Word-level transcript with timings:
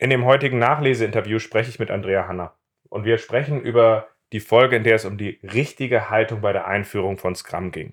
In 0.00 0.08
dem 0.08 0.24
heutigen 0.24 0.58
Nachleseinterview 0.58 1.38
spreche 1.40 1.68
ich 1.68 1.78
mit 1.78 1.90
Andrea 1.90 2.26
Hanna. 2.26 2.54
Und 2.88 3.04
wir 3.04 3.18
sprechen 3.18 3.60
über 3.60 4.08
die 4.32 4.40
Folge, 4.40 4.76
in 4.76 4.82
der 4.82 4.94
es 4.94 5.04
um 5.04 5.18
die 5.18 5.38
richtige 5.42 6.08
Haltung 6.08 6.40
bei 6.40 6.54
der 6.54 6.66
Einführung 6.66 7.18
von 7.18 7.34
Scrum 7.34 7.70
ging. 7.70 7.92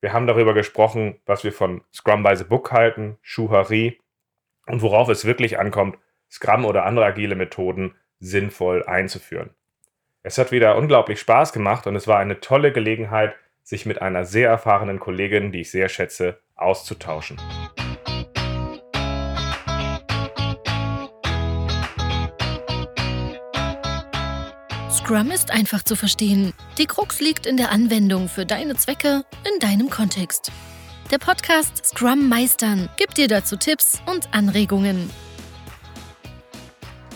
Wir 0.00 0.14
haben 0.14 0.26
darüber 0.26 0.54
gesprochen, 0.54 1.20
was 1.26 1.44
wir 1.44 1.52
von 1.52 1.82
Scrum 1.92 2.22
by 2.22 2.34
the 2.34 2.44
Book 2.44 2.72
halten, 2.72 3.18
Schuhari 3.20 4.00
und 4.66 4.80
worauf 4.80 5.10
es 5.10 5.26
wirklich 5.26 5.58
ankommt, 5.58 5.98
Scrum 6.30 6.64
oder 6.64 6.86
andere 6.86 7.04
agile 7.04 7.34
Methoden 7.34 7.94
sinnvoll 8.20 8.82
einzuführen. 8.82 9.50
Es 10.22 10.38
hat 10.38 10.50
wieder 10.50 10.78
unglaublich 10.78 11.20
Spaß 11.20 11.52
gemacht 11.52 11.86
und 11.86 11.94
es 11.94 12.08
war 12.08 12.20
eine 12.20 12.40
tolle 12.40 12.72
Gelegenheit, 12.72 13.34
sich 13.62 13.84
mit 13.84 14.00
einer 14.00 14.24
sehr 14.24 14.48
erfahrenen 14.48 14.98
Kollegin, 14.98 15.52
die 15.52 15.60
ich 15.60 15.70
sehr 15.70 15.90
schätze, 15.90 16.40
auszutauschen. 16.54 17.36
Scrum 25.04 25.30
ist 25.30 25.50
einfach 25.50 25.82
zu 25.82 25.96
verstehen. 25.96 26.54
Die 26.78 26.86
Krux 26.86 27.20
liegt 27.20 27.44
in 27.44 27.58
der 27.58 27.70
Anwendung 27.70 28.26
für 28.26 28.46
deine 28.46 28.74
Zwecke 28.74 29.22
in 29.46 29.60
deinem 29.60 29.90
Kontext. 29.90 30.50
Der 31.10 31.18
Podcast 31.18 31.84
Scrum 31.84 32.26
Meistern 32.26 32.88
gibt 32.96 33.18
dir 33.18 33.28
dazu 33.28 33.58
Tipps 33.58 34.00
und 34.06 34.32
Anregungen. 34.32 35.10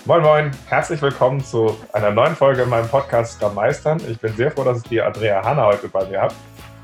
Moin 0.05 0.21
Moin, 0.21 0.51
herzlich 0.67 1.01
willkommen 1.01 1.43
zu 1.43 1.79
einer 1.95 2.11
neuen 2.11 2.37
Folge 2.37 2.65
in 2.65 2.69
meinem 2.69 2.89
Podcast 2.89 3.37
Scrum 3.37 3.55
Meistern. 3.55 3.99
Ich 4.07 4.19
bin 4.19 4.35
sehr 4.35 4.51
froh, 4.51 4.65
dass 4.65 4.83
ich 4.83 4.89
die 4.91 5.01
Andrea 5.01 5.43
Hanna 5.43 5.65
heute 5.65 5.89
bei 5.89 6.05
mir 6.11 6.21
habe. 6.21 6.35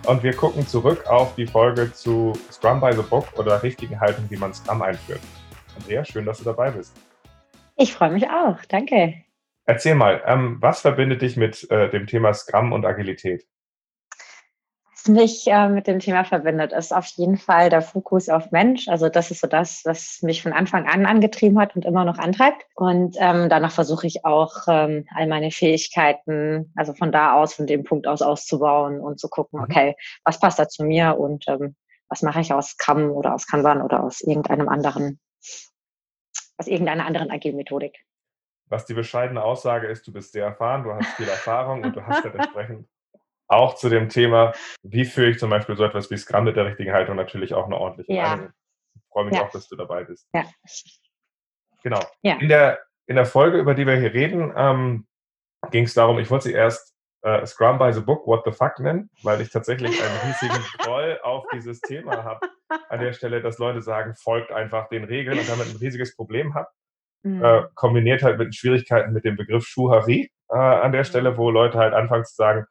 Und 0.06 0.22
wir 0.22 0.34
gucken 0.34 0.66
zurück 0.66 1.06
auf 1.06 1.34
die 1.34 1.46
Folge 1.46 1.92
zu 1.92 2.32
Scrum 2.50 2.80
by 2.80 2.94
the 2.94 3.02
Book 3.02 3.26
oder 3.36 3.62
richtigen 3.62 4.00
Haltung, 4.00 4.24
wie 4.30 4.38
man 4.38 4.54
Scrum 4.54 4.80
einführt. 4.80 5.20
Andrea, 5.76 6.02
schön, 6.02 6.24
dass 6.24 6.38
du 6.38 6.44
dabei 6.44 6.70
bist. 6.70 6.96
Ich 7.76 7.92
freue 7.92 8.12
mich 8.12 8.26
auch, 8.26 8.56
danke. 8.70 9.23
Erzähl 9.66 9.94
mal, 9.94 10.22
ähm, 10.26 10.58
was 10.60 10.80
verbindet 10.80 11.22
dich 11.22 11.36
mit 11.36 11.70
äh, 11.70 11.88
dem 11.88 12.06
Thema 12.06 12.34
Scrum 12.34 12.72
und 12.72 12.84
Agilität? 12.84 13.46
Was 14.92 15.08
mich 15.08 15.46
äh, 15.46 15.68
mit 15.68 15.86
dem 15.86 16.00
Thema 16.00 16.24
verbindet, 16.24 16.72
ist 16.72 16.94
auf 16.94 17.06
jeden 17.16 17.38
Fall 17.38 17.70
der 17.70 17.80
Fokus 17.80 18.28
auf 18.28 18.50
Mensch. 18.50 18.88
Also 18.88 19.08
das 19.08 19.30
ist 19.30 19.40
so 19.40 19.46
das, 19.46 19.82
was 19.84 20.20
mich 20.22 20.42
von 20.42 20.52
Anfang 20.52 20.86
an 20.86 21.06
angetrieben 21.06 21.58
hat 21.58 21.74
und 21.76 21.86
immer 21.86 22.04
noch 22.04 22.18
antreibt. 22.18 22.62
Und 22.74 23.16
ähm, 23.18 23.48
danach 23.48 23.72
versuche 23.72 24.06
ich 24.06 24.26
auch 24.26 24.52
ähm, 24.68 25.06
all 25.14 25.26
meine 25.28 25.50
Fähigkeiten, 25.50 26.70
also 26.76 26.92
von 26.92 27.10
da 27.10 27.34
aus, 27.34 27.54
von 27.54 27.66
dem 27.66 27.84
Punkt 27.84 28.06
aus 28.06 28.20
auszubauen 28.20 29.00
und 29.00 29.18
zu 29.18 29.28
gucken, 29.28 29.60
mhm. 29.60 29.64
okay, 29.64 29.96
was 30.24 30.40
passt 30.40 30.58
da 30.58 30.68
zu 30.68 30.84
mir 30.84 31.18
und 31.18 31.44
ähm, 31.48 31.74
was 32.08 32.20
mache 32.20 32.40
ich 32.40 32.52
aus 32.52 32.70
Scrum 32.70 33.10
oder 33.10 33.34
aus 33.34 33.46
Kanban 33.46 33.80
oder 33.80 34.04
aus 34.04 34.20
irgendeinem 34.20 34.68
anderen, 34.68 35.20
aus 36.58 36.66
irgendeiner 36.66 37.06
anderen 37.06 37.30
Agile-Methodik 37.30 38.04
was 38.74 38.86
die 38.86 38.94
bescheidene 38.94 39.40
Aussage 39.42 39.86
ist, 39.86 40.04
du 40.04 40.12
bist 40.12 40.32
sehr 40.32 40.46
erfahren, 40.46 40.82
du 40.82 40.92
hast 40.92 41.06
viel 41.14 41.28
Erfahrung 41.28 41.84
und 41.84 41.94
du 41.94 42.04
hast 42.04 42.24
halt 42.24 42.34
entsprechend 42.34 42.88
auch 43.46 43.76
zu 43.76 43.88
dem 43.88 44.08
Thema, 44.08 44.52
wie 44.82 45.04
führe 45.04 45.30
ich 45.30 45.38
zum 45.38 45.50
Beispiel 45.50 45.76
so 45.76 45.84
etwas 45.84 46.10
wie 46.10 46.16
Scrum 46.16 46.44
mit 46.44 46.56
der 46.56 46.66
richtigen 46.66 46.92
Haltung 46.92 47.14
natürlich 47.14 47.54
auch 47.54 47.66
eine 47.66 47.76
ordentliche 47.76 48.12
ja. 48.12 48.30
Meinung. 48.30 48.52
Ich 48.96 49.02
freue 49.12 49.26
mich 49.26 49.34
ja. 49.36 49.44
auch, 49.44 49.50
dass 49.50 49.68
du 49.68 49.76
dabei 49.76 50.02
bist. 50.02 50.28
Ja. 50.34 50.44
Genau. 51.84 52.00
Ja. 52.22 52.34
In, 52.38 52.48
der, 52.48 52.80
in 53.06 53.14
der 53.14 53.26
Folge, 53.26 53.58
über 53.58 53.74
die 53.74 53.86
wir 53.86 53.94
hier 53.94 54.12
reden, 54.12 54.52
ähm, 54.56 55.06
ging 55.70 55.84
es 55.84 55.94
darum, 55.94 56.18
ich 56.18 56.28
wollte 56.30 56.48
sie 56.48 56.52
erst 56.52 56.96
äh, 57.22 57.46
Scrum 57.46 57.78
by 57.78 57.92
the 57.92 58.00
Book, 58.00 58.26
What 58.26 58.42
the 58.44 58.50
Fuck 58.50 58.80
nennen, 58.80 59.08
weil 59.22 59.40
ich 59.40 59.50
tatsächlich 59.50 60.02
einen 60.02 60.18
riesigen 60.26 60.64
Troll 60.80 61.20
auf 61.22 61.44
dieses 61.52 61.80
Thema 61.80 62.24
habe. 62.24 62.40
An 62.88 62.98
der 62.98 63.12
Stelle, 63.12 63.40
dass 63.40 63.58
Leute 63.58 63.82
sagen, 63.82 64.16
folgt 64.16 64.50
einfach 64.50 64.88
den 64.88 65.04
Regeln 65.04 65.38
und 65.38 65.48
damit 65.48 65.68
ein 65.68 65.76
riesiges 65.76 66.16
Problem 66.16 66.54
habe 66.54 66.68
mhm. 67.24 67.44
äh, 67.44 67.62
kombiniert 67.74 68.22
halt 68.22 68.38
mit 68.38 68.48
den 68.48 68.52
Schwierigkeiten 68.52 69.12
mit 69.12 69.24
dem 69.24 69.36
Begriff 69.36 69.66
Schuhari 69.66 70.30
äh, 70.50 70.56
an 70.56 70.92
der 70.92 71.02
mhm. 71.02 71.06
Stelle, 71.06 71.36
wo 71.36 71.50
Leute 71.50 71.78
halt 71.78 71.94
anfangen 71.94 72.24
zu 72.24 72.34
sagen, 72.34 72.66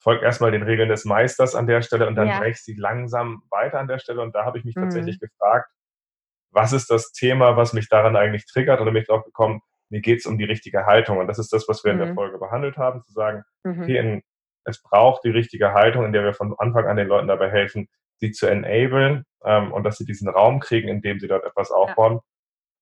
folgt 0.00 0.22
erstmal 0.22 0.52
den 0.52 0.62
Regeln 0.62 0.88
des 0.88 1.04
Meisters 1.04 1.54
an 1.54 1.66
der 1.66 1.82
Stelle 1.82 2.06
und 2.06 2.14
dann 2.14 2.28
ja. 2.28 2.40
sie 2.54 2.74
langsam 2.74 3.42
weiter 3.50 3.78
an 3.78 3.88
der 3.88 3.98
Stelle. 3.98 4.22
Und 4.22 4.34
da 4.34 4.44
habe 4.44 4.58
ich 4.58 4.64
mich 4.64 4.76
mhm. 4.76 4.82
tatsächlich 4.82 5.18
gefragt, 5.18 5.68
was 6.50 6.72
ist 6.72 6.90
das 6.90 7.12
Thema, 7.12 7.56
was 7.56 7.72
mich 7.72 7.88
daran 7.88 8.16
eigentlich 8.16 8.46
triggert 8.46 8.80
oder 8.80 8.90
mich 8.90 9.06
drauf 9.06 9.24
gekommen, 9.24 9.60
mir 9.90 10.00
geht 10.00 10.20
es 10.20 10.26
um 10.26 10.38
die 10.38 10.44
richtige 10.44 10.86
Haltung. 10.86 11.18
Und 11.18 11.26
das 11.26 11.38
ist 11.38 11.52
das, 11.52 11.68
was 11.68 11.84
wir 11.84 11.92
mhm. 11.92 11.98
in 11.98 12.04
der 12.04 12.12
mhm. 12.12 12.16
Folge 12.16 12.38
behandelt 12.38 12.76
haben, 12.76 13.02
zu 13.04 13.12
sagen, 13.12 13.42
mhm. 13.64 13.82
okay, 13.82 13.96
in, 13.98 14.22
es 14.64 14.82
braucht 14.82 15.24
die 15.24 15.30
richtige 15.30 15.72
Haltung, 15.72 16.04
in 16.04 16.12
der 16.12 16.24
wir 16.24 16.34
von 16.34 16.54
Anfang 16.58 16.86
an 16.86 16.96
den 16.96 17.08
Leuten 17.08 17.28
dabei 17.28 17.50
helfen, 17.50 17.88
sie 18.16 18.32
zu 18.32 18.46
enablen 18.46 19.24
ähm, 19.44 19.72
und 19.72 19.84
dass 19.84 19.96
sie 19.96 20.04
diesen 20.04 20.28
Raum 20.28 20.60
kriegen, 20.60 20.88
in 20.88 21.00
dem 21.00 21.20
sie 21.20 21.28
dort 21.28 21.44
etwas 21.44 21.70
aufbauen. 21.70 22.14
Ja. 22.14 22.20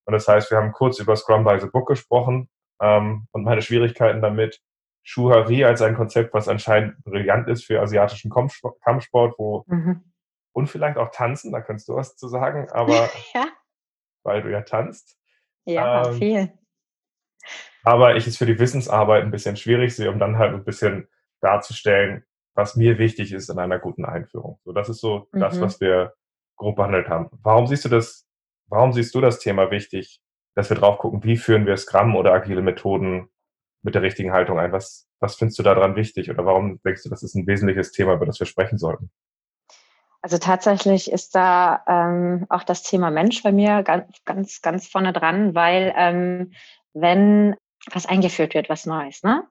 Und 0.07 0.13
das 0.13 0.27
heißt, 0.29 0.51
wir 0.51 0.59
haben 0.59 0.73
kurz 0.73 0.99
über 0.99 1.17
Scrum 1.17 1.45
by 1.45 1.59
the 1.61 1.67
Book 1.67 1.89
gesprochen 1.89 2.49
ähm, 2.81 3.27
und 3.33 3.45
meine 3.45 3.63
Schwierigkeiten 3.63 4.23
damit. 4.23 4.61
Schuhari 5.09 5.65
als 5.65 5.83
ein 5.83 5.95
Konzept, 5.95 6.35
was 6.35 6.49
anscheinend 6.49 7.03
brillant 7.05 7.47
ist 7.49 7.65
für 7.65 7.81
asiatischen 7.81 8.29
Kampfsport, 8.29 9.35
wo 9.39 9.65
mhm. 9.69 10.03
und 10.53 10.67
vielleicht 10.67 10.97
auch 10.97 11.13
Tanzen, 11.13 11.53
da 11.53 11.61
kannst 11.61 11.89
du 11.89 11.95
was 11.95 12.17
zu 12.17 12.27
sagen, 12.27 12.69
aber 12.71 13.09
ja. 13.35 13.47
weil 14.25 14.43
du 14.43 14.51
ja 14.51 14.63
tanzt. 14.63 15.17
Ja, 15.65 16.09
ähm, 16.09 16.15
viel. 16.15 16.53
Aber 17.85 18.17
ich 18.17 18.27
es 18.27 18.37
für 18.37 18.47
die 18.47 18.59
Wissensarbeit 18.59 19.23
ein 19.23 19.31
bisschen 19.31 19.57
schwierig 19.57 19.95
sehe, 19.95 20.11
um 20.11 20.19
dann 20.19 20.39
halt 20.39 20.55
ein 20.55 20.65
bisschen 20.65 21.09
darzustellen, 21.41 22.25
was 22.55 22.75
mir 22.75 22.99
wichtig 22.99 23.33
ist 23.33 23.49
in 23.49 23.61
einer 23.61 23.79
guten 23.79 24.05
Einführung. 24.05 24.59
So, 24.65 24.73
das 24.73 24.89
ist 24.89 25.01
so 25.01 25.29
mhm. 25.31 25.39
das, 25.39 25.61
was 25.61 25.81
wir 25.81 26.15
grob 26.57 26.75
behandelt 26.77 27.09
haben. 27.09 27.29
Warum 27.43 27.69
siehst 27.69 27.85
du 27.85 27.89
das 27.89 28.26
Warum 28.69 28.93
siehst 28.93 29.15
du 29.15 29.21
das 29.21 29.39
Thema 29.39 29.71
wichtig, 29.71 30.21
dass 30.55 30.71
wir 30.71 30.77
drauf 30.77 30.99
gucken, 30.99 31.23
wie 31.25 31.37
führen 31.37 31.67
wir 31.67 31.77
Scrum 31.77 32.17
oder 32.17 32.33
agile 32.33 32.63
Methoden 32.63 33.29
mit 33.83 33.95
der 33.95 34.03
richtigen 34.03 34.33
Haltung 34.33 34.59
ein? 34.59 34.73
Was, 34.73 35.09
was 35.21 35.37
findest 35.37 35.59
du 35.59 35.63
daran 35.63 35.97
wichtig 35.97 36.31
oder 36.31 36.45
warum 36.45 36.81
denkst 36.83 37.03
du, 37.05 37.09
das 37.09 37.23
ist 37.23 37.35
ein 37.35 37.47
wesentliches 37.47 37.93
Thema, 37.93 38.15
über 38.15 38.27
das 38.27 38.41
wir 38.41 38.47
sprechen 38.47 38.79
sollten? 38.79 39.11
Also 40.23 40.39
tatsächlich 40.39 41.13
ist 41.13 41.37
da 41.37 41.85
ähm, 41.87 42.47
auch 42.49 42.65
das 42.65 42.83
Thema 42.83 43.13
Mensch 43.13 43.43
bei 43.43 43.53
mir 43.53 43.83
ganz, 43.85 44.07
ganz, 44.25 44.61
ganz 44.61 44.89
vorne 44.89 45.13
dran, 45.13 45.55
weil 45.55 45.95
ähm, 45.97 46.53
wenn 46.95 47.55
was 47.93 48.07
eingeführt 48.07 48.55
wird, 48.55 48.69
was 48.69 48.87
Neues, 48.87 49.23
ne? 49.23 49.45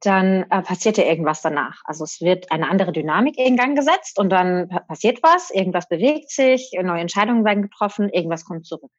Dann 0.00 0.44
äh, 0.50 0.62
passiert 0.62 0.98
ja 0.98 1.04
irgendwas 1.04 1.42
danach. 1.42 1.82
Also 1.84 2.04
es 2.04 2.20
wird 2.20 2.50
eine 2.50 2.68
andere 2.68 2.92
Dynamik 2.92 3.38
in 3.38 3.56
Gang 3.56 3.76
gesetzt 3.76 4.18
und 4.18 4.30
dann 4.30 4.68
passiert 4.88 5.22
was, 5.22 5.50
irgendwas 5.50 5.88
bewegt 5.88 6.30
sich, 6.30 6.72
neue 6.82 7.00
Entscheidungen 7.00 7.44
werden 7.44 7.62
getroffen, 7.62 8.08
irgendwas 8.08 8.44
kommt 8.44 8.66
zurück. 8.66 8.90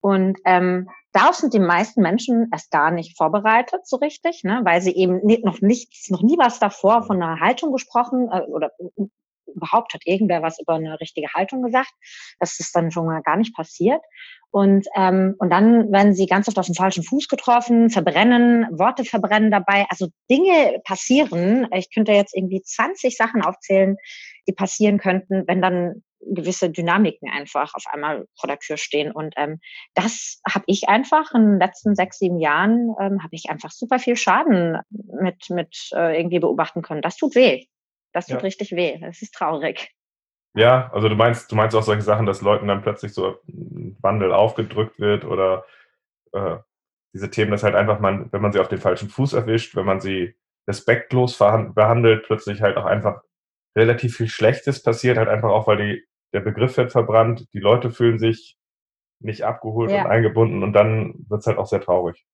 Und 0.00 0.38
ähm, 0.46 0.88
darauf 1.12 1.36
sind 1.36 1.54
die 1.54 1.60
meisten 1.60 2.02
Menschen 2.02 2.48
erst 2.50 2.72
gar 2.72 2.90
nicht 2.90 3.16
vorbereitet 3.16 3.86
so 3.86 3.96
richtig, 3.96 4.42
ne, 4.42 4.60
weil 4.64 4.82
sie 4.82 4.96
eben 4.96 5.20
noch 5.44 5.60
nichts, 5.60 6.10
noch 6.10 6.22
nie 6.22 6.36
was 6.38 6.58
davor 6.58 7.04
von 7.04 7.22
einer 7.22 7.38
Haltung 7.38 7.72
gesprochen 7.72 8.28
äh, 8.32 8.40
oder 8.42 8.72
überhaupt 9.54 9.94
hat 9.94 10.02
irgendwer 10.04 10.42
was 10.42 10.58
über 10.60 10.74
eine 10.74 11.00
richtige 11.00 11.32
Haltung 11.34 11.62
gesagt. 11.62 11.92
Das 12.38 12.58
ist 12.60 12.74
dann 12.74 12.90
schon 12.90 13.06
mal 13.06 13.22
gar 13.22 13.36
nicht 13.36 13.54
passiert. 13.54 14.00
Und, 14.50 14.86
ähm, 14.94 15.34
und 15.38 15.50
dann 15.50 15.90
werden 15.90 16.14
sie 16.14 16.26
ganz 16.26 16.46
oft 16.46 16.58
auf 16.58 16.66
den 16.66 16.74
falschen 16.74 17.02
Fuß 17.02 17.28
getroffen, 17.28 17.88
verbrennen, 17.88 18.66
Worte 18.70 19.04
verbrennen 19.04 19.50
dabei. 19.50 19.86
Also 19.88 20.08
Dinge 20.30 20.78
passieren. 20.84 21.66
Ich 21.74 21.92
könnte 21.92 22.12
jetzt 22.12 22.36
irgendwie 22.36 22.60
20 22.62 23.16
Sachen 23.16 23.42
aufzählen, 23.42 23.96
die 24.46 24.52
passieren 24.52 24.98
könnten, 24.98 25.44
wenn 25.46 25.62
dann 25.62 26.02
gewisse 26.20 26.70
Dynamiken 26.70 27.30
einfach 27.30 27.74
auf 27.74 27.84
einmal 27.86 28.26
vor 28.38 28.48
der 28.48 28.58
Tür 28.58 28.76
stehen. 28.76 29.10
Und 29.10 29.34
ähm, 29.36 29.58
das 29.94 30.40
habe 30.48 30.64
ich 30.68 30.88
einfach 30.88 31.32
in 31.34 31.52
den 31.52 31.58
letzten 31.58 31.94
sechs, 31.94 32.18
sieben 32.18 32.38
Jahren, 32.38 32.94
ähm, 33.00 33.22
habe 33.22 33.34
ich 33.34 33.50
einfach 33.50 33.70
super 33.70 33.98
viel 33.98 34.16
Schaden 34.16 34.78
mit, 34.90 35.50
mit 35.50 35.90
äh, 35.94 36.18
irgendwie 36.18 36.38
beobachten 36.38 36.82
können. 36.82 37.02
Das 37.02 37.16
tut 37.16 37.34
weh. 37.34 37.66
Das 38.12 38.26
tut 38.26 38.36
ja. 38.36 38.42
richtig 38.42 38.72
weh. 38.72 38.98
Das 38.98 39.22
ist 39.22 39.34
traurig. 39.34 39.92
Ja, 40.54 40.90
also 40.92 41.08
du 41.08 41.14
meinst, 41.14 41.50
du 41.50 41.56
meinst 41.56 41.74
auch 41.74 41.82
solche 41.82 42.02
Sachen, 42.02 42.26
dass 42.26 42.42
Leuten 42.42 42.68
dann 42.68 42.82
plötzlich 42.82 43.14
so 43.14 43.38
ein 43.48 43.96
Wandel 44.02 44.32
aufgedrückt 44.32 45.00
wird 45.00 45.24
oder 45.24 45.64
äh, 46.32 46.56
diese 47.14 47.30
Themen, 47.30 47.50
dass 47.50 47.62
halt 47.62 47.74
einfach 47.74 48.00
man, 48.00 48.30
wenn 48.32 48.42
man 48.42 48.52
sie 48.52 48.60
auf 48.60 48.68
den 48.68 48.78
falschen 48.78 49.08
Fuß 49.08 49.32
erwischt, 49.32 49.74
wenn 49.76 49.86
man 49.86 50.00
sie 50.00 50.34
respektlos 50.68 51.38
behandelt, 51.38 52.24
plötzlich 52.24 52.60
halt 52.60 52.76
auch 52.76 52.84
einfach 52.84 53.22
relativ 53.76 54.16
viel 54.16 54.28
Schlechtes 54.28 54.82
passiert, 54.82 55.16
halt 55.16 55.28
einfach 55.28 55.50
auch, 55.50 55.66
weil 55.66 55.78
die, 55.78 56.04
der 56.32 56.40
Begriff 56.40 56.76
wird 56.76 56.92
verbrannt, 56.92 57.48
die 57.52 57.58
Leute 57.58 57.90
fühlen 57.90 58.18
sich 58.18 58.56
nicht 59.20 59.42
abgeholt 59.44 59.90
ja. 59.90 60.04
und 60.04 60.10
eingebunden 60.10 60.62
und 60.62 60.72
dann 60.72 61.14
wird 61.28 61.40
es 61.40 61.46
halt 61.46 61.58
auch 61.58 61.66
sehr 61.66 61.80
traurig. 61.80 62.24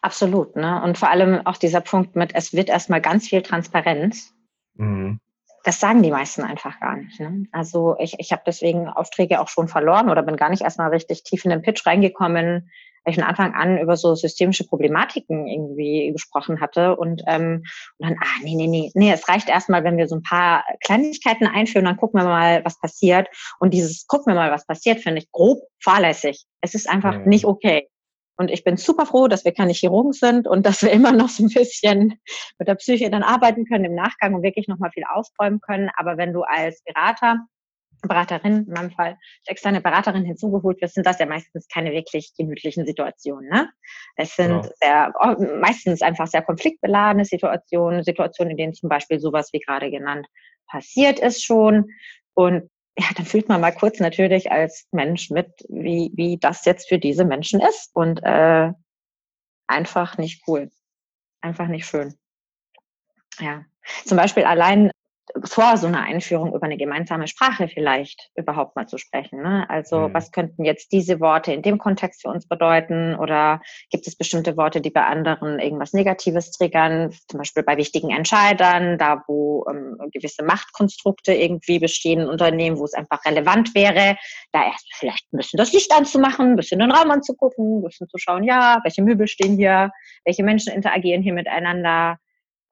Absolut, 0.00 0.56
ne? 0.56 0.82
Und 0.82 0.98
vor 0.98 1.10
allem 1.10 1.46
auch 1.46 1.56
dieser 1.56 1.80
Punkt 1.80 2.16
mit, 2.16 2.34
es 2.34 2.54
wird 2.54 2.68
erstmal 2.68 3.00
ganz 3.00 3.28
viel 3.28 3.42
Transparenz 3.42 4.35
Mhm. 4.76 5.20
Das 5.64 5.80
sagen 5.80 6.02
die 6.02 6.12
meisten 6.12 6.42
einfach 6.42 6.78
gar 6.78 6.96
nicht. 6.96 7.18
Ne? 7.18 7.46
Also 7.50 7.96
ich, 7.98 8.14
ich 8.18 8.30
habe 8.30 8.42
deswegen 8.46 8.88
Aufträge 8.88 9.40
auch 9.40 9.48
schon 9.48 9.66
verloren 9.66 10.08
oder 10.10 10.22
bin 10.22 10.36
gar 10.36 10.48
nicht 10.48 10.62
erstmal 10.62 10.90
richtig 10.90 11.24
tief 11.24 11.44
in 11.44 11.50
den 11.50 11.62
Pitch 11.62 11.84
reingekommen, 11.84 12.70
weil 13.02 13.10
ich 13.10 13.16
von 13.16 13.24
Anfang 13.24 13.52
an 13.54 13.78
über 13.78 13.96
so 13.96 14.14
systemische 14.14 14.64
Problematiken 14.64 15.48
irgendwie 15.48 16.12
gesprochen 16.12 16.60
hatte 16.60 16.96
und, 16.96 17.22
ähm, 17.26 17.64
und 17.98 18.08
dann, 18.08 18.16
ah, 18.20 18.40
nee, 18.44 18.54
nee, 18.54 18.68
nee, 18.68 18.92
nee, 18.94 19.10
es 19.10 19.28
reicht 19.28 19.48
erstmal, 19.48 19.82
wenn 19.82 19.96
wir 19.96 20.06
so 20.06 20.14
ein 20.14 20.22
paar 20.22 20.64
Kleinigkeiten 20.84 21.48
einführen, 21.48 21.86
dann 21.86 21.96
gucken 21.96 22.20
wir 22.20 22.26
mal, 22.26 22.64
was 22.64 22.78
passiert. 22.78 23.28
Und 23.58 23.74
dieses 23.74 24.06
gucken 24.06 24.32
wir 24.32 24.36
mal, 24.36 24.52
was 24.52 24.66
passiert, 24.66 25.00
finde 25.00 25.18
ich 25.18 25.32
grob 25.32 25.58
fahrlässig. 25.82 26.44
Es 26.60 26.74
ist 26.74 26.88
einfach 26.88 27.18
mhm. 27.18 27.28
nicht 27.28 27.44
okay. 27.44 27.88
Und 28.36 28.50
ich 28.50 28.64
bin 28.64 28.76
super 28.76 29.06
froh, 29.06 29.28
dass 29.28 29.44
wir 29.44 29.52
keine 29.52 29.72
Chirurgen 29.72 30.12
sind 30.12 30.46
und 30.46 30.66
dass 30.66 30.82
wir 30.82 30.90
immer 30.92 31.12
noch 31.12 31.28
so 31.28 31.44
ein 31.44 31.50
bisschen 31.50 32.20
mit 32.58 32.68
der 32.68 32.74
Psyche 32.74 33.10
dann 33.10 33.22
arbeiten 33.22 33.64
können 33.64 33.84
im 33.84 33.94
Nachgang 33.94 34.34
und 34.34 34.42
wirklich 34.42 34.68
nochmal 34.68 34.90
viel 34.92 35.04
aufräumen 35.10 35.60
können. 35.60 35.90
Aber 35.96 36.16
wenn 36.16 36.32
du 36.32 36.42
als 36.42 36.82
Berater 36.84 37.46
Beraterin, 38.02 38.66
in 38.66 38.72
meinem 38.72 38.90
Fall 38.90 39.16
externe 39.46 39.80
Beraterin 39.80 40.24
hinzugeholt 40.24 40.80
wird, 40.80 40.92
sind 40.92 41.06
das 41.06 41.18
ja 41.18 41.26
meistens 41.26 41.66
keine 41.66 41.92
wirklich 41.92 42.32
gemütlichen 42.36 42.86
Situationen. 42.86 43.48
Ne? 43.48 43.70
Es 44.16 44.36
sind 44.36 44.48
genau. 44.48 44.68
sehr, 44.80 45.14
oh, 45.20 45.42
meistens 45.60 46.02
einfach 46.02 46.26
sehr 46.26 46.42
konfliktbeladene 46.42 47.24
Situationen, 47.24 48.04
Situationen, 48.04 48.52
in 48.52 48.56
denen 48.56 48.74
zum 48.74 48.88
Beispiel 48.88 49.18
sowas 49.18 49.50
wie 49.52 49.60
gerade 49.60 49.90
genannt 49.90 50.26
passiert 50.66 51.18
ist 51.18 51.44
schon. 51.44 51.86
Und 52.34 52.68
ja, 52.98 53.06
dann 53.14 53.26
fühlt 53.26 53.48
man 53.48 53.60
mal 53.60 53.72
kurz 53.72 54.00
natürlich 54.00 54.50
als 54.50 54.86
Mensch 54.90 55.30
mit, 55.30 55.50
wie, 55.68 56.10
wie 56.14 56.38
das 56.38 56.64
jetzt 56.64 56.88
für 56.88 56.98
diese 56.98 57.24
Menschen 57.24 57.60
ist. 57.60 57.90
Und 57.94 58.20
äh, 58.22 58.72
einfach 59.66 60.16
nicht 60.16 60.42
cool. 60.46 60.70
Einfach 61.40 61.68
nicht 61.68 61.86
schön. 61.86 62.14
Ja. 63.38 63.64
Zum 64.04 64.16
Beispiel 64.16 64.44
allein 64.44 64.90
vor 65.44 65.76
so 65.76 65.86
einer 65.86 66.02
Einführung 66.02 66.54
über 66.54 66.64
eine 66.64 66.76
gemeinsame 66.76 67.26
Sprache 67.28 67.68
vielleicht 67.68 68.30
überhaupt 68.36 68.76
mal 68.76 68.86
zu 68.86 68.98
sprechen. 68.98 69.42
Ne? 69.42 69.68
Also 69.68 70.08
mhm. 70.08 70.14
was 70.14 70.30
könnten 70.30 70.64
jetzt 70.64 70.92
diese 70.92 71.20
Worte 71.20 71.52
in 71.52 71.62
dem 71.62 71.78
Kontext 71.78 72.22
für 72.22 72.28
uns 72.28 72.46
bedeuten? 72.46 73.16
Oder 73.16 73.60
gibt 73.90 74.06
es 74.06 74.16
bestimmte 74.16 74.56
Worte, 74.56 74.80
die 74.80 74.90
bei 74.90 75.04
anderen 75.04 75.58
irgendwas 75.58 75.92
Negatives 75.92 76.52
triggern? 76.52 77.12
Zum 77.28 77.38
Beispiel 77.38 77.62
bei 77.62 77.76
wichtigen 77.76 78.10
Entscheidern, 78.10 78.98
da 78.98 79.24
wo 79.26 79.66
ähm, 79.68 79.98
gewisse 80.12 80.44
Machtkonstrukte 80.44 81.34
irgendwie 81.34 81.78
bestehen 81.78 82.20
in 82.20 82.28
Unternehmen, 82.28 82.78
wo 82.78 82.84
es 82.84 82.94
einfach 82.94 83.24
relevant 83.24 83.74
wäre, 83.74 84.16
da 84.52 84.64
erst 84.66 84.86
vielleicht 84.94 85.32
ein 85.32 85.38
bisschen 85.38 85.58
das 85.58 85.72
Licht 85.72 85.92
anzumachen, 85.92 86.50
ein 86.52 86.56
bisschen 86.56 86.80
den 86.80 86.90
Raum 86.90 87.10
anzugucken, 87.10 87.78
ein 87.78 87.82
bisschen 87.82 88.08
zu 88.08 88.18
schauen, 88.18 88.44
ja, 88.44 88.80
welche 88.84 89.02
Möbel 89.02 89.26
stehen 89.26 89.56
hier, 89.56 89.90
welche 90.24 90.44
Menschen 90.44 90.72
interagieren 90.72 91.22
hier 91.22 91.34
miteinander 91.34 92.18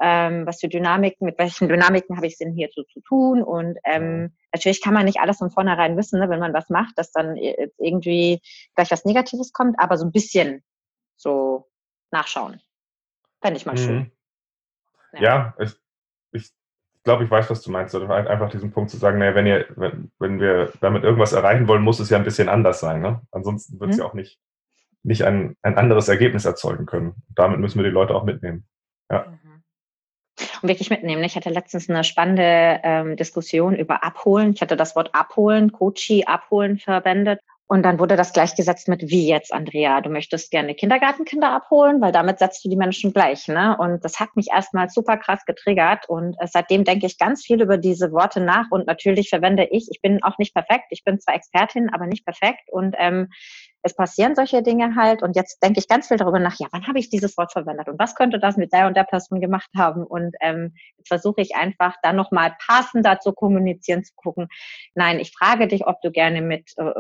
ähm, 0.01 0.47
was 0.47 0.61
für 0.61 0.69
Dynamiken, 0.69 1.25
mit 1.27 1.39
welchen 1.39 1.69
Dynamiken 1.69 2.17
habe 2.17 2.27
ich 2.27 2.35
es 2.35 2.39
denn 2.39 2.53
hier 2.53 2.69
so 2.73 2.83
zu 2.85 3.01
tun 3.01 3.43
und 3.43 3.79
ähm, 3.85 4.35
natürlich 4.53 4.83
kann 4.83 4.95
man 4.95 5.05
nicht 5.05 5.21
alles 5.21 5.39
von 5.39 5.51
vornherein 5.51 5.97
wissen, 5.97 6.19
ne, 6.21 6.29
wenn 6.29 6.41
man 6.41 6.53
was 6.53 6.69
macht, 6.69 6.99
dass 6.99 7.13
dann 7.13 7.37
irgendwie 7.37 8.41
gleich 8.75 8.91
was 8.91 9.05
Negatives 9.05 9.53
kommt, 9.53 9.79
aber 9.79 9.97
so 9.97 10.05
ein 10.05 10.13
bisschen 10.13 10.63
so 11.17 11.71
nachschauen. 12.11 12.61
Fände 13.41 13.59
ich 13.59 13.67
mal 13.67 13.73
mhm. 13.73 13.79
schön. 13.79 14.13
Ja, 15.15 15.21
ja 15.21 15.55
ich, 15.61 15.75
ich 16.33 16.53
glaube, 17.05 17.25
ich 17.25 17.31
weiß, 17.31 17.51
was 17.51 17.63
du 17.63 17.71
meinst. 17.71 17.95
Einfach 17.95 18.51
diesen 18.51 18.73
Punkt 18.73 18.91
zu 18.91 18.97
sagen, 18.97 19.19
naja, 19.19 19.35
wenn 19.35 19.47
ihr, 19.47 19.67
wenn, 19.77 20.11
wenn 20.19 20.41
wir 20.41 20.73
damit 20.81 21.05
irgendwas 21.05 21.33
erreichen 21.33 21.69
wollen, 21.69 21.83
muss 21.83 22.01
es 22.01 22.11
ja 22.11 22.19
ein 22.19 22.25
bisschen 22.25 22.49
anders 22.49 22.81
sein. 22.81 23.01
Ne? 23.01 23.21
Ansonsten 23.31 23.79
wird 23.79 23.91
es 23.91 23.97
mhm. 23.97 24.03
ja 24.03 24.09
auch 24.09 24.15
nicht, 24.15 24.41
nicht 25.05 25.25
ein, 25.25 25.57
ein 25.63 25.77
anderes 25.77 26.09
Ergebnis 26.09 26.47
erzeugen 26.47 26.87
können. 26.87 27.15
Damit 27.35 27.61
müssen 27.61 27.79
wir 27.79 27.85
die 27.85 27.91
Leute 27.91 28.15
auch 28.15 28.25
mitnehmen. 28.25 28.67
Ja. 29.11 29.27
Mhm 29.27 29.44
wirklich 30.69 30.91
mitnehmen. 30.91 31.23
Ich 31.25 31.37
hatte 31.37 31.51
letztens 31.51 31.89
eine 31.89 32.05
spannende 32.05 32.81
ähm, 32.83 33.17
Diskussion 33.17 33.75
über 33.77 34.03
Abholen. 34.05 34.53
Ich 34.55 34.61
hatte 34.61 34.77
das 34.77 34.97
Wort 34.97 35.15
Abholen, 35.15 35.73
Coachie, 35.73 36.27
Abholen 36.27 36.79
verwendet. 36.79 37.41
Und 37.67 37.83
dann 37.83 37.99
wurde 37.99 38.17
das 38.17 38.35
gleichgesetzt 38.35 38.89
mit 38.89 39.09
wie 39.09 39.27
jetzt, 39.27 39.53
Andrea? 39.53 40.03
Du 40.03 40.11
möchtest 40.11 40.51
gerne 40.51 40.75
Kindergartenkinder 40.75 41.51
abholen, 41.51 42.01
weil 42.03 42.13
damit 42.13 42.39
setzt 42.39 42.63
du 42.65 42.69
die 42.69 42.77
Menschen 42.77 43.15
gleich, 43.15 43.49
ne? 43.49 43.75
Und 43.79 44.05
das 44.05 44.21
hat 44.21 44.37
mich 44.37 44.49
erstmal 44.55 44.91
super 44.91 45.17
krass 45.17 45.47
getriggert. 45.47 46.07
Und 46.09 46.37
äh, 46.41 46.47
seitdem 46.47 46.85
denke 46.85 47.07
ich 47.07 47.17
ganz 47.19 47.43
viel 47.43 47.63
über 47.63 47.79
diese 47.79 48.13
Worte 48.13 48.41
nach. 48.41 48.71
Und 48.71 48.87
natürlich 48.87 49.31
verwende 49.31 49.67
ich, 49.71 49.89
ich 49.91 50.03
bin 50.03 50.23
auch 50.23 50.37
nicht 50.37 50.55
perfekt. 50.55 50.85
Ich 50.91 51.05
bin 51.05 51.19
zwar 51.21 51.35
Expertin, 51.35 51.89
aber 51.91 52.07
nicht 52.07 52.27
perfekt. 52.27 52.69
Und 52.71 52.95
ähm, 52.99 53.29
es 53.85 53.95
passieren 53.95 54.35
solche 54.35 54.63
Dinge 54.63 54.97
halt 54.97 55.23
und 55.23 55.37
jetzt 55.37 55.63
denke 55.63 55.79
ich 55.79 55.89
ganz 55.89 56.09
viel 56.09 56.17
darüber 56.17 56.39
nach, 56.39 56.59
ja, 56.59 56.67
wann 56.73 56.87
habe 56.87 56.99
ich 56.99 57.11
dieses 57.11 57.37
Wort 57.37 57.53
verwendet 57.53 57.87
und 57.87 57.99
was 57.99 58.15
könnte 58.15 58.39
das 58.39 58.57
mit 58.57 58.73
der 58.73 58.87
und 58.87 58.97
der 58.97 59.05
Person 59.05 59.43
gemacht 59.43 59.69
haben 59.77 60.05
und 60.05 60.35
ähm, 60.41 60.75
jetzt 60.97 61.09
versuche 61.09 61.43
ich 61.43 61.55
einfach 61.55 61.95
dann 62.03 62.17
nochmal 62.17 62.57
passender 62.67 63.21
zu 63.21 63.35
kommunizieren, 63.35 64.03
zu 64.03 64.15
gucken, 64.17 64.49
nein, 64.95 65.21
ich 65.21 65.33
frage 65.33 65.69
dich, 65.69 65.87
ob 65.87 66.01
du 66.01 66.11
gerne 66.11 66.41
mit 66.41 66.73
äh, 66.79 66.93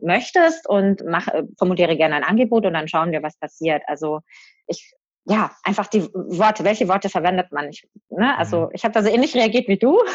möchtest 0.00 0.66
und 0.66 1.04
mach, 1.06 1.28
äh, 1.28 1.44
formuliere 1.58 1.96
gerne 1.96 2.16
ein 2.16 2.24
Angebot 2.24 2.64
und 2.64 2.72
dann 2.72 2.88
schauen 2.88 3.12
wir, 3.12 3.22
was 3.22 3.36
passiert. 3.36 3.82
Also 3.86 4.20
ich 4.66 4.94
ja, 5.26 5.50
einfach 5.62 5.86
die 5.88 6.04
Worte, 6.14 6.64
welche 6.64 6.88
Worte 6.88 7.10
verwendet 7.10 7.52
man? 7.52 7.68
Ich, 7.68 7.86
ne? 8.08 8.36
Also 8.38 8.62
mhm. 8.62 8.68
ich 8.72 8.84
habe 8.84 8.94
da 8.94 9.02
so 9.02 9.10
ähnlich 9.10 9.34
reagiert 9.34 9.68
wie 9.68 9.78
du. 9.78 9.98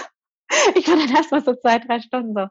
Ich 0.75 0.87
war 0.87 0.95
dann 0.95 1.13
erstmal 1.13 1.43
so 1.43 1.55
zwei, 1.55 1.79
drei 1.79 1.99
Stunden 1.99 2.35
so, 2.35 2.45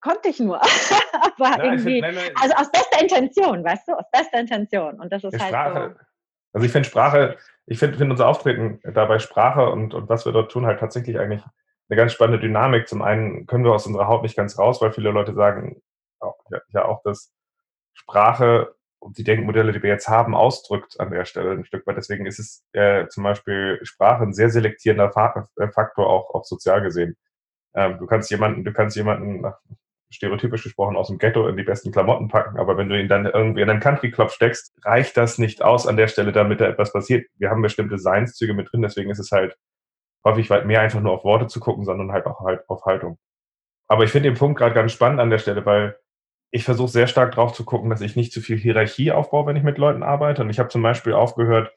konnte 0.00 0.28
ich 0.28 0.40
nur. 0.40 0.60
Aber 1.12 1.50
ja, 1.58 1.64
irgendwie, 1.64 2.00
find, 2.00 2.02
nein, 2.02 2.14
nein. 2.14 2.32
also 2.40 2.54
aus 2.56 2.70
bester 2.70 3.00
Intention, 3.00 3.64
weißt 3.64 3.88
du, 3.88 3.92
aus 3.94 4.10
bester 4.12 4.40
Intention. 4.40 5.00
Und 5.00 5.12
das 5.12 5.24
ist 5.24 5.38
halt 5.38 5.50
Sprache, 5.50 5.94
so. 5.96 6.04
Also 6.52 6.66
ich 6.66 6.72
finde 6.72 6.88
Sprache, 6.88 7.36
ich 7.66 7.78
finde 7.78 7.98
find 7.98 8.10
unser 8.10 8.26
Auftreten 8.26 8.80
dabei 8.82 9.18
Sprache 9.18 9.70
und, 9.70 9.94
und 9.94 10.08
was 10.08 10.24
wir 10.24 10.32
dort 10.32 10.50
tun, 10.50 10.66
halt 10.66 10.80
tatsächlich 10.80 11.18
eigentlich 11.18 11.42
eine 11.88 11.96
ganz 11.96 12.12
spannende 12.12 12.40
Dynamik. 12.40 12.88
Zum 12.88 13.02
einen 13.02 13.46
können 13.46 13.64
wir 13.64 13.72
aus 13.72 13.86
unserer 13.86 14.08
Haut 14.08 14.22
nicht 14.22 14.36
ganz 14.36 14.58
raus, 14.58 14.80
weil 14.80 14.92
viele 14.92 15.10
Leute 15.10 15.34
sagen 15.34 15.80
auch, 16.18 16.36
ja, 16.50 16.60
ja 16.68 16.84
auch, 16.84 17.02
dass 17.02 17.32
Sprache 17.92 18.74
und 19.00 19.16
die 19.16 19.24
Denkmodelle, 19.24 19.72
die 19.72 19.82
wir 19.82 19.90
jetzt 19.90 20.08
haben, 20.08 20.34
ausdrückt 20.34 21.00
an 21.00 21.10
der 21.10 21.24
Stelle 21.24 21.52
ein 21.52 21.64
Stück 21.64 21.86
weit. 21.86 21.96
Deswegen 21.96 22.26
ist 22.26 22.38
es 22.38 22.64
äh, 22.72 23.08
zum 23.08 23.24
Beispiel 23.24 23.80
Sprache 23.82 24.22
ein 24.22 24.34
sehr 24.34 24.50
selektierender 24.50 25.10
Faktor 25.10 26.06
auch, 26.06 26.34
auch 26.34 26.44
sozial 26.44 26.82
gesehen. 26.82 27.16
Ähm, 27.74 27.98
du 27.98 28.06
kannst 28.06 28.30
jemanden, 28.30 28.64
du 28.64 28.72
kannst 28.72 28.96
jemanden 28.96 29.44
stereotypisch 30.10 30.64
gesprochen 30.64 30.96
aus 30.96 31.08
dem 31.08 31.18
Ghetto 31.18 31.46
in 31.48 31.56
die 31.56 31.62
besten 31.62 31.92
Klamotten 31.92 32.28
packen, 32.28 32.58
aber 32.58 32.76
wenn 32.76 32.88
du 32.88 32.98
ihn 32.98 33.08
dann 33.08 33.26
irgendwie 33.26 33.62
in 33.62 33.70
einen 33.70 33.80
Country 33.80 34.10
Club 34.10 34.30
steckst, 34.30 34.74
reicht 34.84 35.16
das 35.16 35.38
nicht 35.38 35.62
aus 35.62 35.86
an 35.86 35.96
der 35.96 36.08
Stelle, 36.08 36.32
damit 36.32 36.60
da 36.60 36.66
etwas 36.66 36.92
passiert. 36.92 37.26
Wir 37.38 37.50
haben 37.50 37.62
bestimmte 37.62 37.98
Seinszüge 37.98 38.54
mit 38.54 38.72
drin, 38.72 38.82
deswegen 38.82 39.10
ist 39.10 39.20
es 39.20 39.30
halt 39.30 39.56
häufig 40.24 40.50
weit 40.50 40.66
mehr 40.66 40.80
einfach 40.80 41.00
nur 41.00 41.12
auf 41.12 41.24
Worte 41.24 41.46
zu 41.46 41.60
gucken, 41.60 41.84
sondern 41.84 42.12
halt 42.12 42.26
auch 42.26 42.40
halt 42.40 42.68
auf 42.68 42.84
Haltung. 42.84 43.18
Aber 43.88 44.04
ich 44.04 44.10
finde 44.10 44.30
den 44.30 44.38
Punkt 44.38 44.58
gerade 44.58 44.74
ganz 44.74 44.92
spannend 44.92 45.20
an 45.20 45.30
der 45.30 45.38
Stelle, 45.38 45.64
weil 45.64 45.96
ich 46.52 46.64
versuche 46.64 46.90
sehr 46.90 47.06
stark 47.06 47.32
drauf 47.32 47.52
zu 47.52 47.64
gucken, 47.64 47.90
dass 47.90 48.00
ich 48.00 48.16
nicht 48.16 48.32
zu 48.32 48.40
viel 48.40 48.58
Hierarchie 48.58 49.12
aufbaue, 49.12 49.46
wenn 49.46 49.56
ich 49.56 49.62
mit 49.62 49.78
Leuten 49.78 50.02
arbeite. 50.02 50.42
Und 50.42 50.50
ich 50.50 50.58
habe 50.58 50.68
zum 50.68 50.82
Beispiel 50.82 51.12
aufgehört, 51.12 51.72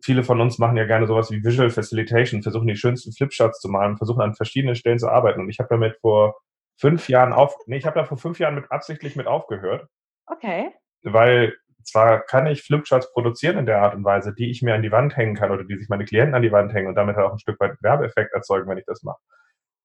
viele 0.00 0.22
von 0.22 0.40
uns 0.40 0.58
machen 0.58 0.76
ja 0.76 0.84
gerne 0.84 1.06
sowas 1.06 1.30
wie 1.30 1.44
Visual 1.44 1.70
Facilitation, 1.70 2.42
versuchen 2.42 2.68
die 2.68 2.76
schönsten 2.76 3.12
Flipcharts 3.12 3.60
zu 3.60 3.68
malen, 3.68 3.96
versuchen 3.96 4.22
an 4.22 4.34
verschiedenen 4.34 4.76
Stellen 4.76 4.98
zu 4.98 5.08
arbeiten. 5.08 5.40
Und 5.40 5.50
ich 5.50 5.58
habe 5.58 5.68
damit 5.70 5.96
vor 6.00 6.36
fünf 6.82 7.08
Jahren 7.08 7.32
auf, 7.32 7.54
nee, 7.66 7.76
ich 7.76 7.86
habe 7.86 7.98
da 7.98 8.04
vor 8.04 8.18
fünf 8.18 8.40
Jahren 8.40 8.56
mit 8.56 8.70
absichtlich 8.72 9.14
mit 9.14 9.28
aufgehört. 9.28 9.86
Okay. 10.26 10.72
Weil 11.02 11.56
zwar 11.84 12.20
kann 12.20 12.48
ich 12.48 12.62
Flipcharts 12.62 13.12
produzieren 13.12 13.56
in 13.56 13.66
der 13.66 13.80
Art 13.80 13.94
und 13.94 14.04
Weise, 14.04 14.34
die 14.34 14.50
ich 14.50 14.62
mir 14.62 14.74
an 14.74 14.82
die 14.82 14.90
Wand 14.90 15.16
hängen 15.16 15.36
kann 15.36 15.52
oder 15.52 15.62
die 15.62 15.78
sich 15.78 15.88
meine 15.88 16.04
Klienten 16.04 16.34
an 16.34 16.42
die 16.42 16.50
Wand 16.50 16.74
hängen 16.74 16.88
und 16.88 16.96
damit 16.96 17.14
halt 17.14 17.26
auch 17.26 17.32
ein 17.32 17.38
Stück 17.38 17.60
weit 17.60 17.80
Werbeeffekt 17.82 18.32
erzeugen, 18.32 18.68
wenn 18.68 18.78
ich 18.78 18.84
das 18.84 19.04
mache. 19.04 19.20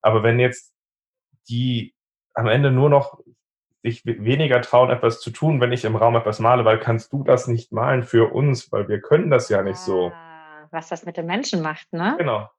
Aber 0.01 0.24
wenn 0.24 0.39
jetzt 0.39 0.74
die 1.48 1.94
am 2.34 2.48
Ende 2.48 2.72
nur 2.72 2.89
noch 2.89 3.20
sich 3.84 4.04
weniger 4.04 4.62
trauen, 4.62 4.89
etwas 4.89 5.22
zu 5.22 5.30
tun, 5.30 5.62
wenn 5.62 5.72
ich 5.72 5.86
im 5.86 5.96
Raum 5.96 6.16
etwas 6.16 6.39
male, 6.39 6.66
weil 6.66 6.80
kannst 6.80 7.13
du 7.13 7.24
das 7.24 7.48
nicht 7.48 7.72
malen 7.72 8.01
für 8.01 8.34
uns, 8.34 8.72
weil 8.72 8.88
wir 8.88 9.01
können 9.01 9.30
das 9.30 9.50
ja 9.50 9.62
nicht 9.62 9.77
so. 9.77 10.12
Ah, 10.13 10.68
was 10.72 10.89
das 10.89 11.06
mit 11.06 11.16
den 11.16 11.27
Menschen 11.27 11.62
macht, 11.62 11.94
ne? 11.94 12.16
Genau. 12.18 12.50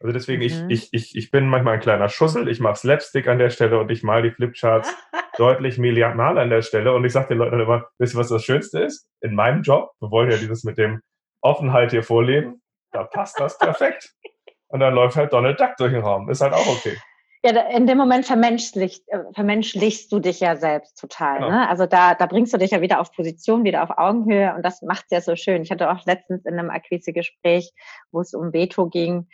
Also 0.00 0.12
deswegen, 0.12 0.42
mhm. 0.42 0.46
ich, 0.46 0.64
ich, 0.68 0.88
ich, 0.92 1.16
ich 1.16 1.30
bin 1.30 1.48
manchmal 1.48 1.74
ein 1.74 1.80
kleiner 1.80 2.08
Schussel, 2.08 2.48
ich 2.48 2.60
mache 2.60 2.76
Slapstick 2.76 3.28
an 3.28 3.38
der 3.38 3.50
Stelle 3.50 3.78
und 3.78 3.90
ich 3.90 4.02
mal 4.02 4.22
die 4.22 4.30
Flipcharts 4.30 4.94
deutlich 5.36 5.78
Milliardmal 5.78 6.38
an 6.38 6.50
der 6.50 6.62
Stelle. 6.62 6.92
Und 6.92 7.04
ich 7.04 7.12
sage 7.12 7.28
den 7.28 7.38
Leuten 7.38 7.60
immer, 7.60 7.86
wisst 7.98 8.14
ihr, 8.14 8.18
was 8.18 8.28
das 8.28 8.44
Schönste 8.44 8.80
ist? 8.80 9.08
In 9.20 9.34
meinem 9.34 9.62
Job, 9.62 9.90
wir 10.00 10.10
wollen 10.10 10.30
ja 10.30 10.36
dieses 10.36 10.64
mit 10.64 10.78
dem 10.78 11.00
Offenheit 11.40 11.90
hier 11.90 12.02
vorleben, 12.02 12.62
da 12.92 13.04
passt 13.04 13.38
das 13.38 13.58
perfekt. 13.58 14.10
Und 14.68 14.80
dann 14.80 14.94
läuft 14.94 15.16
halt 15.16 15.32
Donald 15.32 15.60
Duck 15.60 15.76
durch 15.78 15.92
den 15.92 16.02
Raum. 16.02 16.28
Ist 16.30 16.40
halt 16.40 16.52
auch 16.52 16.66
okay. 16.66 16.96
Ja, 17.44 17.60
in 17.68 17.86
dem 17.86 17.98
Moment 17.98 18.24
vermenschlichst, 18.24 19.06
äh, 19.08 19.18
vermenschlichst 19.34 20.10
du 20.10 20.18
dich 20.18 20.40
ja 20.40 20.56
selbst 20.56 20.98
total. 20.98 21.40
Genau. 21.40 21.50
Ne? 21.50 21.68
Also 21.68 21.84
da, 21.84 22.14
da 22.14 22.24
bringst 22.24 22.54
du 22.54 22.56
dich 22.56 22.70
ja 22.70 22.80
wieder 22.80 23.00
auf 23.00 23.12
Position, 23.12 23.64
wieder 23.64 23.82
auf 23.82 23.90
Augenhöhe 23.98 24.54
und 24.54 24.62
das 24.64 24.80
macht 24.80 25.04
es 25.04 25.10
ja 25.10 25.20
so 25.20 25.36
schön. 25.36 25.60
Ich 25.60 25.70
hatte 25.70 25.90
auch 25.90 26.06
letztens 26.06 26.46
in 26.46 26.58
einem 26.58 26.70
Akquisegespräch, 26.70 27.70
wo 28.12 28.22
es 28.22 28.32
um 28.32 28.54
Veto 28.54 28.88
ging, 28.88 29.28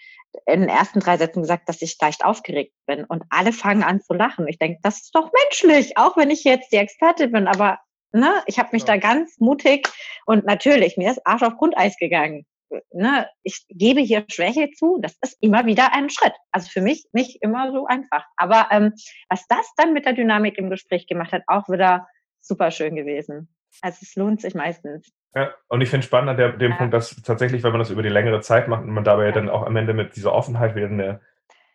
in 0.46 0.60
den 0.60 0.68
ersten 0.68 0.98
drei 0.98 1.18
Sätzen 1.18 1.42
gesagt, 1.42 1.68
dass 1.68 1.82
ich 1.82 1.96
leicht 2.00 2.24
aufgeregt 2.24 2.74
bin 2.84 3.04
und 3.04 3.22
alle 3.30 3.52
fangen 3.52 3.84
an 3.84 4.00
zu 4.00 4.12
lachen. 4.12 4.48
Ich 4.48 4.58
denke, 4.58 4.80
das 4.82 5.02
ist 5.02 5.14
doch 5.14 5.30
menschlich, 5.44 5.96
auch 5.96 6.16
wenn 6.16 6.30
ich 6.30 6.42
jetzt 6.42 6.72
die 6.72 6.78
Expertin 6.78 7.30
bin, 7.30 7.46
aber 7.46 7.78
ne, 8.10 8.42
ich 8.46 8.58
habe 8.58 8.70
mich 8.72 8.82
ja. 8.82 8.94
da 8.94 8.96
ganz 8.96 9.38
mutig 9.38 9.88
und 10.26 10.44
natürlich, 10.44 10.96
mir 10.96 11.12
ist 11.12 11.24
Arsch 11.24 11.42
auf 11.42 11.56
Grundeis 11.56 11.96
gegangen 11.96 12.44
ne, 12.92 13.28
ich 13.42 13.66
gebe 13.68 14.00
hier 14.00 14.24
Schwäche 14.28 14.70
zu, 14.76 14.98
das 15.02 15.16
ist 15.22 15.36
immer 15.40 15.66
wieder 15.66 15.92
ein 15.92 16.10
Schritt. 16.10 16.34
Also 16.52 16.68
für 16.70 16.80
mich 16.80 17.06
nicht 17.12 17.42
immer 17.42 17.72
so 17.72 17.86
einfach. 17.86 18.24
Aber 18.36 18.68
ähm, 18.70 18.92
was 19.28 19.46
das 19.48 19.72
dann 19.76 19.92
mit 19.92 20.06
der 20.06 20.12
Dynamik 20.12 20.58
im 20.58 20.70
Gespräch 20.70 21.06
gemacht 21.06 21.32
hat, 21.32 21.42
auch 21.46 21.68
wieder 21.68 22.06
super 22.40 22.70
schön 22.70 22.94
gewesen. 22.94 23.54
Also 23.82 23.98
es 24.02 24.14
lohnt 24.16 24.40
sich 24.40 24.54
meistens. 24.54 25.12
Ja, 25.34 25.54
und 25.68 25.80
ich 25.80 25.90
finde 25.90 26.06
spannend 26.06 26.30
an 26.30 26.36
der, 26.36 26.52
dem 26.52 26.72
ja. 26.72 26.76
Punkt, 26.76 26.92
dass 26.94 27.14
tatsächlich, 27.22 27.62
wenn 27.62 27.70
man 27.70 27.78
das 27.78 27.90
über 27.90 28.02
die 28.02 28.08
längere 28.08 28.40
Zeit 28.40 28.66
macht 28.66 28.82
und 28.82 28.90
man 28.90 29.04
dabei 29.04 29.26
ja 29.26 29.32
dann 29.32 29.48
auch 29.48 29.64
am 29.64 29.76
Ende 29.76 29.94
mit 29.94 30.16
dieser 30.16 30.32
Offenheit 30.32 30.74
wieder 30.74 30.86
eine 30.86 31.20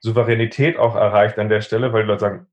Souveränität 0.02 0.78
auch 0.78 0.96
erreicht 0.96 1.40
an 1.40 1.50
der 1.50 1.62
Stelle, 1.62 1.94
weil 1.94 2.04
die 2.04 2.08
Leute 2.10 2.20
sagen, 2.20 2.48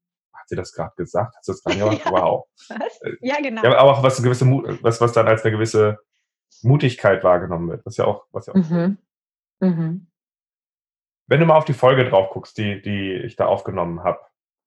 sie 0.52 0.56
das 0.56 0.72
gerade 0.72 0.92
gesagt? 0.96 1.34
Hast 1.36 1.48
du 1.48 1.52
das 1.52 1.62
gerade 1.62 1.78
gemacht? 1.78 2.02
ja. 2.04 2.10
Wow. 2.10 2.44
Was? 2.68 3.00
Ja, 3.20 3.36
genau. 3.40 3.62
Ja, 3.62 3.76
aber 3.76 3.92
auch 3.92 4.02
was, 4.02 4.22
gewisse, 4.22 4.46
was, 4.46 5.00
was 5.00 5.12
dann 5.12 5.26
als 5.26 5.42
eine 5.42 5.52
gewisse 5.52 5.98
Mutigkeit 6.62 7.24
wahrgenommen 7.24 7.68
wird, 7.70 7.86
was 7.86 7.96
ja 7.96 8.04
auch, 8.04 8.26
was 8.32 8.46
ja 8.46 8.54
auch 8.54 8.56
mhm. 8.56 8.98
Mhm. 9.60 10.06
Wenn 11.26 11.40
du 11.40 11.46
mal 11.46 11.56
auf 11.56 11.64
die 11.64 11.72
Folge 11.72 12.04
drauf 12.04 12.30
guckst, 12.30 12.58
die, 12.58 12.82
die 12.82 13.14
ich 13.14 13.36
da 13.36 13.46
aufgenommen 13.46 14.02
habe, 14.02 14.20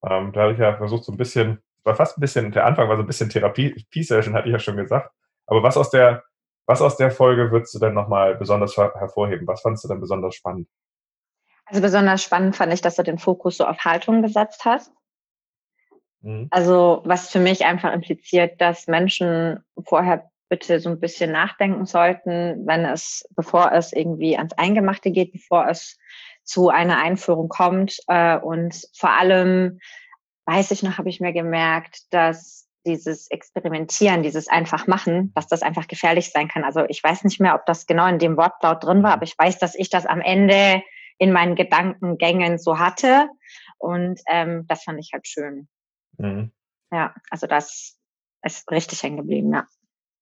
ähm, 0.04 0.32
da 0.32 0.44
habe 0.44 0.54
ich 0.54 0.60
ja 0.60 0.75
versucht, 0.77 1.04
so 1.04 1.12
ein 1.12 1.18
bisschen, 1.18 1.62
war 1.84 1.96
fast 1.96 2.18
ein 2.18 2.22
bisschen, 2.22 2.51
der 2.51 2.65
Anfang 2.65 2.89
war 2.89 2.98
so 2.98 3.04
ein 3.04 3.08
bisschen 3.08 3.30
Therapie-Session, 3.30 4.34
hatte 4.34 4.48
ich 4.48 4.54
ja 4.54 4.60
schon 4.60 4.77
gesagt. 4.77 5.12
Aber 5.46 5.63
was 5.63 5.77
aus 5.77 5.89
der, 5.89 6.24
was 6.65 6.82
aus 6.82 6.98
der 6.98 7.12
Folge 7.12 7.51
würdest 7.51 7.75
du 7.75 7.80
denn 7.80 7.94
nochmal 7.94 8.36
besonders 8.36 8.75
hervorheben? 8.77 9.48
Was 9.48 9.62
fandest 9.62 9.84
du 9.84 9.88
denn 9.89 10.00
besonders 10.00 10.36
spannend? 10.36 10.68
Also 11.65 11.82
besonders 11.82 12.24
spannend 12.24 12.56
fand 12.56 12.74
ich, 12.74 12.82
dass 12.82 12.96
du 12.96 13.04
den 13.04 13.18
Fokus 13.18 13.58
so 13.58 13.65
auf 13.65 13.80
Haltung 13.80 14.22
gesetzt 14.22 14.65
hast. 14.65 14.92
Mhm. 16.22 16.48
Also 16.51 17.01
was 17.06 17.30
für 17.30 17.39
mich 17.39 17.65
einfach 17.65 17.94
impliziert, 17.94 18.60
dass 18.62 18.88
Menschen 18.88 19.63
vorher 19.84 20.30
bitte 20.49 20.79
so 20.79 20.89
ein 20.89 20.99
bisschen 20.99 21.31
nachdenken 21.31 21.85
sollten, 21.85 22.65
wenn 22.65 22.85
es, 22.85 23.27
bevor 23.35 23.71
es 23.71 23.93
irgendwie 23.93 24.37
ans 24.37 24.53
Eingemachte 24.53 25.11
geht, 25.11 25.31
bevor 25.33 25.67
es 25.67 25.97
zu 26.43 26.69
einer 26.69 26.97
Einführung 26.97 27.49
kommt. 27.49 27.97
Äh, 28.07 28.37
und 28.37 28.87
vor 28.95 29.11
allem, 29.11 29.79
weiß 30.45 30.71
ich 30.71 30.83
noch, 30.83 30.97
habe 30.97 31.09
ich 31.09 31.19
mir 31.19 31.33
gemerkt, 31.33 32.01
dass 32.11 32.67
dieses 32.85 33.29
Experimentieren, 33.31 34.21
dieses 34.21 34.47
einfach 34.47 34.85
machen, 34.85 35.33
dass 35.33 35.47
das 35.47 35.63
einfach 35.63 35.87
gefährlich 35.87 36.31
sein 36.31 36.47
kann. 36.47 36.63
Also 36.63 36.85
ich 36.87 37.03
weiß 37.03 37.23
nicht 37.23 37.39
mehr, 37.39 37.55
ob 37.55 37.65
das 37.65 37.87
genau 37.87 38.07
in 38.07 38.19
dem 38.19 38.37
Wortlaut 38.37 38.83
drin 38.83 39.01
war, 39.01 39.13
aber 39.13 39.23
ich 39.23 39.37
weiß, 39.37 39.57
dass 39.57 39.75
ich 39.75 39.89
das 39.89 40.05
am 40.05 40.21
Ende 40.21 40.83
in 41.17 41.31
meinen 41.31 41.55
Gedankengängen 41.55 42.59
so 42.59 42.77
hatte. 42.77 43.27
Und 43.77 44.21
ähm, 44.29 44.65
das 44.67 44.83
fand 44.83 44.99
ich 44.99 45.11
halt 45.13 45.27
schön. 45.27 45.67
Mhm. 46.17 46.51
Ja, 46.91 47.15
also 47.31 47.47
das 47.47 47.97
ist 48.43 48.69
richtig 48.71 49.01
hängen 49.01 49.17
geblieben, 49.17 49.51
ja. 49.51 49.65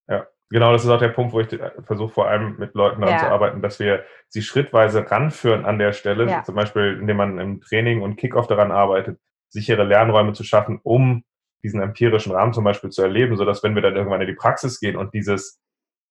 Ja, 0.08 0.28
genau, 0.50 0.72
das 0.72 0.84
ist 0.84 0.90
auch 0.90 1.00
der 1.00 1.10
Punkt, 1.10 1.34
wo 1.34 1.40
ich 1.40 1.48
versuche, 1.86 2.14
vor 2.14 2.28
allem 2.28 2.58
mit 2.58 2.74
Leuten 2.74 3.02
daran 3.02 3.16
ja. 3.16 3.22
zu 3.22 3.32
arbeiten, 3.32 3.62
dass 3.62 3.80
wir 3.80 4.04
sie 4.28 4.42
schrittweise 4.42 5.10
ranführen 5.10 5.66
an 5.66 5.80
der 5.80 5.94
Stelle, 5.94 6.30
ja. 6.30 6.44
zum 6.44 6.56
Beispiel, 6.56 6.98
indem 7.00 7.18
man 7.18 7.40
im 7.40 7.62
Training 7.62 8.02
und 8.02 8.18
Kickoff 8.18 8.48
daran 8.48 8.72
arbeitet, 8.72 9.20
sichere 9.50 9.84
Lernräume 9.84 10.34
zu 10.34 10.44
schaffen, 10.44 10.80
um 10.84 11.24
diesen 11.64 11.82
empirischen 11.82 12.34
Rahmen 12.34 12.54
zum 12.54 12.64
Beispiel 12.64 12.90
zu 12.90 13.02
erleben, 13.02 13.38
sodass 13.38 13.64
wenn 13.64 13.76
wir 13.76 13.82
dann 13.82 13.96
irgendwann 13.96 14.22
in 14.22 14.28
die 14.28 14.34
Praxis 14.34 14.80
gehen 14.80 14.98
und 14.98 15.14
dieses 15.14 15.62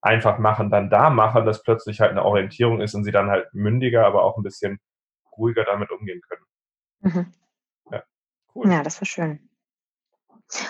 einfach 0.00 0.38
machen, 0.38 0.70
dann 0.70 0.90
da 0.90 1.10
machen, 1.10 1.44
dass 1.44 1.62
plötzlich 1.62 2.00
halt 2.00 2.10
eine 2.10 2.24
Orientierung 2.24 2.80
ist 2.80 2.94
und 2.94 3.04
sie 3.04 3.12
dann 3.12 3.30
halt 3.30 3.52
mündiger, 3.52 4.06
aber 4.06 4.24
auch 4.24 4.36
ein 4.36 4.42
bisschen 4.42 4.80
ruhiger 5.36 5.64
damit 5.64 5.90
umgehen 5.90 6.20
können. 6.28 6.44
Mhm. 7.00 7.32
Ja, 7.90 8.02
cool. 8.54 8.70
Ja, 8.70 8.82
das 8.82 9.00
war 9.00 9.06
schön. 9.06 9.48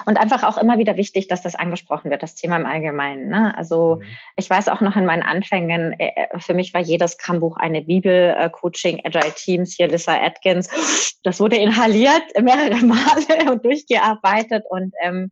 Und 0.07 0.19
einfach 0.19 0.45
auch 0.45 0.59
immer 0.59 0.79
wieder 0.79 0.97
wichtig, 0.97 1.29
dass 1.29 1.43
das 1.43 1.55
angesprochen 1.55 2.11
wird, 2.11 2.23
das 2.23 2.35
Thema 2.35 2.57
im 2.57 2.67
Allgemeinen. 2.67 3.29
Ne? 3.29 3.57
Also 3.57 3.97
mhm. 3.97 4.07
ich 4.37 4.49
weiß 4.49 4.69
auch 4.69 4.81
noch 4.81 4.97
in 4.97 5.07
meinen 5.07 5.23
Anfängen, 5.23 5.99
äh, 5.99 6.13
äh, 6.15 6.39
für 6.39 6.55
mich 6.55 6.73
war 6.75 6.81
jedes 6.81 7.19
Krambuch 7.19 7.57
eine 7.57 7.83
Bibel, 7.83 8.35
äh, 8.39 8.51
Coaching, 8.51 9.01
Agile 9.05 9.33
Teams, 9.35 9.75
hier 9.77 9.89
Lissa 9.89 10.15
Atkins. 10.15 11.19
Das 11.23 11.41
wurde 11.41 11.57
inhaliert 11.57 12.23
mehrere 12.41 12.85
Male 12.85 13.51
und 13.51 13.65
durchgearbeitet 13.65 14.65
und 14.69 14.95
ähm, 15.03 15.31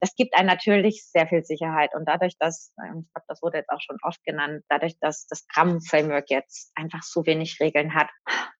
das 0.00 0.14
gibt 0.14 0.36
einem 0.36 0.46
natürlich 0.46 1.04
sehr 1.04 1.26
viel 1.26 1.44
Sicherheit. 1.44 1.94
Und 1.94 2.06
dadurch, 2.06 2.34
dass, 2.38 2.72
ähm, 2.78 3.06
ich 3.06 3.12
glaube, 3.12 3.26
das 3.26 3.42
wurde 3.42 3.58
jetzt 3.58 3.70
auch 3.70 3.80
schon 3.80 3.96
oft 4.02 4.22
genannt, 4.24 4.62
dadurch, 4.68 4.96
dass 5.00 5.26
das 5.26 5.40
Scrum-Framework 5.40 6.30
jetzt 6.30 6.70
einfach 6.76 7.02
so 7.02 7.26
wenig 7.26 7.58
Regeln 7.60 7.94
hat, 7.94 8.08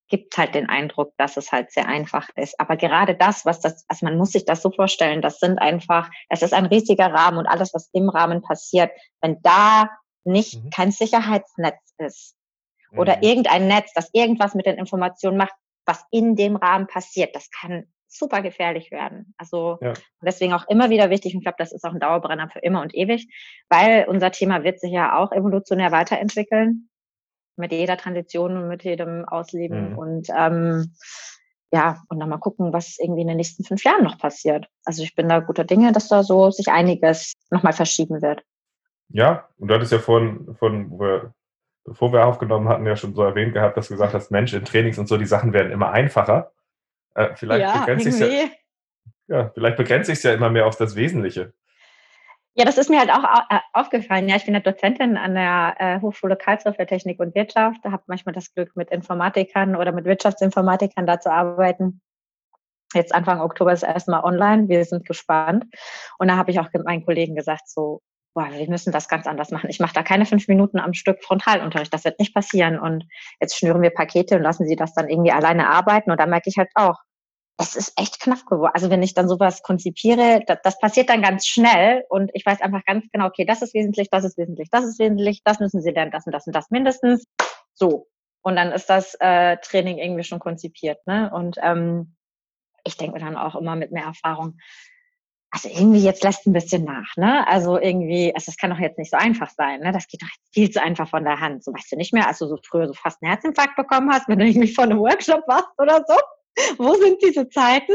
gibt 0.08 0.36
halt 0.36 0.54
den 0.54 0.68
Eindruck, 0.68 1.12
dass 1.16 1.36
es 1.36 1.52
halt 1.52 1.70
sehr 1.70 1.86
einfach 1.86 2.28
ist. 2.36 2.58
Aber 2.58 2.76
gerade 2.76 3.14
das, 3.14 3.44
was 3.44 3.60
das, 3.60 3.84
also 3.88 4.06
man 4.06 4.16
muss 4.16 4.32
sich 4.32 4.44
das 4.44 4.62
so 4.62 4.70
vorstellen, 4.70 5.22
das 5.22 5.38
sind 5.38 5.58
einfach, 5.58 6.10
es 6.28 6.42
ist 6.42 6.54
ein 6.54 6.66
riesiger 6.66 7.12
Rahmen 7.12 7.38
und 7.38 7.46
alles, 7.46 7.74
was 7.74 7.90
im 7.92 8.08
Rahmen 8.08 8.42
passiert, 8.42 8.90
wenn 9.20 9.40
da 9.42 9.90
nicht 10.24 10.62
mhm. 10.62 10.70
kein 10.70 10.90
Sicherheitsnetz 10.90 11.94
ist 11.98 12.36
oder 12.96 13.16
mhm. 13.16 13.22
irgendein 13.22 13.68
Netz, 13.68 13.92
das 13.94 14.10
irgendwas 14.12 14.54
mit 14.54 14.66
den 14.66 14.76
Informationen 14.76 15.36
macht, 15.36 15.54
was 15.84 16.04
in 16.10 16.36
dem 16.36 16.56
Rahmen 16.56 16.86
passiert, 16.86 17.34
das 17.34 17.50
kann 17.50 17.86
super 18.08 18.40
gefährlich 18.40 18.90
werden. 18.90 19.34
Also 19.36 19.78
ja. 19.82 19.92
deswegen 20.22 20.54
auch 20.54 20.66
immer 20.68 20.90
wieder 20.90 21.10
wichtig 21.10 21.34
und 21.34 21.40
ich 21.40 21.44
glaube, 21.44 21.58
das 21.58 21.72
ist 21.72 21.84
auch 21.84 21.92
ein 21.92 22.00
Dauerbrenner 22.00 22.48
für 22.48 22.60
immer 22.60 22.80
und 22.80 22.94
ewig, 22.94 23.28
weil 23.68 24.06
unser 24.08 24.30
Thema 24.30 24.64
wird 24.64 24.80
sich 24.80 24.92
ja 24.92 25.18
auch 25.18 25.32
evolutionär 25.32 25.92
weiterentwickeln 25.92 26.88
mit 27.58 27.72
jeder 27.72 27.96
Transition 27.96 28.56
und 28.56 28.68
mit 28.68 28.84
jedem 28.84 29.24
Ausleben 29.24 29.92
mhm. 29.92 29.98
und 29.98 30.28
ähm, 30.36 30.92
ja, 31.70 32.02
und 32.08 32.18
dann 32.18 32.30
mal 32.30 32.38
gucken, 32.38 32.72
was 32.72 32.98
irgendwie 32.98 33.22
in 33.22 33.28
den 33.28 33.36
nächsten 33.36 33.62
fünf 33.62 33.84
Jahren 33.84 34.02
noch 34.04 34.18
passiert. 34.18 34.66
Also 34.84 35.02
ich 35.02 35.14
bin 35.14 35.28
da 35.28 35.40
guter 35.40 35.64
Dinge, 35.64 35.92
dass 35.92 36.08
da 36.08 36.22
so 36.22 36.50
sich 36.50 36.68
einiges 36.68 37.34
nochmal 37.50 37.74
verschieben 37.74 38.22
wird. 38.22 38.42
Ja, 39.10 39.48
und 39.58 39.68
du 39.68 39.74
hattest 39.74 39.92
ja 39.92 39.98
vorhin, 39.98 40.56
von, 40.58 40.98
bevor 41.84 42.12
wir 42.12 42.24
aufgenommen 42.24 42.68
hatten, 42.68 42.86
ja 42.86 42.96
schon 42.96 43.14
so 43.14 43.22
erwähnt 43.22 43.54
gehabt, 43.54 43.76
dass 43.76 43.88
du 43.88 43.94
gesagt 43.94 44.14
hast, 44.14 44.30
Mensch, 44.30 44.54
in 44.54 44.64
Trainings 44.64 44.98
und 44.98 45.08
so, 45.08 45.18
die 45.18 45.26
Sachen 45.26 45.52
werden 45.52 45.72
immer 45.72 45.90
einfacher. 45.90 46.52
Äh, 47.14 47.34
vielleicht 47.34 47.62
ja, 47.62 47.80
begrenzt 47.80 48.04
sich 48.04 48.20
ja, 48.20 48.48
ja, 49.28 49.50
vielleicht 49.52 49.76
begrenzt 49.76 50.06
sich 50.06 50.22
ja 50.22 50.32
immer 50.32 50.50
mehr 50.50 50.66
auf 50.66 50.76
das 50.76 50.96
Wesentliche. 50.96 51.52
Ja, 52.58 52.64
das 52.64 52.76
ist 52.76 52.90
mir 52.90 52.98
halt 52.98 53.12
auch 53.12 53.22
äh, 53.50 53.60
aufgefallen. 53.72 54.28
Ja, 54.28 54.34
ich 54.34 54.44
bin 54.44 54.52
ja 54.52 54.58
Dozentin 54.58 55.16
an 55.16 55.34
der 55.36 55.76
äh, 55.78 56.00
Hochschule 56.00 56.34
Karlsruhe 56.34 56.74
für 56.74 56.86
Technik 56.86 57.20
und 57.20 57.32
Wirtschaft. 57.36 57.78
Da 57.84 57.92
habe 57.92 58.02
manchmal 58.08 58.34
das 58.34 58.52
Glück, 58.52 58.74
mit 58.74 58.90
Informatikern 58.90 59.76
oder 59.76 59.92
mit 59.92 60.06
Wirtschaftsinformatikern 60.06 61.06
da 61.06 61.20
zu 61.20 61.30
arbeiten. 61.30 62.00
Jetzt 62.94 63.14
Anfang 63.14 63.40
Oktober 63.40 63.72
ist 63.72 63.84
erstmal 63.84 64.24
online. 64.24 64.68
Wir 64.68 64.84
sind 64.84 65.06
gespannt. 65.06 65.66
Und 66.18 66.26
da 66.26 66.36
habe 66.36 66.50
ich 66.50 66.58
auch 66.58 66.68
meinen 66.84 67.04
Kollegen 67.04 67.36
gesagt, 67.36 67.68
so, 67.68 68.00
boah, 68.34 68.48
wir 68.50 68.68
müssen 68.68 68.92
das 68.92 69.06
ganz 69.06 69.28
anders 69.28 69.52
machen. 69.52 69.70
Ich 69.70 69.78
mache 69.78 69.94
da 69.94 70.02
keine 70.02 70.26
fünf 70.26 70.48
Minuten 70.48 70.80
am 70.80 70.94
Stück 70.94 71.22
Frontalunterricht. 71.22 71.94
Das 71.94 72.04
wird 72.04 72.18
nicht 72.18 72.34
passieren. 72.34 72.80
Und 72.80 73.04
jetzt 73.40 73.56
schnüren 73.56 73.82
wir 73.82 73.90
Pakete 73.90 74.34
und 74.34 74.42
lassen 74.42 74.66
sie 74.66 74.74
das 74.74 74.94
dann 74.94 75.08
irgendwie 75.08 75.30
alleine 75.30 75.68
arbeiten. 75.68 76.10
Und 76.10 76.18
da 76.18 76.26
merke 76.26 76.50
ich 76.50 76.56
halt 76.58 76.70
auch, 76.74 76.96
es 77.60 77.74
ist 77.74 77.92
echt 77.96 78.20
knapp 78.20 78.46
geworden. 78.46 78.70
Also 78.72 78.88
wenn 78.88 79.02
ich 79.02 79.14
dann 79.14 79.28
sowas 79.28 79.62
konzipiere, 79.62 80.42
das, 80.46 80.58
das, 80.62 80.78
passiert 80.78 81.10
dann 81.10 81.22
ganz 81.22 81.46
schnell 81.46 82.04
und 82.08 82.30
ich 82.32 82.46
weiß 82.46 82.60
einfach 82.60 82.84
ganz 82.84 83.04
genau, 83.12 83.26
okay, 83.26 83.44
das 83.44 83.62
ist 83.62 83.74
wesentlich, 83.74 84.10
das 84.10 84.24
ist 84.24 84.38
wesentlich, 84.38 84.70
das 84.70 84.84
ist 84.84 84.98
wesentlich, 85.00 85.42
das 85.44 85.58
müssen 85.58 85.82
Sie 85.82 85.90
lernen, 85.90 86.12
das 86.12 86.24
und 86.24 86.32
das 86.32 86.46
und 86.46 86.54
das 86.54 86.70
mindestens. 86.70 87.26
So. 87.74 88.06
Und 88.42 88.54
dann 88.54 88.70
ist 88.70 88.88
das 88.88 89.16
äh, 89.18 89.56
Training 89.58 89.98
irgendwie 89.98 90.22
schon 90.22 90.38
konzipiert. 90.38 91.04
Ne? 91.06 91.30
Und 91.34 91.58
ähm, 91.60 92.14
ich 92.84 92.96
denke 92.96 93.18
dann 93.18 93.36
auch 93.36 93.56
immer 93.56 93.74
mit 93.74 93.90
mehr 93.90 94.04
Erfahrung, 94.04 94.58
also 95.50 95.68
irgendwie 95.68 96.02
jetzt 96.02 96.22
lässt 96.22 96.46
ein 96.46 96.52
bisschen 96.52 96.84
nach, 96.84 97.16
ne? 97.16 97.48
Also 97.48 97.78
irgendwie, 97.78 98.34
also 98.34 98.46
das 98.46 98.58
kann 98.58 98.68
doch 98.68 98.78
jetzt 98.78 98.98
nicht 98.98 99.10
so 99.10 99.16
einfach 99.16 99.48
sein, 99.48 99.80
ne? 99.80 99.92
Das 99.92 100.06
geht 100.06 100.22
doch 100.22 100.28
jetzt 100.28 100.54
viel 100.54 100.70
zu 100.70 100.82
einfach 100.82 101.08
von 101.08 101.24
der 101.24 101.40
Hand. 101.40 101.64
So 101.64 101.72
weißt 101.72 101.90
du 101.90 101.96
nicht 101.96 102.12
mehr, 102.12 102.28
als 102.28 102.38
du 102.38 102.46
so 102.46 102.58
früher 102.62 102.86
so 102.86 102.92
fast 102.92 103.22
einen 103.22 103.32
Herzinfarkt 103.32 103.74
bekommen 103.74 104.12
hast, 104.12 104.28
wenn 104.28 104.38
du 104.38 104.44
irgendwie 104.44 104.72
vor 104.72 104.84
einem 104.84 104.98
Workshop 104.98 105.48
warst 105.48 105.68
oder 105.78 106.04
so. 106.06 106.14
Wo 106.78 106.94
sind 106.94 107.22
diese 107.22 107.48
Zeiten? 107.48 107.94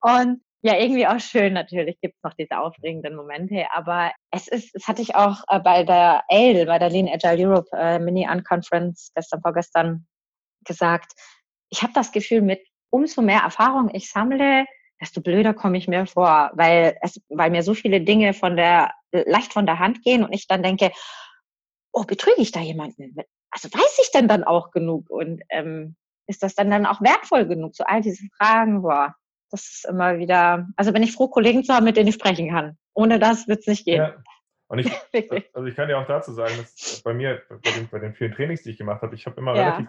Und 0.00 0.42
ja, 0.64 0.78
irgendwie 0.78 1.06
auch 1.06 1.18
schön 1.18 1.54
natürlich 1.54 2.00
gibt 2.00 2.14
es 2.16 2.22
noch 2.22 2.34
diese 2.34 2.58
aufregenden 2.58 3.16
Momente, 3.16 3.66
aber 3.74 4.12
es 4.30 4.46
ist, 4.46 4.74
es 4.74 4.86
hatte 4.86 5.02
ich 5.02 5.16
auch 5.16 5.42
äh, 5.48 5.58
bei 5.58 5.82
der 5.82 6.22
ALE, 6.28 6.66
bei 6.66 6.78
der 6.78 6.88
Lean 6.88 7.08
Agile 7.08 7.48
Europe 7.48 7.68
äh, 7.76 7.98
Mini 7.98 8.28
Unconference 8.30 9.10
gestern 9.14 9.42
vorgestern 9.42 10.06
gesagt. 10.64 11.12
Ich 11.68 11.82
habe 11.82 11.92
das 11.94 12.12
Gefühl, 12.12 12.42
mit 12.42 12.60
umso 12.90 13.22
mehr 13.22 13.40
Erfahrung 13.40 13.90
ich 13.92 14.08
sammle, 14.08 14.66
desto 15.00 15.20
blöder 15.20 15.52
komme 15.52 15.78
ich 15.78 15.88
mir 15.88 16.06
vor, 16.06 16.52
weil 16.54 16.96
es, 17.00 17.20
weil 17.28 17.50
mir 17.50 17.64
so 17.64 17.74
viele 17.74 18.00
Dinge 18.00 18.32
von 18.32 18.56
der 18.56 18.92
leicht 19.10 19.52
von 19.52 19.66
der 19.66 19.80
Hand 19.80 20.02
gehen 20.04 20.22
und 20.24 20.32
ich 20.32 20.46
dann 20.46 20.62
denke, 20.62 20.92
oh, 21.92 22.04
betrüge 22.04 22.40
ich 22.40 22.52
da 22.52 22.60
jemanden? 22.60 23.16
Also 23.50 23.68
weiß 23.68 23.98
ich 24.02 24.12
denn 24.12 24.28
dann 24.28 24.44
auch 24.44 24.70
genug? 24.70 25.10
Und 25.10 25.42
ähm, 25.50 25.96
ist 26.26 26.42
das 26.42 26.54
dann, 26.54 26.70
dann 26.70 26.86
auch 26.86 27.00
wertvoll 27.00 27.46
genug? 27.46 27.74
So 27.74 27.84
all 27.84 28.00
diese 28.00 28.24
Fragen, 28.36 28.82
boah, 28.82 29.14
das 29.50 29.62
ist 29.62 29.86
immer 29.88 30.18
wieder, 30.18 30.66
also 30.76 30.92
bin 30.92 31.02
ich 31.02 31.12
froh, 31.12 31.28
Kollegen 31.28 31.64
zu 31.64 31.74
haben, 31.74 31.84
mit 31.84 31.96
denen 31.96 32.08
ich 32.08 32.14
sprechen 32.14 32.50
kann. 32.50 32.78
Ohne 32.94 33.18
das 33.18 33.48
wird 33.48 33.60
es 33.60 33.66
nicht 33.66 33.84
gehen. 33.84 34.02
Ja. 34.02 34.16
Und 34.68 34.78
ich, 34.78 34.90
also 35.52 35.66
ich 35.66 35.76
kann 35.76 35.88
dir 35.88 35.98
auch 35.98 36.06
dazu 36.06 36.32
sagen, 36.32 36.54
dass 36.56 37.02
bei 37.04 37.12
mir, 37.12 37.42
bei 37.48 37.70
den, 37.70 37.88
bei 37.88 37.98
den 37.98 38.14
vielen 38.14 38.32
Trainings, 38.32 38.62
die 38.62 38.70
ich 38.70 38.78
gemacht 38.78 39.02
habe, 39.02 39.14
ich 39.14 39.26
habe 39.26 39.38
immer 39.40 39.54
ja. 39.54 39.62
relativ 39.62 39.88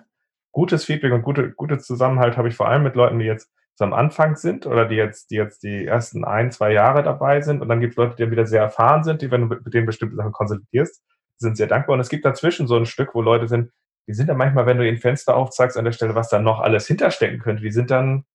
gutes 0.51 0.85
Feedback 0.85 1.13
und 1.13 1.23
gute, 1.23 1.51
gute 1.51 1.79
Zusammenhalt 1.79 2.37
habe 2.37 2.47
ich 2.47 2.55
vor 2.55 2.67
allem 2.67 2.83
mit 2.83 2.95
Leuten, 2.95 3.19
die 3.19 3.25
jetzt 3.25 3.51
so 3.75 3.85
am 3.85 3.93
Anfang 3.93 4.35
sind 4.35 4.65
oder 4.65 4.85
die 4.85 4.95
jetzt, 4.95 5.31
die 5.31 5.35
jetzt 5.35 5.63
die 5.63 5.85
ersten 5.85 6.25
ein, 6.25 6.51
zwei 6.51 6.71
Jahre 6.71 7.01
dabei 7.01 7.41
sind. 7.41 7.61
Und 7.61 7.69
dann 7.69 7.79
gibt 7.79 7.93
es 7.93 7.97
Leute, 7.97 8.15
die 8.15 8.23
dann 8.23 8.31
wieder 8.31 8.45
sehr 8.45 8.61
erfahren 8.61 9.03
sind, 9.03 9.21
die, 9.21 9.31
wenn 9.31 9.41
du 9.41 9.55
mit 9.55 9.73
denen 9.73 9.87
bestimmte 9.87 10.15
Sachen 10.15 10.31
konsultierst, 10.31 11.01
sind 11.37 11.57
sehr 11.57 11.67
dankbar. 11.67 11.95
Und 11.95 11.99
es 12.01 12.09
gibt 12.09 12.23
dazwischen 12.23 12.67
so 12.67 12.75
ein 12.75 12.85
Stück, 12.85 13.15
wo 13.15 13.21
Leute 13.21 13.47
sind, 13.47 13.71
die 14.07 14.13
sind 14.13 14.27
dann 14.27 14.37
manchmal, 14.37 14.65
wenn 14.65 14.77
du 14.77 14.87
ihnen 14.87 14.97
Fenster 14.97 15.35
aufzeigst 15.35 15.77
an 15.77 15.85
der 15.85 15.91
Stelle, 15.91 16.15
was 16.15 16.29
da 16.29 16.39
noch 16.39 16.59
alles 16.59 16.87
hinterstecken 16.87 17.39
könnte, 17.39 17.63
die 17.63 17.71
sind 17.71 17.91
dann, 17.91 18.25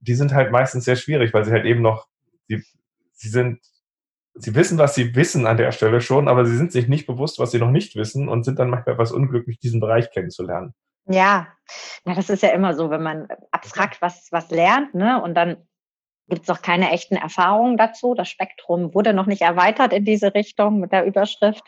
die 0.00 0.14
sind 0.14 0.32
halt 0.32 0.50
meistens 0.50 0.84
sehr 0.84 0.96
schwierig, 0.96 1.34
weil 1.34 1.44
sie 1.44 1.52
halt 1.52 1.66
eben 1.66 1.82
noch, 1.82 2.08
sie, 2.48 2.62
sie 3.12 3.28
sind, 3.28 3.60
sie 4.34 4.54
wissen, 4.54 4.78
was 4.78 4.94
sie 4.94 5.14
wissen 5.14 5.46
an 5.46 5.58
der 5.58 5.72
Stelle 5.72 6.00
schon, 6.00 6.28
aber 6.28 6.46
sie 6.46 6.56
sind 6.56 6.72
sich 6.72 6.88
nicht 6.88 7.06
bewusst, 7.06 7.38
was 7.38 7.50
sie 7.50 7.58
noch 7.58 7.70
nicht 7.70 7.96
wissen 7.96 8.28
und 8.28 8.44
sind 8.44 8.58
dann 8.58 8.70
manchmal 8.70 8.94
etwas 8.94 9.12
unglücklich, 9.12 9.58
diesen 9.58 9.80
Bereich 9.80 10.10
kennenzulernen. 10.10 10.74
Ja, 11.06 11.48
na, 12.04 12.14
das 12.14 12.30
ist 12.30 12.42
ja 12.42 12.50
immer 12.50 12.74
so, 12.74 12.90
wenn 12.90 13.02
man 13.02 13.28
abstrakt 13.50 14.00
was, 14.00 14.28
was 14.30 14.50
lernt, 14.50 14.94
ne, 14.94 15.22
und 15.22 15.34
dann 15.34 15.68
gibt 16.30 16.42
es 16.42 16.48
noch 16.48 16.62
keine 16.62 16.90
echten 16.90 17.16
Erfahrungen 17.16 17.76
dazu. 17.76 18.14
Das 18.14 18.28
Spektrum 18.28 18.94
wurde 18.94 19.12
noch 19.12 19.26
nicht 19.26 19.42
erweitert 19.42 19.92
in 19.92 20.04
diese 20.04 20.32
Richtung 20.34 20.80
mit 20.80 20.92
der 20.92 21.04
Überschrift. 21.04 21.64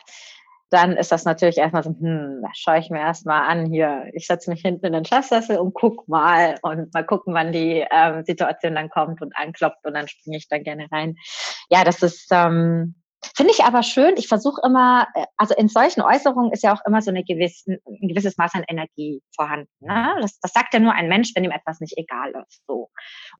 Dann 0.73 0.97
ist 0.97 1.11
das 1.11 1.23
natürlich 1.23 1.59
erstmal 1.59 1.83
so, 1.83 1.91
hm, 1.91 2.39
da 2.41 2.49
schaue 2.53 2.79
ich 2.79 2.89
mir 2.89 2.99
erstmal 2.99 3.43
an 3.43 3.67
hier. 3.67 4.09
Ich 4.13 4.25
setze 4.25 4.49
mich 4.49 4.61
hinten 4.61 4.87
in 4.87 4.93
den 4.93 5.05
Chefsessel 5.05 5.59
und 5.59 5.75
guck 5.75 6.07
mal 6.07 6.55
und 6.63 6.91
mal 6.95 7.05
gucken, 7.05 7.35
wann 7.35 7.51
die 7.51 7.85
ähm, 7.91 8.23
Situation 8.25 8.73
dann 8.73 8.89
kommt 8.89 9.21
und 9.21 9.37
anklopft 9.37 9.85
und 9.85 9.93
dann 9.93 10.07
springe 10.07 10.37
ich 10.37 10.47
da 10.47 10.57
gerne 10.57 10.87
rein. 10.91 11.15
Ja, 11.69 11.83
das 11.83 12.01
ist, 12.01 12.27
ähm, 12.31 12.95
Finde 13.35 13.53
ich 13.53 13.63
aber 13.63 13.83
schön. 13.83 14.15
Ich 14.17 14.27
versuche 14.27 14.61
immer, 14.65 15.07
äh, 15.15 15.25
also 15.37 15.55
in 15.55 15.67
solchen 15.67 16.01
Äußerungen 16.01 16.51
ist 16.51 16.63
ja 16.63 16.73
auch 16.73 16.81
immer 16.85 17.01
so 17.01 17.09
eine 17.09 17.23
gewisse, 17.23 17.79
ein 17.85 18.07
gewisses 18.07 18.37
Maß 18.37 18.53
an 18.55 18.63
Energie 18.67 19.21
vorhanden. 19.35 19.69
Ne? 19.79 20.15
Das, 20.21 20.39
das 20.39 20.51
sagt 20.51 20.73
ja 20.73 20.79
nur 20.79 20.93
ein 20.93 21.07
Mensch, 21.07 21.31
wenn 21.35 21.43
ihm 21.43 21.51
etwas 21.51 21.79
nicht 21.79 21.97
egal 21.97 22.33
ist. 22.47 22.61
So. 22.67 22.89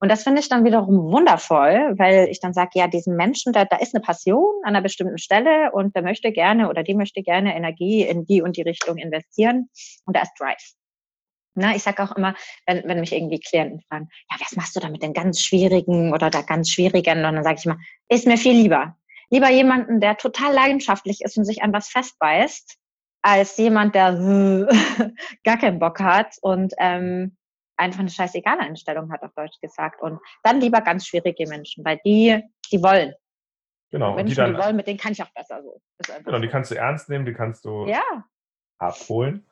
Und 0.00 0.10
das 0.10 0.22
finde 0.22 0.40
ich 0.40 0.48
dann 0.48 0.64
wiederum 0.64 1.12
wundervoll, 1.12 1.94
weil 1.98 2.28
ich 2.28 2.40
dann 2.40 2.54
sage, 2.54 2.70
ja, 2.74 2.88
diesem 2.88 3.16
Menschen, 3.16 3.52
da, 3.52 3.64
da 3.64 3.76
ist 3.76 3.94
eine 3.94 4.02
Passion 4.02 4.52
an 4.62 4.70
einer 4.70 4.82
bestimmten 4.82 5.18
Stelle 5.18 5.70
und 5.72 5.94
der 5.94 6.02
möchte 6.02 6.32
gerne 6.32 6.68
oder 6.68 6.82
die 6.82 6.94
möchte 6.94 7.22
gerne 7.22 7.54
Energie 7.54 8.02
in 8.02 8.24
die 8.24 8.42
und 8.42 8.56
die 8.56 8.62
Richtung 8.62 8.96
investieren 8.96 9.68
und 10.06 10.16
da 10.16 10.22
ist 10.22 10.32
Drive. 10.38 10.74
Na, 11.56 11.76
ich 11.76 11.84
sage 11.84 12.02
auch 12.02 12.16
immer, 12.16 12.34
wenn, 12.66 12.82
wenn 12.84 12.98
mich 12.98 13.12
irgendwie 13.12 13.38
Klienten 13.38 13.80
fragen, 13.88 14.08
ja, 14.30 14.36
was 14.40 14.56
machst 14.56 14.74
du 14.74 14.80
da 14.80 14.88
mit 14.88 15.04
den 15.04 15.12
ganz 15.12 15.40
schwierigen 15.40 16.12
oder 16.12 16.28
da 16.28 16.42
ganz 16.42 16.68
schwierigen? 16.68 17.24
Und 17.24 17.34
dann 17.34 17.44
sage 17.44 17.58
ich 17.60 17.64
immer, 17.64 17.78
ist 18.08 18.26
mir 18.26 18.36
viel 18.36 18.54
lieber 18.54 18.96
lieber 19.34 19.50
jemanden, 19.50 20.00
der 20.00 20.16
total 20.16 20.54
leidenschaftlich 20.54 21.22
ist 21.22 21.36
und 21.36 21.44
sich 21.44 21.62
an 21.62 21.72
was 21.72 21.88
festbeißt, 21.88 22.76
als 23.22 23.56
jemand, 23.56 23.94
der 23.96 24.12
gar 25.44 25.58
keinen 25.58 25.80
Bock 25.80 25.98
hat 25.98 26.36
und 26.40 26.72
ähm, 26.78 27.36
einfach 27.76 27.98
eine 27.98 28.10
scheißegale 28.10 28.60
Einstellung 28.60 29.10
hat, 29.10 29.22
auf 29.22 29.32
Deutsch 29.34 29.58
gesagt. 29.60 30.00
Und 30.00 30.20
dann 30.44 30.60
lieber 30.60 30.80
ganz 30.82 31.06
schwierige 31.06 31.48
Menschen, 31.48 31.84
weil 31.84 31.98
die, 32.04 32.40
die 32.70 32.80
wollen. 32.80 33.12
Genau. 33.90 34.14
Menschen, 34.14 34.30
die, 34.30 34.34
dann, 34.36 34.54
die 34.54 34.58
wollen, 34.62 34.76
mit 34.76 34.86
denen 34.86 35.00
kann 35.00 35.12
ich 35.12 35.22
auch 35.22 35.32
besser 35.34 35.62
so. 35.64 35.80
Genau, 36.24 36.38
die 36.38 36.48
kannst 36.48 36.70
du 36.70 36.76
ernst 36.76 37.08
nehmen, 37.08 37.24
die 37.24 37.34
kannst 37.34 37.64
du 37.64 37.86
ja. 37.86 38.02
abholen. 38.78 39.44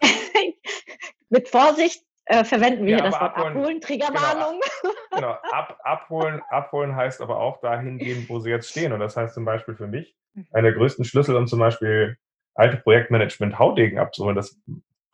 mit 1.28 1.48
Vorsicht 1.50 2.02
äh, 2.28 2.44
verwenden 2.44 2.84
wir 2.84 2.98
ja, 2.98 3.04
das 3.04 3.14
Wort 3.14 3.22
abholen, 3.22 3.56
abholen 3.56 3.80
Triggerwarnung. 3.80 4.60
Genau, 4.82 4.92
genau 5.14 5.30
ab, 5.50 5.78
abholen, 5.82 6.42
abholen 6.50 6.94
heißt 6.94 7.22
aber 7.22 7.38
auch 7.38 7.60
dahin 7.60 7.98
gehen, 7.98 8.26
wo 8.28 8.38
sie 8.38 8.50
jetzt 8.50 8.70
stehen. 8.70 8.92
Und 8.92 9.00
das 9.00 9.16
heißt 9.16 9.34
zum 9.34 9.44
Beispiel 9.44 9.74
für 9.74 9.86
mich, 9.86 10.14
mhm. 10.34 10.46
einer 10.52 10.70
der 10.70 10.78
größten 10.78 11.04
Schlüssel, 11.04 11.36
um 11.36 11.46
zum 11.46 11.58
Beispiel 11.58 12.16
alte 12.54 12.76
Projektmanagement 12.76 13.58
Haudegen 13.58 13.98
abzuholen, 13.98 14.36
das 14.36 14.60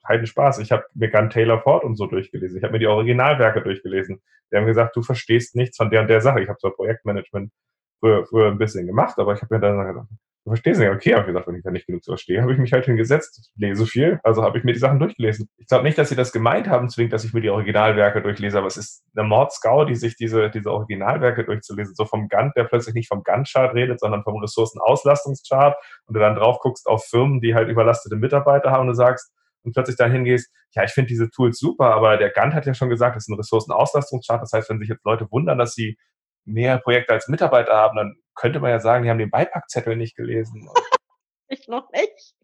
heiden 0.07 0.27
Spaß. 0.27 0.59
Ich 0.59 0.73
habe 0.73 0.85
mir 0.95 1.11
Gun 1.11 1.31
Taylor 1.31 1.61
Ford 1.61 1.85
und 1.85 1.97
so 1.97 2.07
durchgelesen. 2.07 2.59
Ich 2.59 2.65
habe 2.65 2.73
mir 2.73 2.79
die 2.79 2.87
Originalwerke 2.87 3.63
durchgelesen. 3.63 4.21
Die 4.51 4.57
haben 4.57 4.67
gesagt, 4.67 4.97
du 4.97 5.03
verstehst 5.03 5.55
nichts 5.55 5.77
von 5.77 5.91
der 5.91 6.03
und 6.03 6.09
der 6.09 6.21
Sache. 6.21 6.43
Ich 6.43 6.49
habe 6.49 6.59
zwar 6.59 6.73
Projektmanagement 6.73 7.53
früher, 8.01 8.27
früher 8.27 8.49
ein 8.49 8.59
bisschen 8.59 8.87
gemacht, 8.87 9.19
aber 9.19 9.35
ich 9.35 9.43
habe 9.43 9.55
mir 9.55 9.61
dann 9.61 9.79
gedacht, 9.87 10.09
du 10.45 10.51
verstehst 10.51 10.81
nicht. 10.81 10.91
Okay, 10.91 11.13
habe 11.13 11.23
ich 11.23 11.27
gesagt, 11.29 11.47
wenn 11.47 11.57
ich 11.57 11.63
da 11.63 11.71
nicht 11.71 11.87
genug 11.87 12.05
zu 12.05 12.13
verstehe, 12.13 12.43
habe 12.43 12.53
ich 12.53 12.59
mich 12.59 12.73
halt 12.73 12.85
hingesetzt, 12.85 13.51
lese 13.57 13.87
viel, 13.87 14.21
also 14.23 14.43
habe 14.43 14.59
ich 14.59 14.65
mir 14.65 14.73
die 14.73 14.79
Sachen 14.79 14.99
durchgelesen. 14.99 15.49
Ich 15.57 15.67
glaube 15.67 15.85
nicht, 15.85 15.97
dass 15.97 16.11
sie 16.11 16.17
das 16.17 16.33
gemeint 16.33 16.69
haben, 16.69 16.89
zwingend, 16.89 17.13
dass 17.13 17.25
ich 17.25 17.33
mir 17.33 17.41
die 17.41 17.51
Originalwerke 17.51 18.23
durchlese, 18.23 18.59
aber 18.59 18.67
es 18.67 18.77
ist 18.77 19.05
eine 19.17 19.27
Mordsgau, 19.27 19.85
die 19.85 19.95
sich 19.95 20.17
diese, 20.17 20.51
diese 20.51 20.71
Originalwerke 20.71 21.45
durchzulesen, 21.45 21.95
so 21.95 22.05
vom 22.05 22.29
Gantt, 22.29 22.57
der 22.57 22.65
plötzlich 22.65 22.95
nicht 22.95 23.09
vom 23.09 23.23
Gantt-Chart 23.23 23.75
redet, 23.75 24.01
sondern 24.01 24.23
vom 24.23 24.39
Ressourcenauslastungschart 24.39 25.77
und 26.07 26.15
du 26.15 26.21
dann 26.21 26.37
drauf 26.37 26.59
guckst 26.61 26.87
auf 26.87 27.05
Firmen, 27.05 27.41
die 27.41 27.55
halt 27.55 27.69
überlastete 27.69 28.17
Mitarbeiter 28.17 28.71
haben 28.71 28.83
und 28.83 28.89
du 28.89 28.95
sagst, 28.95 29.33
und 29.65 29.73
plötzlich 29.73 29.97
dann 29.97 30.13
hingehst, 30.13 30.53
ja, 30.75 30.85
ich 30.85 30.91
finde 30.91 31.09
diese 31.09 31.31
Tools 31.31 31.59
super, 31.59 31.95
aber 31.95 32.19
der 32.19 32.31
Gantt 32.31 32.53
hat 32.53 32.67
ja 32.67 32.75
schon 32.75 32.91
gesagt, 32.91 33.17
das 33.17 33.25
ist 33.25 33.29
ein 33.29 33.37
Ressourcenauslastungschart. 33.37 34.43
Das 34.43 34.53
heißt, 34.53 34.69
wenn 34.69 34.79
sich 34.79 34.91
jetzt 34.91 35.07
Leute 35.07 35.27
wundern, 35.31 35.57
dass 35.57 35.73
sie 35.73 35.97
mehr 36.45 36.79
Projekte 36.79 37.15
als 37.15 37.29
Mitarbeiter 37.29 37.73
haben, 37.73 37.97
dann 37.97 38.17
könnte 38.35 38.61
man 38.61 38.71
ja 38.71 38.81
sagen, 38.81 39.05
die 39.05 39.11
haben 39.11 39.19
den 39.19 39.31
Beipackzettel 39.31 39.97
nicht 39.97 40.17
gelesen. 40.17 40.69
ich 41.49 41.69
noch 41.69 41.91
nicht. 41.93 42.35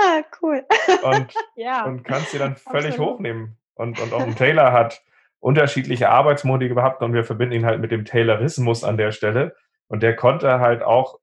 Ah, 0.00 0.22
cool. 0.42 0.64
Und, 1.02 1.34
ja. 1.56 1.84
und 1.84 2.04
kannst 2.04 2.30
sie 2.30 2.38
dann 2.38 2.56
völlig 2.56 2.92
Absolut. 2.92 3.14
hochnehmen. 3.14 3.58
Und, 3.74 4.00
und 4.00 4.12
auch 4.12 4.20
ein 4.20 4.36
Taylor 4.36 4.72
hat 4.72 5.02
unterschiedliche 5.38 6.10
Arbeitsmodi 6.10 6.68
gehabt 6.68 7.02
und 7.02 7.14
wir 7.14 7.24
verbinden 7.24 7.54
ihn 7.54 7.66
halt 7.66 7.80
mit 7.80 7.90
dem 7.90 8.04
Taylorismus 8.04 8.84
an 8.84 8.96
der 8.96 9.10
Stelle. 9.10 9.56
Und 9.88 10.02
der 10.02 10.14
konnte 10.14 10.60
halt 10.60 10.82
auch, 10.82 11.18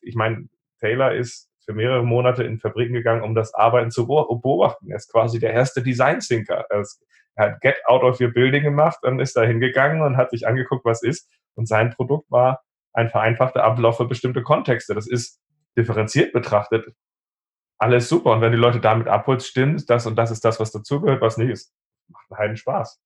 ich 0.00 0.14
meine, 0.14 0.48
Taylor 0.80 1.12
ist 1.12 1.50
für 1.64 1.74
mehrere 1.74 2.04
Monate 2.04 2.44
in 2.44 2.58
Fabriken 2.58 2.94
gegangen, 2.94 3.22
um 3.22 3.34
das 3.34 3.52
Arbeiten 3.52 3.90
zu 3.90 4.06
beobachten. 4.06 4.90
Er 4.90 4.96
ist 4.96 5.12
quasi 5.12 5.38
der 5.38 5.52
erste 5.52 5.82
Design 5.82 6.20
Thinker. 6.20 6.64
Er 6.70 6.84
hat 7.36 7.60
Get 7.60 7.76
Out 7.84 8.04
of 8.04 8.20
Your 8.20 8.30
Building 8.30 8.62
gemacht 8.62 9.00
und 9.02 9.20
ist 9.20 9.36
da 9.36 9.42
hingegangen 9.42 10.02
und 10.02 10.16
hat 10.16 10.30
sich 10.30 10.46
angeguckt, 10.46 10.84
was 10.84 11.02
ist. 11.02 11.28
Und 11.54 11.66
sein 11.66 11.90
Produkt 11.90 12.30
war 12.30 12.62
ein 12.92 13.08
vereinfachter 13.08 13.64
Ablauf 13.64 13.96
für 13.96 14.06
bestimmte 14.06 14.42
Kontexte. 14.42 14.94
Das 14.94 15.06
ist 15.06 15.40
differenziert 15.76 16.32
betrachtet 16.32 16.86
alles 17.78 18.08
super. 18.08 18.32
Und 18.32 18.40
wenn 18.40 18.52
die 18.52 18.58
Leute 18.58 18.80
damit 18.80 19.08
abholst, 19.08 19.46
stimmt, 19.46 19.88
das 19.88 20.06
und 20.06 20.16
das 20.16 20.30
ist 20.30 20.44
das, 20.44 20.60
was 20.60 20.72
dazugehört, 20.72 21.22
was 21.22 21.38
nicht 21.38 21.50
ist. 21.50 21.72
Macht 22.08 22.26
einen 22.30 22.38
heiden 22.38 22.56
Spaß. 22.56 23.00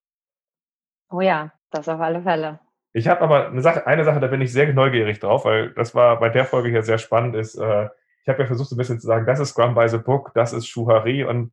Oh 1.11 1.21
ja, 1.21 1.53
das 1.71 1.89
auf 1.89 2.01
alle 2.01 2.23
Fälle. 2.23 2.61
Ich 2.95 3.09
habe 3.09 3.21
aber 3.21 3.49
eine 3.49 3.63
Sache, 3.63 3.87
eine 3.87 4.05
Sache, 4.05 4.21
da 4.21 4.27
bin 4.27 4.41
ich 4.41 4.53
sehr 4.53 4.73
neugierig 4.73 5.19
drauf, 5.21 5.45
weil 5.45 5.73
das 5.75 5.95
war 5.95 6.19
bei 6.19 6.29
der 6.29 6.45
Folge 6.45 6.71
hier 6.71 6.83
sehr 6.83 6.99
spannend 6.99 7.37
ist. 7.37 7.55
Äh, 7.55 7.89
ich 8.23 8.29
habe 8.29 8.43
ja 8.43 8.47
versucht, 8.47 8.69
so 8.69 8.75
ein 8.75 8.79
bisschen 8.79 9.01
zu 9.01 9.07
sagen, 9.07 9.27
das 9.27 9.41
ist 9.41 9.51
Scrum 9.51 9.75
by 9.75 9.89
the 9.89 9.99
Book, 9.99 10.33
das 10.35 10.53
ist 10.53 10.67
Schuhari 10.67 11.25
und 11.25 11.53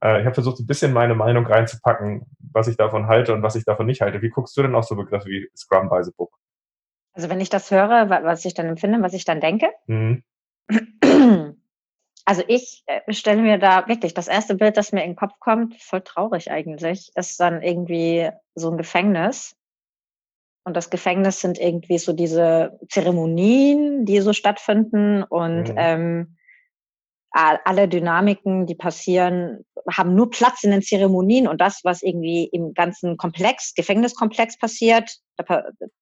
äh, 0.00 0.20
ich 0.20 0.26
habe 0.26 0.34
versucht, 0.34 0.60
ein 0.60 0.66
bisschen 0.66 0.92
meine 0.92 1.14
Meinung 1.14 1.46
reinzupacken, 1.46 2.26
was 2.52 2.68
ich 2.68 2.76
davon 2.76 3.06
halte 3.06 3.34
und 3.34 3.42
was 3.42 3.56
ich 3.56 3.64
davon 3.64 3.86
nicht 3.86 4.00
halte. 4.00 4.22
Wie 4.22 4.30
guckst 4.30 4.56
du 4.56 4.62
denn 4.62 4.74
auf 4.74 4.84
so 4.84 4.96
Begriffe 4.96 5.26
wie 5.26 5.48
Scrum 5.56 5.88
by 5.88 6.02
the 6.02 6.12
Book? 6.16 6.38
Also 7.16 7.30
wenn 7.30 7.40
ich 7.40 7.48
das 7.48 7.70
höre, 7.70 8.10
was 8.10 8.44
ich 8.44 8.52
dann 8.52 8.66
empfinde, 8.66 9.00
was 9.00 9.14
ich 9.14 9.24
dann 9.24 9.40
denke. 9.40 9.70
Mhm. 9.86 10.22
Also 12.28 12.42
ich 12.48 12.82
äh, 12.86 13.12
stelle 13.12 13.40
mir 13.40 13.56
da 13.56 13.86
wirklich 13.86 14.12
das 14.12 14.26
erste 14.26 14.56
Bild, 14.56 14.76
das 14.76 14.90
mir 14.90 15.04
in 15.04 15.10
den 15.10 15.16
Kopf 15.16 15.38
kommt, 15.38 15.80
voll 15.80 16.00
traurig 16.00 16.50
eigentlich, 16.50 17.12
ist 17.14 17.38
dann 17.38 17.62
irgendwie 17.62 18.30
so 18.56 18.68
ein 18.68 18.76
Gefängnis. 18.76 19.54
Und 20.64 20.76
das 20.76 20.90
Gefängnis 20.90 21.40
sind 21.40 21.56
irgendwie 21.56 21.98
so 21.98 22.12
diese 22.12 22.80
Zeremonien, 22.88 24.06
die 24.06 24.20
so 24.22 24.32
stattfinden 24.32 25.22
und 25.22 25.68
mhm. 25.68 25.74
ähm, 25.76 26.36
alle 27.36 27.86
Dynamiken, 27.86 28.66
die 28.66 28.74
passieren, 28.74 29.64
haben 29.92 30.14
nur 30.14 30.30
Platz 30.30 30.64
in 30.64 30.70
den 30.70 30.82
Zeremonien 30.82 31.46
und 31.46 31.60
das, 31.60 31.80
was 31.84 32.02
irgendwie 32.02 32.44
im 32.44 32.72
ganzen 32.72 33.16
Komplex, 33.16 33.74
Gefängniskomplex 33.74 34.58
passiert, 34.58 35.18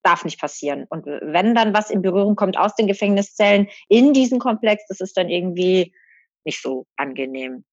darf 0.03 0.25
nicht 0.25 0.41
passieren. 0.41 0.87
Und 0.89 1.07
wenn 1.07 1.55
dann 1.55 1.75
was 1.75 1.91
in 1.91 2.03
Berührung 2.03 2.37
kommt 2.37 2.57
aus 2.57 2.75
den 2.77 2.87
Gefängniszellen 2.87 3.69
in 3.89 4.13
diesen 4.13 4.39
Komplex, 4.39 4.85
das 4.89 5.01
ist 5.01 5.17
dann 5.17 5.29
irgendwie 5.29 5.93
nicht 6.45 6.63
so 6.63 6.87
angenehm. 6.97 7.65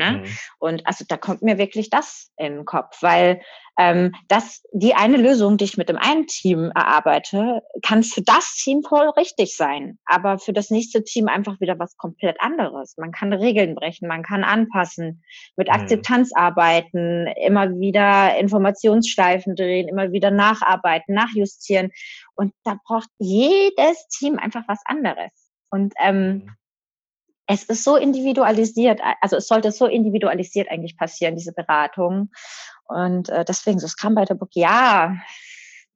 Ne? 0.00 0.12
Mhm. 0.12 0.38
Und 0.58 0.86
also 0.86 1.04
da 1.06 1.18
kommt 1.18 1.42
mir 1.42 1.58
wirklich 1.58 1.90
das 1.90 2.30
in 2.38 2.54
den 2.56 2.64
Kopf, 2.64 3.02
weil 3.02 3.42
ähm, 3.78 4.12
das 4.28 4.62
die 4.72 4.94
eine 4.94 5.18
Lösung, 5.18 5.58
die 5.58 5.64
ich 5.64 5.76
mit 5.76 5.90
dem 5.90 5.98
einen 5.98 6.26
Team 6.26 6.72
erarbeite, 6.74 7.62
kann 7.82 8.02
für 8.02 8.22
das 8.22 8.54
Team 8.54 8.82
voll 8.82 9.10
richtig 9.10 9.56
sein, 9.56 9.98
aber 10.06 10.38
für 10.38 10.54
das 10.54 10.70
nächste 10.70 11.04
Team 11.04 11.28
einfach 11.28 11.60
wieder 11.60 11.78
was 11.78 11.98
komplett 11.98 12.40
anderes. 12.40 12.96
Man 12.96 13.12
kann 13.12 13.32
Regeln 13.34 13.74
brechen, 13.74 14.08
man 14.08 14.22
kann 14.22 14.42
anpassen, 14.42 15.22
mit 15.56 15.68
mhm. 15.68 15.74
Akzeptanz 15.74 16.30
arbeiten, 16.34 17.26
immer 17.44 17.68
wieder 17.78 18.38
Informationsschleifen 18.38 19.54
drehen, 19.54 19.88
immer 19.88 20.12
wieder 20.12 20.30
nacharbeiten, 20.30 21.14
nachjustieren 21.14 21.90
und 22.36 22.54
da 22.64 22.78
braucht 22.86 23.08
jedes 23.18 24.08
Team 24.08 24.38
einfach 24.38 24.64
was 24.66 24.80
anderes. 24.86 25.30
Und 25.70 25.92
ähm, 26.00 26.26
mhm 26.26 26.50
es 27.52 27.64
ist 27.64 27.82
so 27.82 27.96
individualisiert, 27.96 29.00
also 29.20 29.36
es 29.36 29.48
sollte 29.48 29.72
so 29.72 29.86
individualisiert 29.86 30.70
eigentlich 30.70 30.96
passieren, 30.96 31.34
diese 31.34 31.52
Beratung. 31.52 32.30
Und 32.84 33.28
äh, 33.28 33.44
deswegen 33.44 33.80
so 33.80 33.88
Scrum 33.88 34.14
by 34.14 34.24
the 34.28 34.34
Book, 34.34 34.50
ja, 34.52 35.16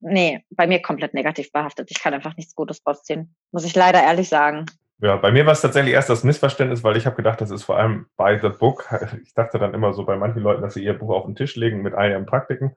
nee, 0.00 0.44
bei 0.50 0.66
mir 0.66 0.82
komplett 0.82 1.14
negativ 1.14 1.52
behaftet. 1.52 1.92
Ich 1.92 2.02
kann 2.02 2.12
einfach 2.12 2.36
nichts 2.36 2.56
Gutes 2.56 2.82
rausziehen, 2.84 3.36
muss 3.52 3.64
ich 3.64 3.76
leider 3.76 4.02
ehrlich 4.02 4.28
sagen. 4.28 4.66
Ja, 4.98 5.16
bei 5.16 5.30
mir 5.30 5.46
war 5.46 5.52
es 5.52 5.60
tatsächlich 5.60 5.94
erst 5.94 6.10
das 6.10 6.24
Missverständnis, 6.24 6.82
weil 6.82 6.96
ich 6.96 7.06
habe 7.06 7.16
gedacht, 7.16 7.40
das 7.40 7.50
ist 7.50 7.62
vor 7.62 7.76
allem 7.76 8.06
by 8.16 8.38
the 8.42 8.48
book. 8.48 8.88
Ich 9.22 9.34
dachte 9.34 9.58
dann 9.58 9.74
immer 9.74 9.92
so 9.92 10.04
bei 10.04 10.16
manchen 10.16 10.42
Leuten, 10.42 10.62
dass 10.62 10.74
sie 10.74 10.84
ihr 10.84 10.98
Buch 10.98 11.14
auf 11.14 11.24
den 11.24 11.36
Tisch 11.36 11.54
legen 11.54 11.82
mit 11.82 11.94
all 11.94 12.10
ihren 12.10 12.26
Praktiken. 12.26 12.74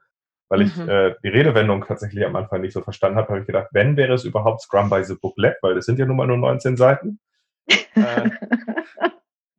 Weil 0.50 0.62
ich 0.62 0.76
mhm. 0.78 0.88
äh, 0.88 1.16
die 1.24 1.30
Redewendung 1.30 1.84
tatsächlich 1.86 2.26
am 2.26 2.36
Anfang 2.36 2.62
nicht 2.62 2.74
so 2.74 2.82
verstanden 2.82 3.18
habe, 3.18 3.30
habe 3.30 3.40
ich 3.42 3.48
gedacht, 3.48 3.68
wenn 3.72 3.98
wäre 3.98 4.14
es 4.14 4.24
überhaupt 4.24 4.62
Scrum 4.62 4.90
by 4.90 5.04
the 5.04 5.16
Booklet, 5.16 5.56
weil 5.62 5.76
das 5.76 5.86
sind 5.86 5.98
ja 6.00 6.06
nun 6.06 6.16
mal 6.16 6.28
nur 6.28 6.38
19 6.38 6.78
Seiten. 6.78 7.20
Äh, 7.96 8.30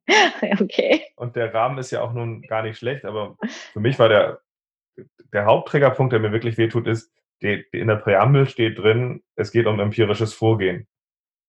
okay. 0.61 1.03
Und 1.17 1.37
der 1.37 1.53
Rahmen 1.53 1.79
ist 1.79 1.91
ja 1.91 2.01
auch 2.01 2.13
nun 2.13 2.43
gar 2.43 2.63
nicht 2.63 2.79
schlecht, 2.79 3.05
aber 3.05 3.37
für 3.73 3.81
mich 3.81 3.99
war 3.99 4.09
der, 4.09 4.41
der 5.33 5.45
Hauptträgerpunkt, 5.45 6.13
der 6.13 6.21
mir 6.21 6.33
wirklich 6.33 6.59
wehtut, 6.59 6.87
ist, 6.87 7.13
die, 7.43 7.65
die 7.73 7.79
in 7.79 7.89
der 7.89 7.97
Präambel 7.97 8.49
steht 8.49 8.79
drin, 8.79 9.23
es 9.37 9.53
geht 9.53 9.67
um 9.67 9.81
empirisches 9.81 10.35
Vorgehen. 10.35 10.87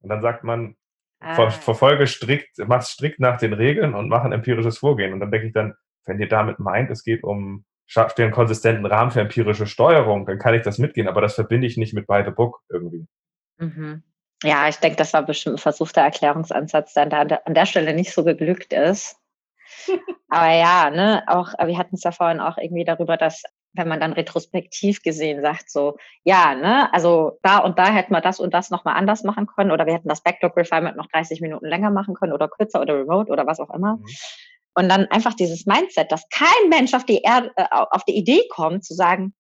Und 0.01 0.09
dann 0.09 0.21
sagt 0.21 0.43
man, 0.43 0.75
ah. 1.19 1.35
ver, 1.35 1.51
verfolge 1.51 2.07
strikt, 2.07 2.57
mach 2.67 2.83
strikt 2.83 3.19
nach 3.19 3.37
den 3.37 3.53
Regeln 3.53 3.95
und 3.95 4.09
mach 4.09 4.23
ein 4.23 4.31
empirisches 4.31 4.77
Vorgehen. 4.77 5.13
Und 5.13 5.19
dann 5.19 5.31
denke 5.31 5.47
ich 5.47 5.53
dann, 5.53 5.75
wenn 6.05 6.19
ihr 6.19 6.27
damit 6.27 6.59
meint, 6.59 6.89
es 6.91 7.03
geht 7.03 7.23
um 7.23 7.65
einen 7.95 8.31
konsistenten 8.31 8.85
Rahmen 8.85 9.11
für 9.11 9.21
empirische 9.21 9.65
Steuerung, 9.65 10.25
dann 10.25 10.37
kann 10.37 10.53
ich 10.53 10.61
das 10.61 10.77
mitgehen, 10.77 11.07
aber 11.07 11.21
das 11.21 11.35
verbinde 11.35 11.65
ich 11.65 11.77
nicht 11.77 11.93
mit 11.93 12.05
by 12.05 12.21
the 12.23 12.31
book 12.31 12.61
irgendwie. 12.69 13.07
Mhm. 13.57 14.03
Ja, 14.43 14.69
ich 14.69 14.77
denke, 14.77 14.97
das 14.97 15.13
war 15.13 15.23
bestimmt 15.23 15.55
ein 15.55 15.59
versuchter 15.59 16.01
Erklärungsansatz, 16.01 16.93
der 16.93 17.03
an 17.03 17.27
der, 17.27 17.47
an 17.47 17.53
der 17.53 17.65
Stelle 17.65 17.93
nicht 17.93 18.13
so 18.13 18.23
geglückt 18.23 18.73
ist. 18.73 19.17
aber 20.29 20.53
ja, 20.53 20.89
ne, 20.89 21.23
auch, 21.27 21.53
wir 21.63 21.77
hatten 21.77 21.95
es 21.95 22.03
ja 22.03 22.11
vorhin 22.11 22.39
auch 22.39 22.57
irgendwie 22.57 22.85
darüber, 22.85 23.17
dass 23.17 23.43
wenn 23.73 23.87
man 23.87 23.99
dann 23.99 24.13
retrospektiv 24.13 25.01
gesehen 25.03 25.41
sagt, 25.41 25.69
so, 25.69 25.97
ja, 26.23 26.55
ne, 26.55 26.91
also 26.93 27.37
da 27.43 27.59
und 27.59 27.77
da 27.77 27.87
hätten 27.87 28.13
wir 28.13 28.21
das 28.21 28.39
und 28.39 28.53
das 28.53 28.71
nochmal 28.71 28.95
anders 28.95 29.23
machen 29.23 29.45
können 29.45 29.71
oder 29.71 29.85
wir 29.85 29.93
hätten 29.93 30.09
das 30.09 30.21
Backlog 30.21 30.57
Refinement 30.57 30.97
noch 30.97 31.07
30 31.07 31.41
Minuten 31.41 31.67
länger 31.67 31.91
machen 31.91 32.15
können 32.15 32.33
oder 32.33 32.47
kürzer 32.47 32.81
oder 32.81 32.95
remote 32.95 33.31
oder 33.31 33.45
was 33.45 33.59
auch 33.59 33.73
immer. 33.73 33.97
Mhm. 33.97 34.05
Und 34.75 34.89
dann 34.89 35.07
einfach 35.07 35.33
dieses 35.33 35.65
Mindset, 35.65 36.11
dass 36.11 36.27
kein 36.29 36.69
Mensch 36.69 36.93
auf 36.93 37.05
die, 37.05 37.21
Erde, 37.21 37.51
äh, 37.57 37.65
auf 37.69 38.03
die 38.05 38.15
Idee 38.15 38.47
kommt, 38.49 38.85
zu 38.85 38.93
sagen, 38.93 39.33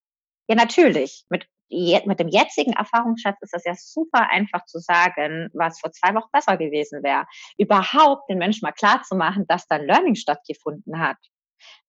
ja, 0.47 0.55
natürlich, 0.55 1.25
mit, 1.29 1.47
mit 1.69 2.19
dem 2.19 2.27
jetzigen 2.27 2.73
Erfahrungsschatz 2.73 3.37
ist 3.41 3.53
das 3.53 3.63
ja 3.65 3.73
super 3.75 4.29
einfach 4.29 4.65
zu 4.65 4.79
sagen, 4.79 5.49
was 5.53 5.79
vor 5.79 5.91
zwei 5.91 6.13
Wochen 6.15 6.29
besser 6.31 6.57
gewesen 6.57 7.03
wäre. 7.03 7.25
Überhaupt 7.57 8.29
den 8.29 8.37
Menschen 8.37 8.65
mal 8.65 8.71
klar 8.71 9.03
zu 9.03 9.15
machen, 9.15 9.45
dass 9.47 9.67
dann 9.67 9.85
Learning 9.85 10.15
stattgefunden 10.15 10.99
hat. 10.99 11.17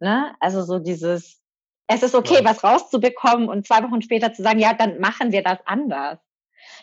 Ne? 0.00 0.34
Also 0.40 0.62
so 0.62 0.78
dieses, 0.78 1.40
es 1.86 2.02
ist 2.02 2.14
okay, 2.14 2.40
was 2.44 2.62
rauszubekommen 2.62 3.48
und 3.48 3.66
zwei 3.66 3.82
Wochen 3.82 4.02
später 4.02 4.32
zu 4.32 4.42
sagen, 4.42 4.58
ja, 4.58 4.74
dann 4.74 5.00
machen 5.00 5.32
wir 5.32 5.42
das 5.42 5.58
anders. 5.64 6.18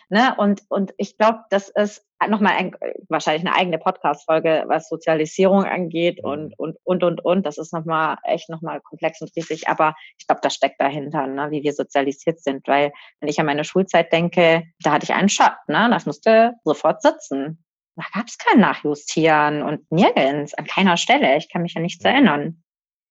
Ne? 0.08 0.34
Und, 0.36 0.62
und 0.68 0.94
ich 0.96 1.16
glaube, 1.16 1.40
das 1.50 1.68
ist 1.68 2.04
nochmal 2.26 2.54
ein, 2.54 2.74
wahrscheinlich 3.08 3.46
eine 3.46 3.54
eigene 3.54 3.78
Podcast-Folge, 3.78 4.64
was 4.66 4.88
Sozialisierung 4.88 5.64
angeht 5.64 6.22
mhm. 6.22 6.30
und, 6.30 6.58
und, 6.58 6.76
und, 6.84 7.04
und, 7.04 7.24
und. 7.24 7.46
Das 7.46 7.58
ist 7.58 7.72
nochmal 7.72 8.16
echt 8.24 8.48
nochmal 8.48 8.80
komplex 8.80 9.20
und 9.20 9.30
riesig, 9.36 9.68
aber 9.68 9.94
ich 10.18 10.26
glaube, 10.26 10.40
das 10.42 10.54
steckt 10.54 10.80
dahinter, 10.80 11.26
ne? 11.26 11.50
wie 11.50 11.62
wir 11.62 11.72
sozialisiert 11.72 12.40
sind. 12.40 12.66
Weil, 12.66 12.92
wenn 13.20 13.28
ich 13.28 13.38
an 13.38 13.46
meine 13.46 13.64
Schulzeit 13.64 14.12
denke, 14.12 14.64
da 14.80 14.92
hatte 14.92 15.04
ich 15.04 15.14
einen 15.14 15.28
Schock, 15.28 15.56
ne? 15.68 15.88
Das 15.90 16.06
musste 16.06 16.54
sofort 16.64 17.02
sitzen. 17.02 17.64
Da 17.96 18.04
gab 18.14 18.26
es 18.28 18.38
kein 18.38 18.60
Nachjustieren 18.60 19.62
und 19.62 19.90
nirgends, 19.90 20.54
an 20.54 20.66
keiner 20.66 20.96
Stelle. 20.96 21.36
Ich 21.36 21.50
kann 21.50 21.62
mich 21.62 21.74
ja 21.74 21.80
nichts 21.80 22.04
erinnern. 22.04 22.62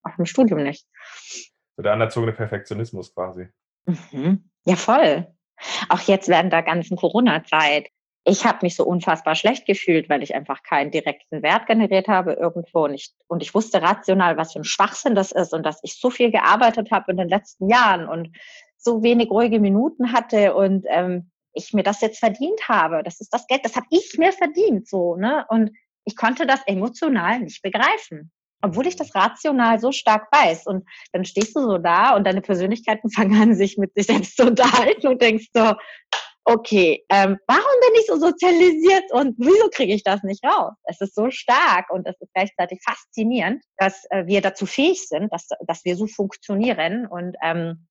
Auch 0.03 0.17
im 0.17 0.25
Studium 0.25 0.63
nicht. 0.63 0.87
So 1.75 1.83
der 1.83 1.93
anerzogene 1.93 2.31
Perfektionismus 2.31 3.13
quasi. 3.13 3.49
Mhm. 3.85 4.49
Ja, 4.65 4.75
voll. 4.75 5.27
Auch 5.89 6.01
jetzt 6.01 6.27
während 6.27 6.53
der 6.53 6.63
ganzen 6.63 6.97
Corona-Zeit. 6.97 7.89
Ich 8.23 8.45
habe 8.45 8.59
mich 8.61 8.75
so 8.75 8.85
unfassbar 8.85 9.35
schlecht 9.35 9.65
gefühlt, 9.65 10.09
weil 10.09 10.21
ich 10.21 10.35
einfach 10.35 10.61
keinen 10.61 10.91
direkten 10.91 11.41
Wert 11.43 11.65
generiert 11.65 12.09
habe 12.09 12.33
irgendwo 12.33 12.83
und 12.83 12.93
ich, 12.93 13.13
und 13.27 13.41
ich 13.41 13.55
wusste 13.55 13.81
rational, 13.81 14.35
was 14.35 14.53
für 14.53 14.59
ein 14.59 14.65
Schwachsinn 14.65 15.15
das 15.15 15.31
ist 15.31 15.53
und 15.53 15.65
dass 15.65 15.79
ich 15.83 15.97
so 15.97 16.09
viel 16.09 16.29
gearbeitet 16.29 16.91
habe 16.91 17.11
in 17.11 17.17
den 17.17 17.29
letzten 17.29 17.69
Jahren 17.69 18.07
und 18.07 18.35
so 18.77 19.01
wenig 19.01 19.29
ruhige 19.29 19.59
Minuten 19.59 20.11
hatte 20.11 20.55
und 20.55 20.85
ähm, 20.89 21.31
ich 21.53 21.73
mir 21.73 21.83
das 21.83 22.01
jetzt 22.01 22.19
verdient 22.19 22.67
habe. 22.67 23.01
Das 23.03 23.21
ist 23.21 23.33
das 23.33 23.47
Geld, 23.47 23.63
das 23.63 23.75
habe 23.75 23.87
ich 23.89 24.17
mir 24.17 24.33
verdient, 24.33 24.87
so 24.89 25.15
ne. 25.15 25.45
Und 25.49 25.71
ich 26.03 26.15
konnte 26.15 26.45
das 26.45 26.61
emotional 26.67 27.39
nicht 27.39 27.61
begreifen 27.61 28.31
obwohl 28.61 28.87
ich 28.87 28.95
das 28.95 29.13
rational 29.15 29.79
so 29.79 29.91
stark 29.91 30.27
weiß. 30.31 30.65
Und 30.65 30.87
dann 31.13 31.25
stehst 31.25 31.55
du 31.55 31.61
so 31.61 31.77
da 31.77 32.15
und 32.15 32.25
deine 32.25 32.41
Persönlichkeiten 32.41 33.09
fangen 33.11 33.41
an, 33.41 33.55
sich 33.55 33.77
mit 33.77 33.93
sich 33.95 34.07
selbst 34.07 34.37
zu 34.37 34.45
unterhalten 34.47 35.07
und 35.07 35.21
denkst 35.21 35.47
so, 35.53 35.73
okay, 36.49 37.03
ähm, 37.09 37.37
warum 37.45 37.63
bin 37.81 37.99
ich 37.99 38.07
so 38.07 38.17
sozialisiert 38.17 39.11
und 39.11 39.35
wieso 39.37 39.69
kriege 39.69 39.93
ich 39.93 40.03
das 40.03 40.23
nicht 40.23 40.45
raus? 40.45 40.73
Es 40.85 41.01
ist 41.01 41.13
so 41.13 41.29
stark 41.29 41.89
und 41.89 42.07
es 42.07 42.15
ist 42.21 42.33
gleichzeitig 42.33 42.79
faszinierend, 42.83 43.61
dass 43.77 44.05
äh, 44.11 44.25
wir 44.27 44.39
dazu 44.39 44.65
fähig 44.65 45.07
sind, 45.09 45.31
dass, 45.33 45.49
dass 45.67 45.83
wir 45.83 45.97
so 45.97 46.07
funktionieren 46.07 47.05
und 47.05 47.35
ähm, 47.43 47.87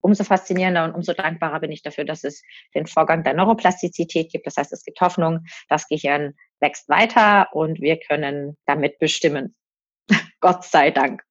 umso 0.00 0.22
faszinierender 0.22 0.84
und 0.84 0.94
umso 0.94 1.14
dankbarer 1.14 1.60
bin 1.60 1.72
ich 1.72 1.82
dafür, 1.82 2.04
dass 2.04 2.22
es 2.22 2.42
den 2.74 2.86
Vorgang 2.86 3.24
der 3.24 3.34
Neuroplastizität 3.34 4.30
gibt. 4.30 4.46
Das 4.46 4.56
heißt, 4.56 4.72
es 4.72 4.84
gibt 4.84 5.00
Hoffnung, 5.00 5.40
das 5.68 5.88
Gehirn 5.88 6.34
wächst 6.60 6.88
weiter 6.88 7.48
und 7.52 7.80
wir 7.80 7.98
können 7.98 8.56
damit 8.66 8.98
bestimmen, 8.98 9.56
Gott 10.40 10.64
sei 10.64 10.90
Dank. 10.90 11.24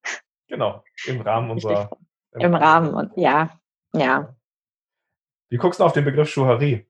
Genau, 0.48 0.82
im 1.06 1.20
Rahmen 1.20 1.50
unserer. 1.50 1.90
Im, 2.32 2.40
Im 2.40 2.54
Rahmen 2.54 2.94
und 2.94 3.12
ja, 3.16 3.50
ja. 3.92 4.34
Wie 5.50 5.56
guckst 5.56 5.80
du 5.80 5.84
auf 5.84 5.92
den 5.92 6.04
Begriff 6.04 6.28
Schuharie? 6.28 6.86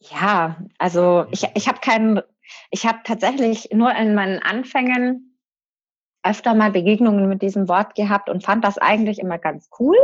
Ja, 0.00 0.56
also 0.78 1.26
ich, 1.30 1.46
ich 1.54 1.68
habe 1.68 1.80
keinen, 1.80 2.22
ich 2.70 2.86
habe 2.86 3.00
tatsächlich 3.04 3.68
nur 3.72 3.94
in 3.94 4.14
meinen 4.14 4.40
Anfängen 4.42 5.38
öfter 6.22 6.54
mal 6.54 6.70
Begegnungen 6.70 7.28
mit 7.28 7.42
diesem 7.42 7.68
Wort 7.68 7.94
gehabt 7.94 8.28
und 8.28 8.44
fand 8.44 8.64
das 8.64 8.78
eigentlich 8.78 9.18
immer 9.18 9.38
ganz 9.38 9.68
cool. 9.78 9.96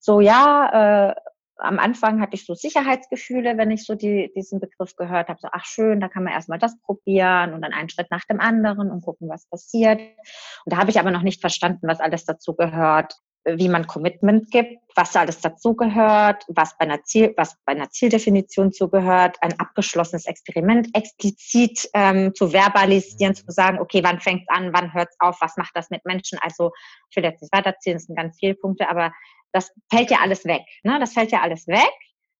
So, 0.00 0.20
ja, 0.20 1.10
äh, 1.10 1.14
am 1.58 1.78
Anfang 1.78 2.20
hatte 2.20 2.34
ich 2.34 2.46
so 2.46 2.54
Sicherheitsgefühle, 2.54 3.58
wenn 3.58 3.70
ich 3.70 3.84
so 3.84 3.94
die, 3.94 4.32
diesen 4.34 4.60
Begriff 4.60 4.96
gehört 4.96 5.28
habe. 5.28 5.40
So, 5.40 5.48
ach 5.52 5.64
schön, 5.64 6.00
da 6.00 6.08
kann 6.08 6.24
man 6.24 6.32
erstmal 6.32 6.58
das 6.58 6.80
probieren 6.80 7.52
und 7.52 7.62
dann 7.62 7.72
einen 7.72 7.88
Schritt 7.88 8.10
nach 8.10 8.24
dem 8.24 8.40
anderen 8.40 8.90
und 8.90 9.02
gucken, 9.02 9.28
was 9.28 9.46
passiert. 9.46 9.98
Und 9.98 10.72
da 10.72 10.76
habe 10.76 10.90
ich 10.90 10.98
aber 10.98 11.10
noch 11.10 11.22
nicht 11.22 11.40
verstanden, 11.40 11.88
was 11.88 12.00
alles 12.00 12.24
dazu 12.24 12.54
gehört, 12.54 13.14
wie 13.44 13.68
man 13.68 13.86
Commitment 13.86 14.50
gibt, 14.50 14.78
was 14.94 15.16
alles 15.16 15.40
dazu 15.40 15.74
gehört, 15.74 16.44
was 16.48 16.76
bei 16.76 16.84
einer 16.84 17.02
Ziel, 17.04 17.32
was 17.36 17.56
bei 17.64 17.72
einer 17.72 17.88
Zieldefinition 17.90 18.72
zugehört, 18.72 19.36
ein 19.40 19.58
abgeschlossenes 19.58 20.26
Experiment 20.26 20.88
explizit 20.94 21.88
ähm, 21.94 22.34
zu 22.34 22.48
verbalisieren, 22.52 23.34
zu 23.34 23.44
sagen, 23.48 23.78
okay, 23.78 24.02
wann 24.02 24.20
fängt 24.20 24.42
es 24.42 24.56
an, 24.56 24.72
wann 24.72 24.92
hört 24.92 25.08
es 25.10 25.16
auf, 25.20 25.40
was 25.40 25.56
macht 25.56 25.70
das 25.74 25.90
mit 25.90 26.04
Menschen? 26.04 26.38
Also 26.42 26.72
ich 27.10 27.16
will 27.16 27.24
jetzt 27.24 27.40
nicht 27.40 27.54
weiterzählen, 27.54 27.96
das 27.96 28.04
sind 28.04 28.16
ganz 28.16 28.36
viele 28.38 28.54
Punkte, 28.54 28.88
aber 28.88 29.12
das 29.52 29.72
fällt 29.90 30.10
ja 30.10 30.18
alles 30.22 30.44
weg. 30.44 30.62
Ne? 30.82 30.98
Das 31.00 31.12
fällt 31.12 31.32
ja 31.32 31.40
alles 31.40 31.66
weg. 31.66 31.90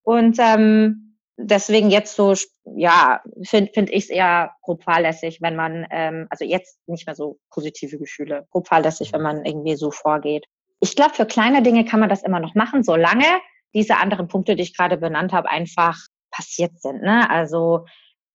Und 0.02 0.38
ähm, 0.38 1.16
deswegen 1.36 1.90
jetzt 1.90 2.16
so, 2.16 2.34
ja, 2.76 3.22
finde 3.42 3.70
find 3.72 3.90
ich 3.90 4.04
es 4.04 4.10
eher 4.10 4.52
grob 4.62 4.82
fahrlässig, 4.82 5.38
wenn 5.40 5.56
man, 5.56 5.86
ähm, 5.90 6.26
also 6.30 6.44
jetzt 6.44 6.78
nicht 6.86 7.06
mehr 7.06 7.14
so 7.14 7.38
positive 7.50 7.98
Gefühle, 7.98 8.46
grob 8.50 8.68
fahrlässig, 8.68 9.12
wenn 9.12 9.22
man 9.22 9.44
irgendwie 9.44 9.76
so 9.76 9.90
vorgeht. 9.90 10.46
Ich 10.80 10.96
glaube, 10.96 11.14
für 11.14 11.26
kleine 11.26 11.62
Dinge 11.62 11.84
kann 11.84 12.00
man 12.00 12.08
das 12.08 12.22
immer 12.22 12.40
noch 12.40 12.54
machen, 12.54 12.82
solange 12.82 13.26
diese 13.74 13.96
anderen 13.96 14.28
Punkte, 14.28 14.56
die 14.56 14.62
ich 14.62 14.76
gerade 14.76 14.96
benannt 14.96 15.32
habe, 15.32 15.48
einfach 15.48 15.98
passiert 16.30 16.80
sind. 16.80 17.02
Ne? 17.02 17.28
Also 17.30 17.84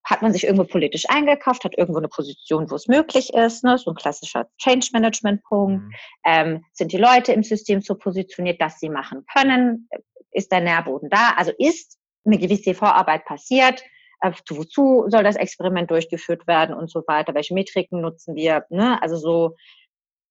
hat 0.03 0.21
man 0.21 0.33
sich 0.33 0.43
irgendwo 0.43 0.65
politisch 0.65 1.05
eingekauft, 1.09 1.63
hat 1.63 1.77
irgendwo 1.77 1.99
eine 1.99 2.09
Position, 2.09 2.69
wo 2.69 2.75
es 2.75 2.87
möglich 2.87 3.33
ist, 3.33 3.63
ne? 3.63 3.77
so 3.77 3.91
ein 3.91 3.95
klassischer 3.95 4.47
Change-Management-Punkt. 4.57 5.83
Mhm. 5.83 5.91
Ähm, 6.25 6.65
sind 6.73 6.91
die 6.91 6.97
Leute 6.97 7.31
im 7.33 7.43
System 7.43 7.81
so 7.81 7.95
positioniert, 7.95 8.61
dass 8.61 8.79
sie 8.79 8.89
machen 8.89 9.25
können? 9.31 9.87
Ist 10.31 10.51
der 10.51 10.61
Nährboden 10.61 11.09
da? 11.09 11.33
Also 11.37 11.51
ist 11.57 11.97
eine 12.25 12.37
gewisse 12.37 12.73
Vorarbeit 12.73 13.25
passiert? 13.25 13.83
Äh, 14.21 14.31
wozu 14.49 15.05
soll 15.07 15.23
das 15.23 15.35
Experiment 15.35 15.89
durchgeführt 15.89 16.47
werden 16.47 16.75
und 16.75 16.89
so 16.89 17.03
weiter? 17.07 17.33
Welche 17.33 17.53
Metriken 17.53 18.01
nutzen 18.01 18.35
wir? 18.35 18.65
Ne? 18.69 19.01
Also 19.01 19.17
so 19.17 19.55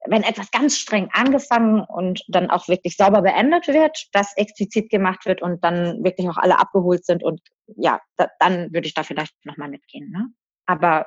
wenn 0.06 0.22
etwas 0.22 0.50
ganz 0.50 0.76
streng 0.76 1.08
angefangen 1.12 1.80
und 1.80 2.24
dann 2.28 2.50
auch 2.50 2.68
wirklich 2.68 2.96
sauber 2.96 3.22
beendet 3.22 3.68
wird, 3.68 4.08
das 4.12 4.36
explizit 4.36 4.90
gemacht 4.90 5.26
wird 5.26 5.42
und 5.42 5.62
dann 5.62 6.02
wirklich 6.02 6.28
auch 6.28 6.38
alle 6.38 6.58
abgeholt 6.58 7.04
sind 7.04 7.22
und 7.22 7.40
ja, 7.76 8.00
da, 8.16 8.28
dann 8.40 8.72
würde 8.72 8.86
ich 8.86 8.94
da 8.94 9.04
vielleicht 9.04 9.34
nochmal 9.44 9.68
mitgehen. 9.68 10.10
Ne? 10.10 10.28
Aber 10.66 11.06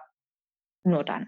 nur 0.84 1.04
dann. 1.04 1.28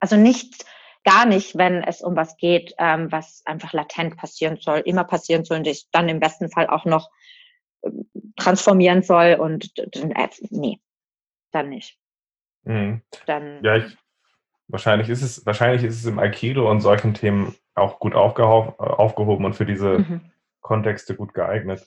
Also 0.00 0.16
nicht, 0.16 0.64
gar 1.04 1.26
nicht, 1.26 1.56
wenn 1.56 1.82
es 1.82 2.00
um 2.02 2.16
was 2.16 2.36
geht, 2.36 2.74
ähm, 2.78 3.10
was 3.10 3.42
einfach 3.44 3.72
latent 3.72 4.16
passieren 4.16 4.56
soll, 4.56 4.80
immer 4.80 5.04
passieren 5.04 5.44
soll 5.44 5.58
und 5.58 5.66
ich 5.66 5.88
dann 5.90 6.08
im 6.08 6.20
besten 6.20 6.50
Fall 6.50 6.68
auch 6.68 6.84
noch 6.84 7.10
äh, 7.82 7.90
transformieren 8.36 9.02
soll 9.02 9.34
und 9.34 9.76
äh, 9.78 10.28
nee, 10.50 10.80
dann 11.50 11.68
nicht. 11.68 11.98
Mhm. 12.64 13.02
Dann, 13.26 13.62
ja, 13.64 13.76
ich, 13.76 13.96
Wahrscheinlich 14.72 15.10
ist 15.10 15.20
es, 15.20 15.44
wahrscheinlich 15.44 15.84
ist 15.84 15.98
es 15.98 16.06
im 16.06 16.18
Aikido 16.18 16.70
und 16.70 16.80
solchen 16.80 17.12
Themen 17.12 17.54
auch 17.74 18.00
gut 18.00 18.14
aufgehoben 18.14 19.44
und 19.44 19.54
für 19.54 19.66
diese 19.66 19.98
mhm. 19.98 20.22
Kontexte 20.62 21.14
gut 21.14 21.34
geeignet. 21.34 21.86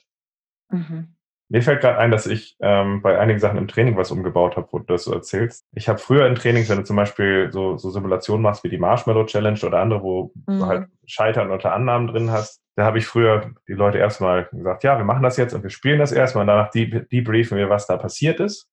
Mhm. 0.70 1.16
Mir 1.48 1.62
fällt 1.62 1.80
gerade 1.80 1.98
ein, 1.98 2.12
dass 2.12 2.26
ich 2.26 2.56
ähm, 2.60 3.02
bei 3.02 3.18
einigen 3.18 3.40
Sachen 3.40 3.58
im 3.58 3.66
Training 3.66 3.96
was 3.96 4.12
umgebaut 4.12 4.56
habe, 4.56 4.68
wo 4.70 4.78
du 4.78 4.84
das 4.84 5.02
so 5.02 5.12
erzählst. 5.12 5.66
Ich 5.72 5.88
habe 5.88 5.98
früher 5.98 6.28
in 6.28 6.36
Trainings, 6.36 6.68
wenn 6.68 6.78
du 6.78 6.84
zum 6.84 6.94
Beispiel 6.94 7.50
so, 7.52 7.76
so 7.76 7.90
Simulationen 7.90 8.42
machst 8.42 8.62
wie 8.62 8.68
die 8.68 8.78
Marshmallow 8.78 9.26
Challenge 9.26 9.58
oder 9.64 9.80
andere, 9.80 10.02
wo 10.02 10.32
mhm. 10.46 10.58
du 10.58 10.66
halt 10.66 10.88
Scheitern 11.06 11.50
unter 11.50 11.72
Annahmen 11.72 12.06
drin 12.06 12.30
hast, 12.30 12.62
da 12.76 12.84
habe 12.84 12.98
ich 12.98 13.06
früher 13.06 13.52
die 13.66 13.72
Leute 13.72 13.98
erstmal 13.98 14.44
gesagt, 14.52 14.84
ja, 14.84 14.96
wir 14.96 15.04
machen 15.04 15.24
das 15.24 15.36
jetzt 15.36 15.54
und 15.54 15.64
wir 15.64 15.70
spielen 15.70 15.98
das 15.98 16.12
erstmal 16.12 16.42
und 16.42 16.48
danach 16.48 16.70
debriefen 16.70 17.58
wir, 17.58 17.68
was 17.68 17.88
da 17.88 17.96
passiert 17.96 18.38
ist. 18.38 18.68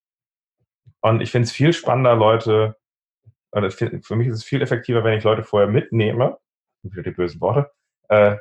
Und 1.01 1.21
ich 1.21 1.31
finde 1.31 1.45
es 1.45 1.51
viel 1.51 1.73
spannender, 1.73 2.15
Leute 2.15 2.75
oder 3.53 3.71
für 3.71 4.15
mich 4.15 4.27
ist 4.27 4.37
es 4.37 4.43
viel 4.43 4.61
effektiver, 4.61 5.03
wenn 5.03 5.17
ich 5.17 5.23
Leute 5.23 5.43
vorher 5.43 5.69
mitnehme, 5.69 6.37
wieder 6.81 7.03
die 7.03 7.11
bösen 7.11 7.39
Worte, 7.39 7.71
äh, 8.09 8.35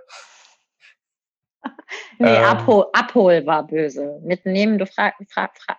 nee, 2.18 2.34
ähm, 2.34 2.44
abhol, 2.44 2.86
abhol 2.92 3.46
war 3.46 3.66
böse. 3.66 4.20
Mitnehmen, 4.22 4.78
du 4.78 4.86
fragst, 4.86 5.20
frag, 5.32 5.56
frag. 5.58 5.78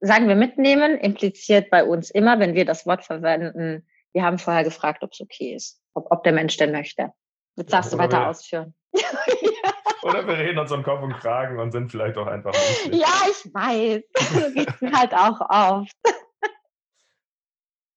Sagen 0.00 0.28
wir 0.28 0.36
mitnehmen, 0.36 0.98
impliziert 0.98 1.70
bei 1.70 1.82
uns 1.82 2.10
immer, 2.10 2.38
wenn 2.38 2.54
wir 2.54 2.64
das 2.64 2.86
Wort 2.86 3.04
verwenden, 3.04 3.86
wir 4.12 4.22
haben 4.22 4.38
vorher 4.38 4.64
gefragt, 4.64 5.02
ob 5.02 5.12
es 5.12 5.20
okay 5.20 5.54
ist, 5.54 5.80
ob, 5.94 6.10
ob 6.10 6.22
der 6.22 6.32
Mensch 6.32 6.56
denn 6.56 6.72
möchte. 6.72 7.12
Jetzt 7.56 7.72
darfst 7.72 7.92
ja, 7.92 7.98
du 7.98 8.02
weiter 8.02 8.20
wir, 8.20 8.28
ausführen. 8.28 8.74
oder 10.02 10.26
wir 10.26 10.38
reden 10.38 10.58
uns 10.58 10.70
um 10.70 10.82
Kopf 10.82 11.02
und 11.02 11.14
Kragen 11.14 11.58
und 11.58 11.72
sind 11.72 11.90
vielleicht 11.90 12.16
auch 12.18 12.26
einfach. 12.26 12.52
Ja, 12.90 13.08
ich 13.30 13.52
weiß. 13.52 14.02
So 14.18 14.52
geht 14.52 14.82
mir 14.82 14.92
halt 14.92 15.14
auch 15.14 15.40
oft. 15.40 15.96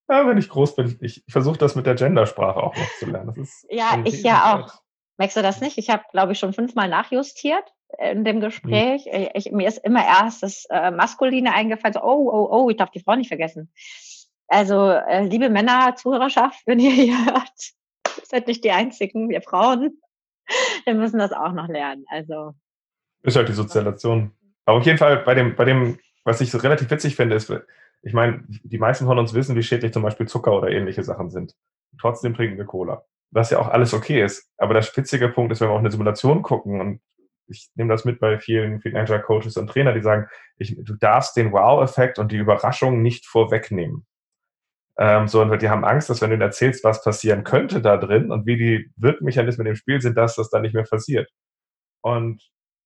Ja, 0.10 0.28
wenn 0.28 0.40
ich 0.40 0.50
groß 0.50 0.76
bin, 0.76 0.98
ich, 1.02 1.24
ich 1.26 1.32
versuche 1.32 1.58
das 1.58 1.76
mit 1.76 1.86
der 1.86 1.96
Gendersprache 1.96 2.62
auch 2.62 2.76
noch 2.76 2.90
zu 2.98 3.06
lernen. 3.06 3.48
ja, 3.70 4.02
ich 4.04 4.24
ja 4.24 4.56
auch. 4.56 4.82
Merkst 5.18 5.38
du 5.38 5.42
das 5.42 5.62
nicht? 5.62 5.78
Ich 5.78 5.90
habe, 5.90 6.04
glaube 6.12 6.32
ich, 6.32 6.40
schon 6.40 6.54
fünfmal 6.54 6.90
nachjustiert 6.90 7.64
in 7.98 8.24
dem 8.24 8.40
Gespräch. 8.40 9.06
Mhm. 9.06 9.28
Ich, 9.34 9.52
mir 9.52 9.68
ist 9.68 9.80
immer 9.80 10.04
erst 10.04 10.44
das 10.44 10.66
äh, 10.70 10.92
Maskuline 10.92 11.54
eingefallen, 11.54 11.94
so, 11.94 12.02
oh, 12.02 12.30
oh, 12.32 12.48
oh, 12.52 12.70
ich 12.70 12.78
darf 12.78 12.90
die 12.90 13.02
Frau 13.02 13.16
nicht 13.16 13.28
vergessen. 13.28 13.72
Also, 14.48 14.90
äh, 14.90 15.26
liebe 15.26 15.50
Männer, 15.50 15.96
Zuhörerschaft, 15.96 16.62
wenn 16.66 16.80
ihr 16.80 16.92
hier 16.94 17.26
hört, 17.26 17.52
seid 18.24 18.48
nicht 18.48 18.64
die 18.64 18.72
einzigen, 18.72 19.30
wir 19.30 19.42
Frauen. 19.42 20.00
Wir 20.86 20.96
müssen 20.96 21.20
das 21.20 21.32
auch 21.32 21.52
noch 21.52 21.68
lernen. 21.68 22.06
Also. 22.10 22.56
Ist 23.22 23.36
halt 23.36 23.50
die 23.50 23.54
Sozialisation. 23.54 24.32
Aber 24.66 24.80
auf 24.80 24.86
jeden 24.88 24.98
Fall 24.98 25.18
bei 25.18 25.36
dem, 25.36 25.56
bei 25.56 25.64
dem, 25.64 26.00
was 26.24 26.42
ich 26.42 26.50
so 26.50 26.58
relativ 26.58 26.90
witzig 26.90 27.16
finde, 27.16 27.36
ist, 27.36 27.54
ich 28.02 28.14
meine, 28.14 28.44
die 28.48 28.78
meisten 28.78 29.06
von 29.06 29.20
uns 29.20 29.34
wissen, 29.34 29.56
wie 29.56 29.64
schädlich 29.64 29.94
zum 29.94 30.04
Beispiel 30.04 30.28
Zucker 30.28 30.54
oder 30.54 30.70
ähnliche 30.70 31.04
Sachen 31.04 31.30
sind. 31.30 31.56
Trotzdem 32.00 32.34
trinken 32.34 32.58
wir 32.58 32.66
Cola. 32.66 33.04
Was 33.32 33.50
ja 33.52 33.60
auch 33.60 33.68
alles 33.68 33.94
okay 33.94 34.24
ist. 34.24 34.50
Aber 34.58 34.74
der 34.74 34.82
spitzige 34.82 35.30
Punkt 35.30 35.52
ist, 35.52 35.62
wenn 35.62 35.70
wir 35.70 35.74
auch 35.74 35.80
eine 35.80 35.92
Simulation 35.92 36.42
gucken 36.42 36.82
und 36.82 37.02
ich 37.48 37.70
nehme 37.76 37.92
das 37.92 38.06
mit 38.06 38.20
bei 38.20 38.38
vielen 38.40 38.80
Financial 38.80 39.22
Coaches 39.22 39.58
und 39.58 39.68
Trainer, 39.68 39.94
die 39.94 40.02
sagen, 40.02 40.28
ich, 40.58 40.78
du 40.80 40.96
darfst 40.96 41.36
den 41.36 41.52
Wow-Effekt 41.52 42.20
und 42.20 42.32
die 42.32 42.38
Überraschung 42.38 43.02
nicht 43.02 43.26
vorwegnehmen. 43.26 44.06
Ähm, 44.98 45.28
und 45.34 45.62
die 45.62 45.70
haben 45.70 45.86
Angst, 45.86 46.10
dass 46.10 46.22
wenn 46.22 46.30
du 46.30 46.36
ihnen 46.36 46.42
erzählst, 46.42 46.84
was 46.84 47.04
passieren 47.04 47.44
könnte 47.44 47.82
da 47.82 47.98
drin 47.98 48.32
und 48.32 48.46
wie 48.46 48.58
die 48.58 48.92
Wirkmechanismen 48.98 49.66
im 49.66 49.76
Spiel 49.76 50.02
sind, 50.02 50.16
dass 50.16 50.36
das 50.36 50.50
dann 50.50 50.62
nicht 50.62 50.74
mehr 50.74 50.84
passiert. 50.84 51.30
Und 52.02 52.44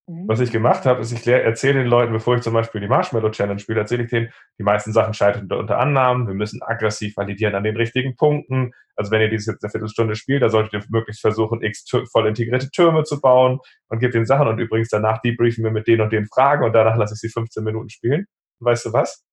Mhm. 0.08 0.28
Was 0.28 0.42
ich 0.42 0.52
gemacht 0.52 0.86
habe, 0.86 1.02
ist, 1.02 1.14
ich 1.14 1.26
erzähle 1.26 1.80
den 1.80 1.88
Leuten, 1.88 2.12
bevor 2.12 2.36
ich 2.36 2.42
zum 2.42 2.54
Beispiel 2.54 2.82
die 2.82 2.88
Marshmallow 2.88 3.32
Challenge 3.32 3.60
spiele, 3.60 3.80
erzähle 3.80 4.04
ich 4.04 4.10
denen, 4.10 4.34
die 4.60 4.64
meisten 4.64 4.92
Sachen 4.92 5.14
scheitern 5.14 5.50
unter 5.52 5.80
Annahmen. 5.80 6.28
Wir 6.28 6.34
müssen 6.34 6.62
aggressiv 6.62 7.16
validieren 7.16 7.56
an 7.56 7.64
den 7.64 7.78
richtigen 7.78 8.16
Punkten. 8.16 8.74
Also 8.96 9.12
wenn 9.12 9.22
ihr 9.22 9.30
dieses 9.30 9.48
jetzt 9.48 9.64
eine 9.64 9.72
Viertelstunde 9.72 10.16
spielt, 10.16 10.44
da 10.44 10.50
solltet 10.50 10.74
ihr 10.74 10.84
möglichst 10.90 11.22
versuchen, 11.22 11.62
x 11.62 11.86
voll 12.12 12.28
integrierte 12.28 12.70
Türme 12.70 13.04
zu 13.04 13.22
bauen 13.22 13.60
und 13.88 14.00
gebt 14.00 14.14
den 14.14 14.26
Sachen. 14.26 14.48
Und 14.48 14.60
übrigens 14.60 14.90
danach 14.90 15.22
debriefen 15.22 15.64
wir 15.64 15.72
mit 15.72 15.88
denen 15.88 16.02
und 16.02 16.12
den 16.12 16.28
Fragen 16.28 16.66
und 16.66 16.74
danach 16.74 16.98
lasse 16.98 17.14
ich 17.14 17.22
sie 17.22 17.30
15 17.30 17.64
Minuten 17.64 17.90
spielen. 17.90 18.26
Und 18.60 18.66
weißt 18.66 18.86
du 18.86 18.94
was? 18.94 19.24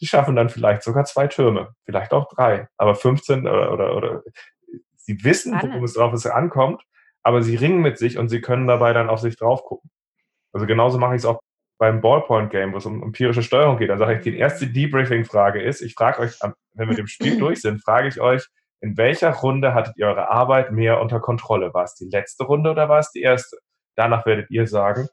Die 0.00 0.06
schaffen 0.06 0.36
dann 0.36 0.50
vielleicht 0.50 0.82
sogar 0.82 1.04
zwei 1.04 1.26
Türme, 1.26 1.74
vielleicht 1.84 2.12
auch 2.12 2.28
drei, 2.28 2.68
aber 2.76 2.94
15 2.94 3.40
oder, 3.48 3.72
oder, 3.72 3.96
oder 3.96 4.22
sie 4.96 5.24
wissen, 5.24 5.54
worum 5.54 5.84
es 5.84 5.94
drauf 5.94 6.12
ist, 6.12 6.26
ankommt, 6.26 6.82
aber 7.22 7.42
sie 7.42 7.56
ringen 7.56 7.80
mit 7.80 7.96
sich 7.98 8.18
und 8.18 8.28
sie 8.28 8.40
können 8.40 8.66
dabei 8.66 8.92
dann 8.92 9.08
auf 9.08 9.20
sich 9.20 9.36
drauf 9.36 9.64
gucken. 9.64 9.90
Also 10.56 10.66
genauso 10.66 10.98
mache 10.98 11.14
ich 11.14 11.20
es 11.20 11.26
auch 11.26 11.40
beim 11.78 12.00
Ballpoint-Game, 12.00 12.72
wo 12.72 12.78
es 12.78 12.86
um 12.86 13.02
empirische 13.02 13.42
Steuerung 13.42 13.76
geht. 13.76 13.90
Dann 13.90 13.98
sage 13.98 14.14
ich, 14.14 14.22
die 14.22 14.38
erste 14.38 14.66
Debriefing-Frage 14.66 15.60
ist, 15.60 15.82
ich 15.82 15.94
frage 15.94 16.20
euch, 16.20 16.38
wenn 16.72 16.88
wir 16.88 16.96
dem 16.96 17.06
Spiel 17.06 17.38
durch 17.38 17.60
sind, 17.60 17.82
frage 17.82 18.08
ich 18.08 18.20
euch, 18.20 18.46
in 18.80 18.96
welcher 18.96 19.32
Runde 19.32 19.74
hattet 19.74 19.96
ihr 19.98 20.06
eure 20.06 20.30
Arbeit 20.30 20.72
mehr 20.72 21.00
unter 21.00 21.20
Kontrolle? 21.20 21.74
War 21.74 21.84
es 21.84 21.94
die 21.94 22.08
letzte 22.08 22.44
Runde 22.44 22.70
oder 22.70 22.88
war 22.88 22.98
es 22.98 23.10
die 23.10 23.20
erste? 23.20 23.58
Danach 23.94 24.24
werdet 24.24 24.50
ihr 24.50 24.66
sagen, 24.66 25.08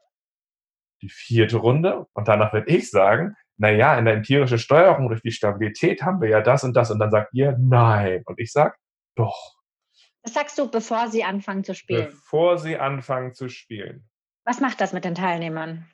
die 1.02 1.10
vierte 1.10 1.58
Runde. 1.58 2.06
Und 2.14 2.28
danach 2.28 2.52
werde 2.52 2.70
ich 2.70 2.90
sagen, 2.90 3.36
naja, 3.58 3.98
in 3.98 4.06
der 4.06 4.14
empirischen 4.14 4.58
Steuerung 4.58 5.08
durch 5.08 5.22
die 5.22 5.30
Stabilität 5.30 6.02
haben 6.02 6.20
wir 6.20 6.28
ja 6.28 6.40
das 6.40 6.64
und 6.64 6.74
das. 6.74 6.90
Und 6.90 6.98
dann 6.98 7.10
sagt 7.10 7.34
ihr, 7.34 7.56
nein. 7.58 8.22
Und 8.24 8.40
ich 8.40 8.52
sage, 8.52 8.74
doch. 9.14 9.54
Was 10.22 10.34
sagst 10.34 10.58
du, 10.58 10.70
bevor 10.70 11.08
sie 11.08 11.22
anfangen 11.22 11.64
zu 11.64 11.74
spielen? 11.74 12.06
Bevor 12.06 12.58
sie 12.58 12.78
anfangen 12.78 13.34
zu 13.34 13.48
spielen. 13.48 14.08
Was 14.44 14.60
macht 14.60 14.80
das 14.80 14.92
mit 14.92 15.04
den 15.04 15.14
Teilnehmern? 15.14 15.86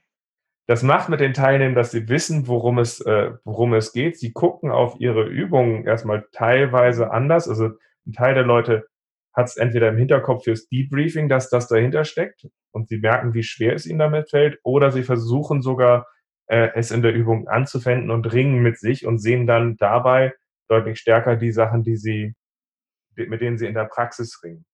Das 0.67 0.83
macht 0.83 1.09
mit 1.09 1.21
den 1.21 1.33
Teilnehmern, 1.33 1.75
dass 1.75 1.91
sie 1.91 2.09
wissen, 2.09 2.47
worum 2.47 2.79
es, 2.79 3.01
äh, 3.01 3.33
worum 3.45 3.75
es 3.75 3.93
geht. 3.93 4.19
Sie 4.19 4.33
gucken 4.33 4.71
auf 4.71 5.01
ihre 5.01 5.25
Übungen 5.25 5.85
erstmal 5.85 6.27
teilweise 6.33 7.11
anders. 7.11 7.49
Also 7.49 7.71
ein 8.07 8.13
Teil 8.13 8.35
der 8.35 8.45
Leute 8.45 8.87
hat 9.33 9.47
es 9.47 9.57
entweder 9.57 9.89
im 9.89 9.97
Hinterkopf 9.97 10.45
fürs 10.45 10.69
Debriefing, 10.69 11.29
dass 11.29 11.51
das 11.51 11.69
dahinter 11.69 12.05
steckt 12.05 12.49
und 12.73 12.89
sie 12.89 12.99
merken, 12.99 13.35
wie 13.35 13.43
schwer 13.43 13.75
es 13.75 13.87
ihnen 13.87 13.99
damit 13.99 14.31
fällt, 14.31 14.59
oder 14.63 14.91
sie 14.91 15.03
versuchen 15.03 15.63
sogar, 15.63 16.07
äh, 16.47 16.71
es 16.75 16.91
in 16.91 17.03
der 17.03 17.15
Übung 17.15 17.49
anzuwenden 17.49 18.11
und 18.11 18.33
ringen 18.33 18.61
mit 18.61 18.79
sich 18.79 19.07
und 19.07 19.19
sehen 19.19 19.47
dann 19.47 19.77
dabei 19.77 20.35
deutlich 20.69 20.99
stärker 20.99 21.37
die 21.37 21.53
Sachen, 21.53 21.83
die 21.83 21.97
sie, 21.97 22.35
mit 23.15 23.41
denen 23.41 23.59
sie 23.59 23.67
in 23.67 23.75
der 23.75 23.85
Praxis 23.85 24.41
ringen. 24.43 24.65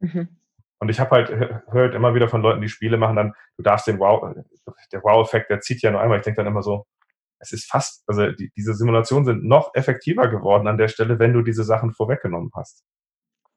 Mhm. 0.00 0.39
Und 0.80 0.88
ich 0.88 0.98
habe 0.98 1.10
halt 1.10 1.30
hört 1.70 1.94
immer 1.94 2.14
wieder 2.14 2.28
von 2.28 2.40
Leuten, 2.40 2.62
die 2.62 2.68
Spiele 2.68 2.96
machen, 2.96 3.16
dann, 3.16 3.34
du 3.56 3.62
darfst 3.62 3.86
den 3.86 3.98
Wow, 3.98 4.34
der 4.92 5.02
Wow-Effekt, 5.02 5.50
der 5.50 5.60
zieht 5.60 5.82
ja 5.82 5.90
nur 5.90 6.00
einmal. 6.00 6.18
Ich 6.18 6.24
denke 6.24 6.38
dann 6.38 6.50
immer 6.50 6.62
so, 6.62 6.86
es 7.38 7.52
ist 7.52 7.70
fast, 7.70 8.02
also 8.06 8.30
die, 8.32 8.50
diese 8.56 8.74
Simulationen 8.74 9.24
sind 9.24 9.44
noch 9.44 9.74
effektiver 9.74 10.28
geworden 10.28 10.68
an 10.68 10.78
der 10.78 10.88
Stelle, 10.88 11.18
wenn 11.18 11.34
du 11.34 11.42
diese 11.42 11.64
Sachen 11.64 11.92
vorweggenommen 11.92 12.50
hast. 12.54 12.82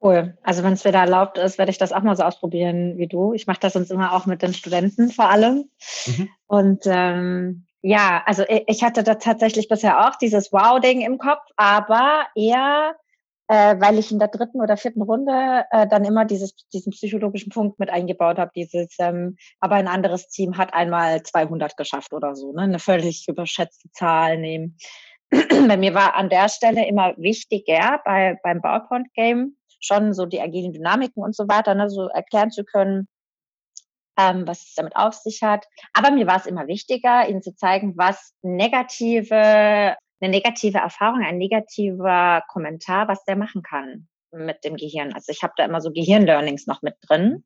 Cool. 0.02 0.36
Also 0.42 0.62
wenn 0.62 0.74
es 0.74 0.84
wieder 0.84 0.98
erlaubt 0.98 1.38
ist, 1.38 1.56
werde 1.56 1.70
ich 1.70 1.78
das 1.78 1.92
auch 1.92 2.02
mal 2.02 2.14
so 2.14 2.24
ausprobieren 2.24 2.98
wie 2.98 3.08
du. 3.08 3.32
Ich 3.32 3.46
mache 3.46 3.60
das 3.60 3.72
sonst 3.72 3.90
immer 3.90 4.12
auch 4.12 4.26
mit 4.26 4.42
den 4.42 4.52
Studenten 4.52 5.10
vor 5.10 5.30
allem. 5.30 5.70
Mhm. 6.06 6.28
Und 6.46 6.82
ähm, 6.84 7.66
ja, 7.80 8.22
also 8.26 8.44
ich 8.66 8.82
hatte 8.82 9.02
da 9.02 9.14
tatsächlich 9.14 9.68
bisher 9.68 10.06
auch 10.06 10.16
dieses 10.16 10.52
Wow-Ding 10.52 11.00
im 11.00 11.16
Kopf, 11.16 11.42
aber 11.56 12.26
eher 12.34 12.96
äh, 13.48 13.76
weil 13.78 13.98
ich 13.98 14.10
in 14.10 14.18
der 14.18 14.28
dritten 14.28 14.60
oder 14.60 14.76
vierten 14.76 15.02
Runde 15.02 15.64
äh, 15.70 15.86
dann 15.86 16.04
immer 16.04 16.24
dieses, 16.24 16.54
diesen 16.72 16.92
psychologischen 16.92 17.50
Punkt 17.50 17.78
mit 17.78 17.90
eingebaut 17.90 18.38
habe, 18.38 18.50
dieses, 18.54 18.96
ähm, 18.98 19.36
aber 19.60 19.74
ein 19.76 19.88
anderes 19.88 20.28
Team 20.28 20.56
hat 20.56 20.72
einmal 20.72 21.22
200 21.22 21.76
geschafft 21.76 22.12
oder 22.12 22.34
so, 22.34 22.52
ne? 22.52 22.62
eine 22.62 22.78
völlig 22.78 23.26
überschätzte 23.28 23.90
Zahl 23.92 24.38
nehmen. 24.38 24.78
bei 25.30 25.76
mir 25.76 25.94
war 25.94 26.14
an 26.14 26.28
der 26.28 26.48
Stelle 26.48 26.86
immer 26.86 27.14
wichtiger 27.16 28.00
bei, 28.04 28.38
beim 28.42 28.62
PowerPoint-Game 28.62 29.56
schon 29.80 30.14
so 30.14 30.26
die 30.26 30.40
agilen 30.40 30.72
Dynamiken 30.72 31.22
und 31.22 31.36
so 31.36 31.46
weiter, 31.48 31.74
ne, 31.74 31.90
so 31.90 32.08
erklären 32.08 32.50
zu 32.50 32.64
können, 32.64 33.06
ähm, 34.18 34.46
was 34.46 34.62
es 34.62 34.74
damit 34.74 34.96
auf 34.96 35.14
sich 35.14 35.42
hat. 35.42 35.66
Aber 35.92 36.10
mir 36.10 36.26
war 36.26 36.36
es 36.36 36.46
immer 36.46 36.66
wichtiger, 36.66 37.28
ihnen 37.28 37.42
zu 37.42 37.54
zeigen, 37.54 37.94
was 37.96 38.32
negative 38.42 39.96
eine 40.24 40.30
negative 40.30 40.78
Erfahrung, 40.78 41.22
ein 41.22 41.38
negativer 41.38 42.42
Kommentar, 42.48 43.08
was 43.08 43.24
der 43.24 43.36
machen 43.36 43.62
kann 43.62 44.08
mit 44.32 44.64
dem 44.64 44.76
Gehirn. 44.76 45.12
Also 45.12 45.30
ich 45.30 45.42
habe 45.42 45.52
da 45.56 45.64
immer 45.64 45.80
so 45.80 45.92
Gehirnlearnings 45.92 46.66
noch 46.66 46.82
mit 46.82 46.96
drin, 47.06 47.44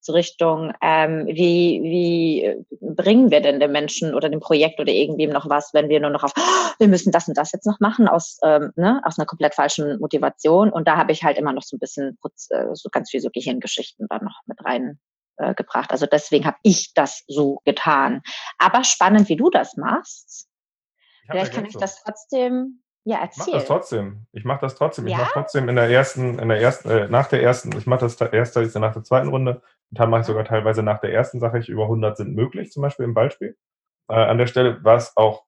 so 0.00 0.14
Richtung, 0.14 0.72
ähm, 0.80 1.26
wie, 1.26 1.80
wie 1.82 2.64
bringen 2.80 3.30
wir 3.30 3.40
denn 3.40 3.60
dem 3.60 3.70
Menschen 3.70 4.14
oder 4.14 4.28
dem 4.28 4.40
Projekt 4.40 4.80
oder 4.80 4.90
irgendwem 4.90 5.30
noch 5.30 5.48
was, 5.48 5.74
wenn 5.74 5.88
wir 5.88 6.00
nur 6.00 6.10
noch 6.10 6.24
auf, 6.24 6.32
oh, 6.36 6.72
wir 6.78 6.88
müssen 6.88 7.12
das 7.12 7.28
und 7.28 7.36
das 7.36 7.52
jetzt 7.52 7.66
noch 7.66 7.80
machen, 7.80 8.08
aus, 8.08 8.38
ähm, 8.42 8.72
ne, 8.76 9.00
aus 9.04 9.18
einer 9.18 9.26
komplett 9.26 9.54
falschen 9.54 10.00
Motivation. 10.00 10.70
Und 10.70 10.88
da 10.88 10.96
habe 10.96 11.12
ich 11.12 11.22
halt 11.22 11.38
immer 11.38 11.52
noch 11.52 11.62
so 11.62 11.76
ein 11.76 11.80
bisschen 11.80 12.18
äh, 12.50 12.64
so 12.72 12.88
ganz 12.90 13.10
viel 13.10 13.20
so 13.20 13.28
Gehirngeschichten 13.30 14.06
da 14.08 14.18
noch 14.18 14.40
mit 14.46 14.64
rein 14.64 14.98
äh, 15.36 15.54
gebracht. 15.54 15.92
Also 15.92 16.06
deswegen 16.06 16.46
habe 16.46 16.58
ich 16.62 16.94
das 16.94 17.22
so 17.28 17.60
getan. 17.64 18.22
Aber 18.58 18.84
spannend, 18.84 19.28
wie 19.28 19.36
du 19.36 19.50
das 19.50 19.76
machst. 19.76 20.48
Vielleicht 21.26 21.54
kann 21.54 21.66
ich 21.66 21.76
das 21.76 22.02
trotzdem 22.02 22.82
ja 23.04 23.18
erzählen. 23.18 23.46
Ich 23.46 23.52
mache 23.52 23.58
das 23.58 23.66
trotzdem. 23.66 24.26
Ich 24.32 24.44
mache 24.44 24.60
das 24.60 24.74
trotzdem. 24.74 25.06
Ja? 25.06 25.12
Ich 25.12 25.18
mache 25.18 25.32
trotzdem 25.32 25.68
in 25.68 25.76
der 25.76 25.88
ersten, 25.88 26.38
in 26.38 26.48
der 26.48 26.60
ersten, 26.60 26.90
äh, 26.90 27.08
nach 27.08 27.26
der 27.28 27.42
ersten, 27.42 27.76
ich 27.76 27.86
mache 27.86 28.00
das 28.00 28.20
erste 28.20 28.60
ist 28.60 28.76
nach 28.76 28.92
der 28.92 29.02
zweiten 29.02 29.28
Runde 29.28 29.62
und 29.90 30.00
dann 30.00 30.10
mache 30.10 30.22
ich 30.22 30.26
sogar 30.26 30.44
teilweise 30.44 30.82
nach 30.82 31.00
der 31.00 31.12
ersten, 31.12 31.40
sage 31.40 31.58
ich, 31.58 31.68
über 31.68 31.84
100 31.84 32.16
sind 32.16 32.34
möglich, 32.34 32.70
zum 32.70 32.82
Beispiel 32.82 33.04
im 33.04 33.14
Beispiel. 33.14 33.56
Äh, 34.08 34.14
an 34.14 34.38
der 34.38 34.46
Stelle 34.46 34.82
war 34.84 34.96
es 34.96 35.16
auch 35.16 35.44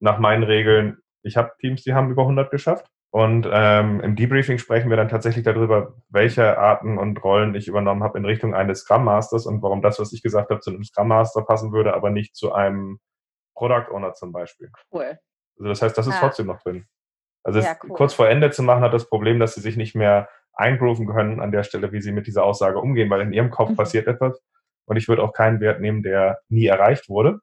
nach 0.00 0.18
meinen 0.18 0.42
Regeln, 0.42 0.98
ich 1.22 1.36
habe 1.36 1.52
Teams, 1.58 1.82
die 1.82 1.94
haben 1.94 2.10
über 2.10 2.22
100 2.22 2.50
geschafft. 2.50 2.86
Und 3.10 3.48
ähm, 3.48 4.00
im 4.00 4.16
Debriefing 4.16 4.58
sprechen 4.58 4.90
wir 4.90 4.96
dann 4.96 5.08
tatsächlich 5.08 5.44
darüber, 5.44 5.94
welche 6.08 6.58
Arten 6.58 6.98
und 6.98 7.22
Rollen 7.22 7.54
ich 7.54 7.68
übernommen 7.68 8.02
habe 8.02 8.18
in 8.18 8.24
Richtung 8.24 8.56
eines 8.56 8.80
Scrum 8.80 9.04
Masters 9.04 9.46
und 9.46 9.62
warum 9.62 9.82
das, 9.82 10.00
was 10.00 10.12
ich 10.12 10.20
gesagt 10.20 10.50
habe, 10.50 10.60
zu 10.60 10.70
einem 10.70 10.82
Scrum 10.82 11.06
Master 11.08 11.42
passen 11.42 11.72
würde, 11.72 11.94
aber 11.94 12.10
nicht 12.10 12.34
zu 12.34 12.52
einem 12.52 12.98
Product 13.54 13.90
Owner 13.92 14.14
zum 14.14 14.32
Beispiel. 14.32 14.70
Cool. 14.92 15.18
Also 15.58 15.68
das 15.68 15.82
heißt, 15.82 15.96
das 15.96 16.06
ist 16.06 16.14
ja. 16.14 16.20
trotzdem 16.20 16.46
noch 16.46 16.60
drin. 16.62 16.86
Also 17.42 17.60
ja, 17.60 17.76
cool. 17.82 17.90
kurz 17.90 18.14
vor 18.14 18.28
Ende 18.28 18.50
zu 18.50 18.62
machen, 18.62 18.82
hat 18.82 18.94
das 18.94 19.08
Problem, 19.08 19.38
dass 19.38 19.54
sie 19.54 19.60
sich 19.60 19.76
nicht 19.76 19.94
mehr 19.94 20.28
eingrooven 20.54 21.06
können 21.06 21.40
an 21.40 21.52
der 21.52 21.62
Stelle, 21.62 21.92
wie 21.92 22.00
sie 22.00 22.12
mit 22.12 22.26
dieser 22.26 22.44
Aussage 22.44 22.78
umgehen, 22.78 23.10
weil 23.10 23.20
in 23.20 23.32
ihrem 23.32 23.50
Kopf 23.50 23.70
mhm. 23.70 23.76
passiert 23.76 24.06
etwas 24.06 24.40
und 24.86 24.96
ich 24.96 25.08
würde 25.08 25.22
auch 25.22 25.32
keinen 25.32 25.60
Wert 25.60 25.80
nehmen, 25.80 26.02
der 26.02 26.40
nie 26.48 26.66
erreicht 26.66 27.08
wurde. 27.08 27.40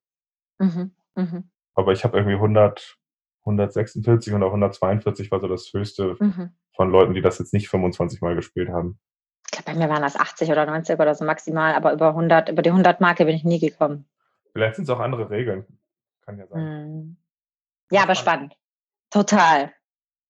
Mhm. 0.60 0.96
Mhm. 1.16 1.52
Aber 1.76 1.92
ich 1.92 2.04
habe 2.04 2.18
irgendwie 2.18 2.36
100, 2.36 2.98
146 3.42 4.34
oder 4.34 4.48
142 4.48 5.32
war 5.32 5.40
so 5.40 5.48
das 5.48 5.72
höchste 5.74 6.16
mhm. 6.20 6.52
von 6.76 6.92
Leuten, 6.92 7.14
die 7.14 7.22
das 7.22 7.40
jetzt 7.40 7.54
nicht 7.54 7.70
25 7.70 8.22
Mal 8.22 8.36
gespielt 8.36 8.70
haben. 8.70 9.00
Ich 9.46 9.52
glaube, 9.52 9.72
bei 9.72 9.86
mir 9.86 9.92
waren 9.92 10.02
das 10.02 10.16
80 10.16 10.50
oder 10.50 10.66
90 10.66 10.98
oder 11.00 11.14
so 11.14 11.26
maximal, 11.26 11.74
aber 11.74 11.94
über 11.94 12.10
100, 12.10 12.50
über 12.50 12.62
die 12.62 12.70
100 12.70 13.02
Marke 13.02 13.26
bin 13.26 13.36
ich 13.36 13.44
nie 13.44 13.60
gekommen. 13.60 14.08
Vielleicht 14.54 14.76
sind 14.76 14.84
es 14.84 14.90
auch 14.90 15.00
andere 15.00 15.30
Regeln. 15.30 15.66
Kann 16.26 16.38
ja 16.38 16.48
sein. 16.48 16.64
Mhm. 16.64 17.18
Ja, 17.92 18.04
aber 18.04 18.16
spannend. 18.16 18.56
Total. 19.10 19.74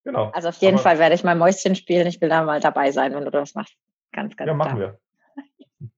Genau. 0.03 0.31
Also 0.31 0.49
auf 0.49 0.57
jeden 0.57 0.75
aber 0.75 0.83
Fall 0.83 0.99
werde 0.99 1.15
ich 1.15 1.23
mal 1.23 1.35
Mäuschen 1.35 1.75
spielen. 1.75 2.07
Ich 2.07 2.19
will 2.21 2.29
da 2.29 2.43
mal 2.43 2.59
dabei 2.59 2.91
sein, 2.91 3.13
wenn 3.13 3.25
du 3.25 3.31
das 3.31 3.53
machst. 3.53 3.75
Ganz, 4.11 4.35
ganz 4.35 4.47
Ja, 4.47 4.53
machen 4.53 4.79
wir. 4.79 4.99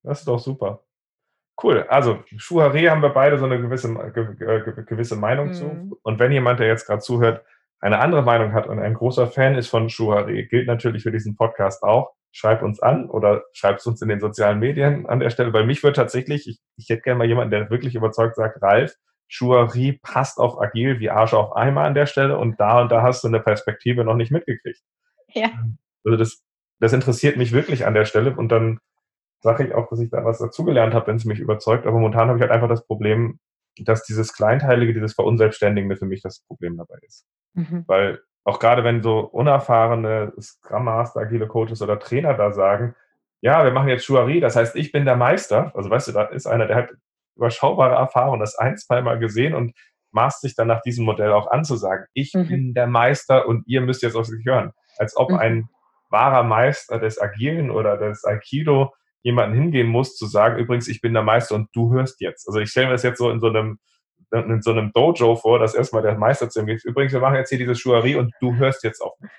Das 0.01 0.19
ist 0.19 0.27
doch 0.27 0.39
super. 0.39 0.84
Cool. 1.62 1.86
Also, 1.89 2.23
Schuharé 2.38 2.89
haben 2.89 3.01
wir 3.01 3.10
beide 3.10 3.38
so 3.38 3.45
eine 3.45 3.62
gewisse, 3.62 3.93
gewisse 4.88 5.15
Meinung 5.15 5.49
mhm. 5.49 5.53
zu. 5.53 5.99
Und 6.01 6.19
wenn 6.19 6.32
jemand, 6.32 6.60
der 6.60 6.67
jetzt 6.67 6.88
gerade 6.88 7.01
zuhört, 7.01 7.45
eine 7.79 7.99
andere 7.99 8.21
Meinung 8.21 8.53
hat 8.53 8.65
und 8.65 8.79
ein 8.79 8.93
großer 8.93 9.27
Fan 9.27 9.56
ist 9.56 9.67
von 9.67 9.89
Schuharé, 9.89 10.47
gilt 10.47 10.67
natürlich 10.67 11.03
für 11.03 11.12
diesen 11.12 11.36
Podcast 11.36 11.84
auch. 11.84 12.13
Schreibt 12.32 12.63
uns 12.63 12.79
an 12.79 13.10
oder 13.10 13.43
schreibt 13.53 13.82
es 13.82 13.86
uns 13.86 14.01
in 14.01 14.10
den 14.10 14.19
sozialen 14.19 14.60
Medien 14.60 15.06
an 15.06 15.19
der 15.19 15.29
Stelle. 15.29 15.53
Weil 15.53 15.65
mich 15.65 15.84
wird 15.84 15.95
tatsächlich, 15.95 16.47
ich, 16.47 16.60
ich 16.77 16.89
hätte 16.89 17.03
gerne 17.03 17.19
mal 17.19 17.27
jemanden, 17.27 17.51
der 17.51 17.69
wirklich 17.69 17.93
überzeugt 17.93 18.36
sagt, 18.36 18.62
Ralf, 18.62 18.95
Schuari 19.34 20.00
passt 20.04 20.38
auf 20.38 20.62
agil 20.62 21.00
wie 21.00 21.10
Arsch 21.10 21.34
auf 21.34 21.56
Eimer 21.56 21.82
an 21.82 21.96
der 21.96 22.06
Stelle 22.06 22.38
und 22.38 22.60
da 22.60 22.80
und 22.80 22.91
da 22.91 23.02
hast 23.02 23.24
du 23.24 23.28
eine 23.28 23.39
Perspektive 23.39 24.04
noch 24.04 24.13
nicht 24.13 24.32
mitgekriegt. 24.32 24.80
Ja. 25.30 25.50
Also 26.06 26.17
das, 26.17 26.43
das 26.80 26.93
interessiert 26.93 27.36
mich 27.36 27.52
wirklich 27.52 27.88
an 27.88 27.96
der 27.96 28.06
Stelle 28.06 28.36
und 28.36 28.50
dann 28.50 28.78
sage 29.41 29.65
ich 29.65 29.74
auch, 29.74 29.89
dass 29.89 30.00
ich 30.00 30.12
da 30.12 30.24
was 30.24 30.38
dazugelernt 30.38 30.93
habe, 30.93 31.08
wenn 31.08 31.15
es 31.15 31.26
mich 31.26 31.39
überzeugt. 31.39 31.88
Aber 31.88 31.98
momentan 31.98 32.28
habe 32.28 32.38
ich 32.38 32.43
halt 32.43 32.52
einfach 32.52 32.69
das 32.69 32.86
Problem, 32.86 33.39
dass 33.80 34.04
dieses 34.04 34.34
Kleinteilige, 34.34 34.93
dieses 34.93 35.15
Verunselbstständigende 35.15 35.98
für 35.98 36.06
mich 36.06 36.22
das 36.22 36.41
Problem 36.46 36.78
dabei 36.78 37.00
ist. 37.02 37.26
Mhm. 37.56 37.86
Weil 37.88 38.22
auch 38.43 38.60
gerade 38.60 38.84
wenn 38.84 39.02
so 39.02 39.22
unerfahrene 39.22 40.34
Scrum 40.39 40.86
Master, 40.86 41.22
agile 41.22 41.48
Coaches 41.48 41.82
oder 41.82 41.98
Trainer 41.98 42.36
da 42.36 42.52
sagen, 42.52 42.93
ja, 43.41 43.63
wir 43.65 43.72
machen 43.72 43.89
jetzt 43.89 44.06
Schuari, 44.06 44.39
das 44.39 44.56
heißt, 44.56 44.76
ich 44.76 44.91
bin 44.91 45.06
der 45.06 45.15
Meister. 45.15 45.72
Also 45.76 45.89
weißt 45.89 46.10
du, 46.10 46.12
da 46.12 46.26
ist 46.26 46.46
einer, 46.46 46.67
der 46.67 46.76
hat 46.76 46.89
überschaubare 47.36 47.96
Erfahrung, 47.96 48.39
das 48.39 48.56
ein, 48.58 48.78
zweimal 48.78 49.19
gesehen 49.19 49.54
und 49.54 49.74
maßt 50.12 50.41
sich 50.41 50.56
dann 50.56 50.67
nach 50.67 50.82
diesem 50.82 51.06
Modell 51.06 51.32
auch 51.32 51.50
an 51.50 51.63
zu 51.63 51.76
sagen, 51.76 52.06
ich 52.13 52.34
mhm. 52.34 52.48
bin 52.48 52.74
der 52.74 52.88
Meister 52.88 53.48
und 53.48 53.63
ihr 53.67 53.82
müsst 53.82 54.04
jetzt 54.04 54.15
auf 54.15 54.26
sich 54.26 54.46
hören. 54.46 54.72
Als 54.98 55.17
ob 55.17 55.32
mhm. 55.32 55.38
ein 55.38 55.69
wahrer 56.10 56.43
Meister 56.43 57.00
des 57.00 57.19
Agilen 57.19 57.72
oder 57.72 57.98
des 57.98 58.24
Aikido 58.24 58.93
jemanden 59.24 59.56
hingehen 59.56 59.88
muss, 59.88 60.15
zu 60.15 60.28
sagen, 60.28 60.60
übrigens, 60.60 60.88
ich 60.88 61.02
bin 61.02 61.13
der 61.13 61.24
Meister 61.24 61.56
und 61.56 61.69
du 61.74 61.91
hörst 61.91 62.22
jetzt. 62.22 62.48
Also 62.48 62.60
ich 62.60 62.69
stelle 62.69 62.88
mir 62.88 62.93
das 62.93 63.04
jetzt 63.04 63.17
so 63.17 63.30
in 63.30 63.39
so 63.39 63.48
einem 63.48 63.80
in 64.32 64.63
so 64.63 64.72
einem 64.72 64.91
Dojo 64.93 65.36
vor, 65.36 65.60
dass 65.60 65.76
erstmal 65.76 66.02
der 66.02 66.17
Meister 66.17 66.50
zu 66.50 66.60
ihm 66.60 66.65
geht. 66.65 66.84
Übrigens, 66.84 67.13
wir 67.13 67.19
machen 67.19 67.36
jetzt 67.36 67.50
hier 67.50 67.60
diese 67.60 67.76
Schuari 67.76 68.15
und 68.15 68.34
du 68.39 68.56
hörst 68.56 68.84
jetzt 68.84 69.00
auf 69.00 69.13
mich. 69.19 69.30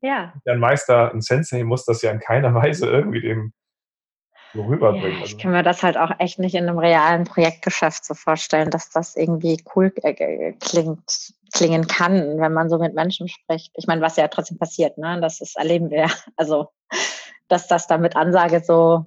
Ja. 0.00 0.32
Der 0.46 0.56
Meister, 0.56 1.12
ein 1.12 1.22
Sensei, 1.22 1.64
muss 1.64 1.84
das 1.84 2.02
ja 2.02 2.12
in 2.12 2.20
keiner 2.20 2.54
Weise 2.54 2.88
irgendwie 2.88 3.20
dem 3.20 3.52
so 4.54 4.62
rüberbringen. 4.62 5.18
Ja, 5.18 5.24
ich 5.24 5.38
kann 5.38 5.52
mir 5.52 5.62
das 5.62 5.82
halt 5.82 5.96
auch 5.96 6.10
echt 6.18 6.38
nicht 6.38 6.54
in 6.54 6.68
einem 6.68 6.78
realen 6.78 7.24
Projektgeschäft 7.24 8.04
so 8.04 8.14
vorstellen, 8.14 8.70
dass 8.70 8.90
das 8.90 9.16
irgendwie 9.16 9.62
cool 9.74 9.92
äh, 10.02 10.52
klingt, 10.52 11.34
klingen 11.52 11.86
kann, 11.86 12.38
wenn 12.38 12.52
man 12.52 12.70
so 12.70 12.78
mit 12.78 12.94
Menschen 12.94 13.28
spricht. 13.28 13.72
Ich 13.76 13.86
meine, 13.86 14.00
was 14.00 14.16
ja 14.16 14.28
trotzdem 14.28 14.58
passiert, 14.58 14.96
ne? 14.96 15.20
Das 15.20 15.40
ist, 15.40 15.56
erleben 15.56 15.90
wir. 15.90 16.08
Also, 16.36 16.70
dass 17.48 17.68
das 17.68 17.86
da 17.86 17.98
mit 17.98 18.16
Ansage 18.16 18.62
so, 18.64 19.06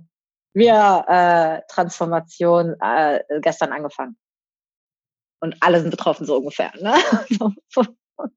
wir 0.53 1.05
äh, 1.07 1.61
Transformation 1.71 2.75
äh, 2.81 3.19
gestern 3.41 3.71
angefangen. 3.71 4.17
Und 5.39 5.55
alle 5.61 5.81
sind 5.81 5.91
betroffen, 5.91 6.25
so 6.25 6.37
ungefähr. 6.37 6.71
Ne? 6.79 6.95
so. 7.69 7.83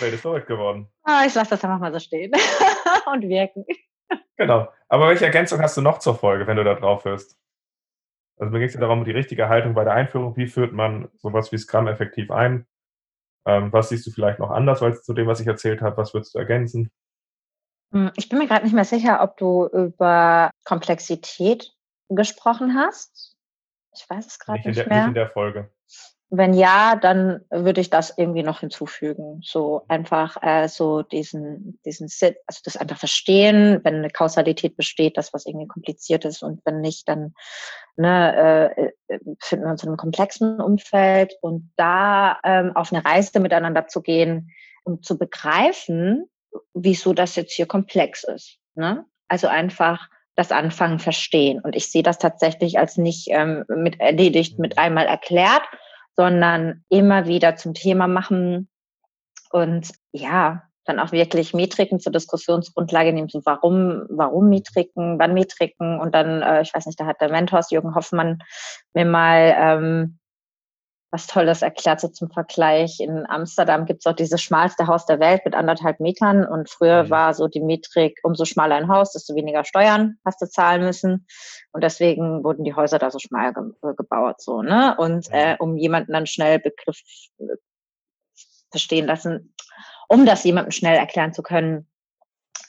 Welt 0.00 0.14
ist 0.14 0.20
verrückt 0.20 0.46
geworden. 0.46 0.88
Ah, 1.04 1.24
ich 1.26 1.34
lasse 1.34 1.50
das 1.50 1.64
einfach 1.64 1.78
mal 1.78 1.92
so 1.92 1.98
stehen 1.98 2.32
und 3.12 3.22
wirken. 3.22 3.64
Genau. 4.36 4.68
Aber 4.88 5.08
welche 5.08 5.24
Ergänzung 5.24 5.60
hast 5.60 5.76
du 5.76 5.80
noch 5.80 5.98
zur 5.98 6.14
Folge, 6.14 6.46
wenn 6.46 6.58
du 6.58 6.64
da 6.64 6.74
drauf 6.74 7.04
hörst? 7.04 7.38
Also 8.38 8.52
mir 8.52 8.58
geht 8.58 8.68
es 8.68 8.74
ja 8.74 8.80
darum, 8.80 9.04
die 9.04 9.12
richtige 9.12 9.48
Haltung 9.48 9.74
bei 9.74 9.84
der 9.84 9.94
Einführung. 9.94 10.36
Wie 10.36 10.46
führt 10.46 10.72
man 10.72 11.08
sowas 11.16 11.52
wie 11.52 11.58
Scrum 11.58 11.88
effektiv 11.88 12.30
ein? 12.30 12.66
Ähm, 13.46 13.72
was 13.72 13.88
siehst 13.88 14.06
du 14.06 14.10
vielleicht 14.10 14.38
noch 14.38 14.50
anders 14.50 14.82
als 14.82 15.02
zu 15.04 15.14
dem, 15.14 15.26
was 15.26 15.40
ich 15.40 15.46
erzählt 15.46 15.80
habe? 15.80 15.96
Was 15.96 16.12
würdest 16.12 16.34
du 16.34 16.38
ergänzen? 16.38 16.90
Hm, 17.92 18.10
ich 18.16 18.28
bin 18.28 18.38
mir 18.38 18.46
gerade 18.46 18.64
nicht 18.64 18.74
mehr 18.74 18.84
sicher, 18.84 19.22
ob 19.22 19.36
du 19.36 19.66
über 19.68 20.50
Komplexität 20.64 21.72
gesprochen 22.08 22.74
hast. 22.74 23.36
Ich 23.94 24.08
weiß 24.08 24.26
es 24.26 24.38
gerade 24.38 24.58
nicht, 24.58 24.76
nicht, 24.76 24.88
mehr. 24.88 24.98
Nicht 24.98 25.08
in 25.08 25.14
der 25.14 25.30
Folge. 25.30 25.70
Wenn 26.28 26.54
ja, 26.54 26.96
dann 26.96 27.44
würde 27.50 27.80
ich 27.80 27.88
das 27.88 28.12
irgendwie 28.16 28.42
noch 28.42 28.60
hinzufügen. 28.60 29.40
So 29.44 29.82
einfach 29.86 30.36
äh, 30.42 30.66
so 30.66 31.02
diesen, 31.02 31.78
diesen 31.84 32.08
Sit, 32.08 32.38
also 32.46 32.60
das 32.64 32.76
einfach 32.76 32.98
verstehen, 32.98 33.80
wenn 33.84 33.96
eine 33.96 34.10
Kausalität 34.10 34.76
besteht, 34.76 35.16
das 35.16 35.32
was 35.32 35.46
irgendwie 35.46 35.68
kompliziert 35.68 36.24
ist 36.24 36.42
und 36.42 36.60
wenn 36.64 36.80
nicht, 36.80 37.08
dann 37.08 37.34
ne, 37.96 38.74
äh, 38.76 39.14
äh, 39.14 39.18
finden 39.40 39.66
wir 39.66 39.70
uns 39.70 39.84
in 39.84 39.90
einem 39.90 39.96
komplexen 39.96 40.60
Umfeld 40.60 41.34
und 41.42 41.72
da 41.76 42.38
ähm, 42.42 42.74
auf 42.74 42.92
eine 42.92 43.04
Reise 43.04 43.38
miteinander 43.38 43.86
zu 43.86 44.02
gehen, 44.02 44.50
um 44.82 45.02
zu 45.02 45.18
begreifen, 45.18 46.28
wieso 46.74 47.12
das 47.12 47.36
jetzt 47.36 47.52
hier 47.52 47.66
komplex 47.66 48.24
ist. 48.24 48.58
Ne? 48.74 49.04
Also 49.28 49.46
einfach 49.46 50.08
das 50.36 50.52
Anfangen 50.52 50.98
verstehen. 50.98 51.60
Und 51.60 51.74
ich 51.74 51.90
sehe 51.90 52.02
das 52.02 52.18
tatsächlich 52.18 52.78
als 52.78 52.98
nicht 52.98 53.28
ähm, 53.30 53.64
mit 53.68 54.00
erledigt, 54.00 54.58
mit 54.58 54.78
einmal 54.78 55.06
erklärt, 55.06 55.62
sondern 56.16 56.84
immer 56.88 57.26
wieder 57.26 57.56
zum 57.56 57.74
Thema 57.74 58.08
machen 58.08 58.68
und 59.50 59.90
ja, 60.12 60.62
dann 60.84 61.00
auch 61.00 61.12
wirklich 61.12 61.52
Metriken 61.52 62.00
zur 62.00 62.12
Diskussionsgrundlage 62.12 63.12
nehmen, 63.12 63.28
so 63.28 63.42
warum, 63.44 64.06
warum 64.08 64.48
Metriken, 64.48 65.18
wann 65.18 65.34
Metriken 65.34 66.00
und 66.00 66.14
dann, 66.14 66.42
äh, 66.42 66.62
ich 66.62 66.72
weiß 66.72 66.86
nicht, 66.86 66.98
da 66.98 67.06
hat 67.06 67.20
der 67.20 67.30
Mentor 67.30 67.60
Jürgen 67.70 67.94
Hoffmann 67.94 68.38
mir 68.94 69.04
mal 69.04 69.54
ähm, 69.58 70.18
was 71.10 71.26
Tolles 71.26 71.62
erklärt, 71.62 72.00
so 72.00 72.08
zum 72.08 72.30
Vergleich. 72.30 73.00
In 73.00 73.26
Amsterdam 73.28 73.86
gibt 73.86 74.00
es 74.00 74.06
auch 74.06 74.16
dieses 74.16 74.42
schmalste 74.42 74.86
Haus 74.86 75.06
der 75.06 75.20
Welt 75.20 75.42
mit 75.44 75.54
anderthalb 75.54 76.00
Metern. 76.00 76.44
Und 76.44 76.68
früher 76.68 77.04
mhm. 77.04 77.10
war 77.10 77.34
so 77.34 77.48
die 77.48 77.60
Metrik, 77.60 78.18
umso 78.22 78.44
schmaler 78.44 78.76
ein 78.76 78.88
Haus, 78.88 79.12
desto 79.12 79.34
weniger 79.34 79.64
Steuern 79.64 80.18
hast 80.24 80.42
du 80.42 80.46
zahlen 80.46 80.82
müssen. 80.82 81.26
Und 81.72 81.84
deswegen 81.84 82.42
wurden 82.42 82.64
die 82.64 82.74
Häuser 82.74 82.98
da 82.98 83.10
so 83.10 83.18
schmal 83.18 83.54
ge 83.54 83.62
äh, 83.82 83.94
gebaut. 83.94 84.40
So, 84.40 84.62
ne? 84.62 84.96
Und 84.98 85.28
äh, 85.30 85.56
um 85.58 85.76
jemanden 85.76 86.12
dann 86.12 86.26
schnell 86.26 86.58
Begriff 86.58 87.00
äh, 87.38 87.44
verstehen 88.70 89.06
lassen, 89.06 89.54
um 90.08 90.26
das 90.26 90.44
jemandem 90.44 90.72
schnell 90.72 90.96
erklären 90.96 91.32
zu 91.32 91.42
können, 91.42 91.88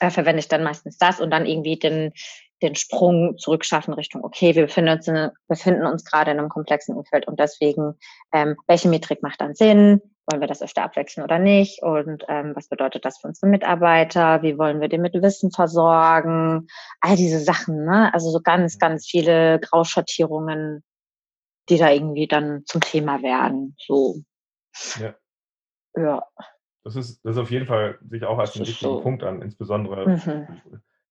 äh, 0.00 0.10
verwende 0.10 0.40
ich 0.40 0.48
dann 0.48 0.62
meistens 0.62 0.98
das 0.98 1.20
und 1.20 1.30
dann 1.30 1.46
irgendwie 1.46 1.78
den, 1.78 2.12
den 2.62 2.74
Sprung 2.74 3.36
zurückschaffen 3.38 3.94
Richtung, 3.94 4.24
okay, 4.24 4.54
wir 4.54 4.66
befinden 4.66 4.92
uns, 4.92 5.08
in, 5.08 5.30
befinden 5.46 5.86
uns 5.86 6.04
gerade 6.04 6.30
in 6.30 6.38
einem 6.38 6.48
komplexen 6.48 6.96
Umfeld 6.96 7.26
und 7.26 7.38
deswegen, 7.38 7.94
ähm, 8.32 8.56
welche 8.66 8.88
Metrik 8.88 9.22
macht 9.22 9.40
dann 9.40 9.54
Sinn? 9.54 10.00
Wollen 10.30 10.42
wir 10.42 10.48
das 10.48 10.60
öfter 10.60 10.82
abwechseln 10.82 11.24
oder 11.24 11.38
nicht? 11.38 11.82
Und 11.82 12.24
ähm, 12.28 12.52
was 12.54 12.68
bedeutet 12.68 13.04
das 13.04 13.18
für 13.18 13.28
unsere 13.28 13.46
Mitarbeiter? 13.46 14.42
Wie 14.42 14.58
wollen 14.58 14.80
wir 14.80 14.88
den 14.88 15.00
mit 15.00 15.14
Wissen 15.14 15.50
versorgen? 15.50 16.66
All 17.00 17.16
diese 17.16 17.40
Sachen, 17.40 17.86
ne? 17.86 18.12
Also 18.12 18.30
so 18.30 18.40
ganz, 18.42 18.78
ganz 18.78 19.06
viele 19.06 19.58
Grauschattierungen, 19.60 20.84
die 21.70 21.78
da 21.78 21.90
irgendwie 21.90 22.26
dann 22.26 22.64
zum 22.66 22.82
Thema 22.82 23.22
werden. 23.22 23.74
So. 23.78 24.16
Ja. 25.00 25.14
Ja. 25.96 26.22
Das 26.88 26.96
ist, 26.96 27.24
das 27.24 27.36
ist 27.36 27.42
auf 27.42 27.50
jeden 27.50 27.66
Fall 27.66 27.98
sich 28.08 28.24
auch 28.24 28.38
als 28.38 28.54
ein 28.56 28.60
wichtiger 28.60 28.92
so. 28.92 29.00
Punkt 29.00 29.22
an, 29.22 29.42
insbesondere 29.42 30.08
mhm 30.08 30.46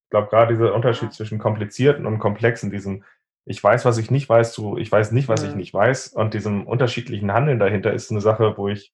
ich 0.07 0.11
glaube, 0.11 0.29
gerade 0.29 0.53
dieser 0.53 0.73
Unterschied 0.73 1.11
zwischen 1.11 1.37
komplizierten 1.37 2.05
und 2.05 2.19
komplexen, 2.19 2.71
diesem 2.71 3.03
ich 3.45 3.61
weiß, 3.61 3.83
was 3.83 3.97
ich 3.97 4.09
nicht 4.09 4.29
weiß, 4.29 4.53
zu 4.53 4.77
ich 4.77 4.89
weiß 4.89 5.11
nicht, 5.11 5.27
was 5.27 5.43
mhm. 5.43 5.49
ich 5.49 5.55
nicht 5.55 5.73
weiß 5.73 6.07
und 6.13 6.33
diesem 6.33 6.65
unterschiedlichen 6.65 7.33
Handeln 7.33 7.59
dahinter 7.59 7.91
ist 7.91 8.09
eine 8.09 8.21
Sache, 8.21 8.57
wo 8.57 8.69
ich, 8.69 8.93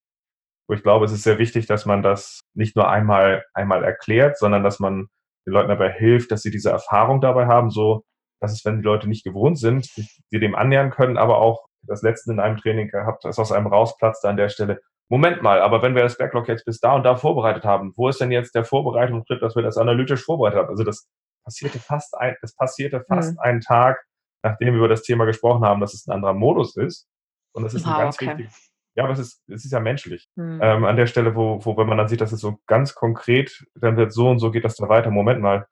wo 0.67 0.73
ich 0.73 0.81
glaube, 0.81 1.05
es 1.05 1.11
ist 1.11 1.21
sehr 1.21 1.37
wichtig, 1.37 1.67
dass 1.67 1.85
man 1.85 2.01
das 2.01 2.39
nicht 2.55 2.75
nur 2.75 2.89
einmal, 2.89 3.45
einmal 3.53 3.83
erklärt, 3.83 4.39
sondern 4.39 4.63
dass 4.63 4.79
man 4.79 5.07
den 5.45 5.53
Leuten 5.53 5.69
dabei 5.69 5.91
hilft, 5.91 6.31
dass 6.31 6.41
sie 6.41 6.49
diese 6.49 6.71
Erfahrung 6.71 7.21
dabei 7.21 7.45
haben, 7.45 7.69
so, 7.69 8.03
dass 8.41 8.51
es, 8.51 8.65
wenn 8.65 8.77
die 8.77 8.85
Leute 8.85 9.07
nicht 9.07 9.23
gewohnt 9.23 9.59
sind, 9.59 9.85
sie 9.85 10.39
dem 10.39 10.55
annähern 10.55 10.89
können, 10.89 11.17
aber 11.17 11.37
auch 11.37 11.67
das 11.83 12.01
letzte 12.01 12.31
in 12.31 12.39
einem 12.39 12.57
Training 12.57 12.87
gehabt, 12.87 13.23
das 13.23 13.37
aus 13.37 13.51
einem 13.51 13.67
rausplatzt 13.67 14.25
an 14.25 14.37
der 14.37 14.49
Stelle, 14.49 14.81
Moment 15.09 15.41
mal, 15.41 15.61
aber 15.61 15.81
wenn 15.81 15.95
wir 15.95 16.03
das 16.03 16.17
Backlog 16.17 16.47
jetzt 16.47 16.65
bis 16.65 16.79
da 16.79 16.95
und 16.95 17.03
da 17.03 17.15
vorbereitet 17.15 17.65
haben, 17.65 17.93
wo 17.95 18.09
ist 18.09 18.19
denn 18.21 18.31
jetzt 18.31 18.55
der 18.55 18.65
Vorbereitungsschritt, 18.65 19.41
dass 19.41 19.55
wir 19.55 19.63
das 19.63 19.77
analytisch 19.77 20.23
vorbereitet 20.23 20.59
haben? 20.59 20.69
Also 20.69 20.83
das 20.83 21.07
passierte 21.43 21.79
fast 21.79 22.15
ein, 22.17 22.35
das 22.41 22.55
passierte 22.55 23.03
fast 23.07 23.33
mhm. 23.33 23.39
einen 23.39 23.61
Tag, 23.61 24.03
nachdem 24.43 24.69
wir 24.69 24.79
über 24.79 24.87
das 24.87 25.03
Thema 25.03 25.25
gesprochen 25.25 25.63
haben, 25.63 25.81
dass 25.81 25.93
es 25.93 26.07
ein 26.07 26.13
anderer 26.13 26.33
Modus 26.33 26.75
ist. 26.77 27.07
Und 27.53 27.63
das 27.63 27.73
ist 27.73 27.85
ein 27.85 27.93
ah, 27.93 27.99
ganz 27.99 28.15
okay. 28.15 28.37
wichtig. 28.37 28.49
Ja, 28.95 29.05
aber 29.05 29.13
es 29.13 29.19
ist, 29.19 29.41
es 29.47 29.65
ist 29.65 29.71
ja 29.71 29.79
menschlich. 29.79 30.27
Mhm. 30.35 30.59
Ähm, 30.61 30.85
an 30.85 30.95
der 30.95 31.07
Stelle, 31.07 31.35
wo, 31.35 31.63
wo, 31.63 31.77
wenn 31.77 31.87
man 31.87 31.97
dann 31.97 32.07
sieht, 32.07 32.21
dass 32.21 32.31
es 32.31 32.41
so 32.41 32.59
ganz 32.67 32.93
konkret, 32.93 33.65
dann 33.75 33.97
wird 33.97 34.13
so 34.13 34.29
und 34.29 34.39
so 34.39 34.51
geht 34.51 34.63
das 34.63 34.75
da 34.75 34.87
weiter. 34.87 35.09
Moment 35.09 35.41
mal. 35.41 35.67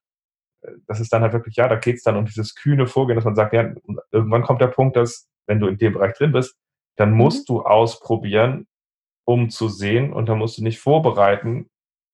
Das 0.88 1.00
ist 1.00 1.12
dann 1.12 1.24
halt 1.24 1.34
wirklich, 1.34 1.56
ja, 1.56 1.68
da 1.68 1.76
geht 1.76 1.96
es 1.96 2.04
dann 2.04 2.18
um 2.18 2.26
dieses 2.26 2.56
kühne 2.56 2.86
Vorgehen, 2.86 3.16
dass 3.16 3.26
man 3.26 3.36
sagt, 3.36 3.54
ja, 3.54 3.74
irgendwann 4.12 4.44
kommt 4.44 4.62
der 4.62 4.68
Punkt, 4.68 4.96
dass, 4.96 5.28
wenn 5.48 5.60
du 5.60 5.68
in 5.68 5.78
dem 5.78 5.94
Bereich 5.94 6.14
drin 6.14 6.32
bist, 6.32 6.56
dann 6.98 7.12
musst 7.12 7.50
mhm. 7.50 7.54
du 7.54 7.62
ausprobieren, 7.64 8.68
um 9.32 9.50
zu 9.50 9.68
sehen 9.70 10.14
und 10.14 10.28
da 10.30 10.36
musst 10.36 10.58
du 10.58 10.64
nicht 10.64 10.80
vorbereiten, 10.80 11.68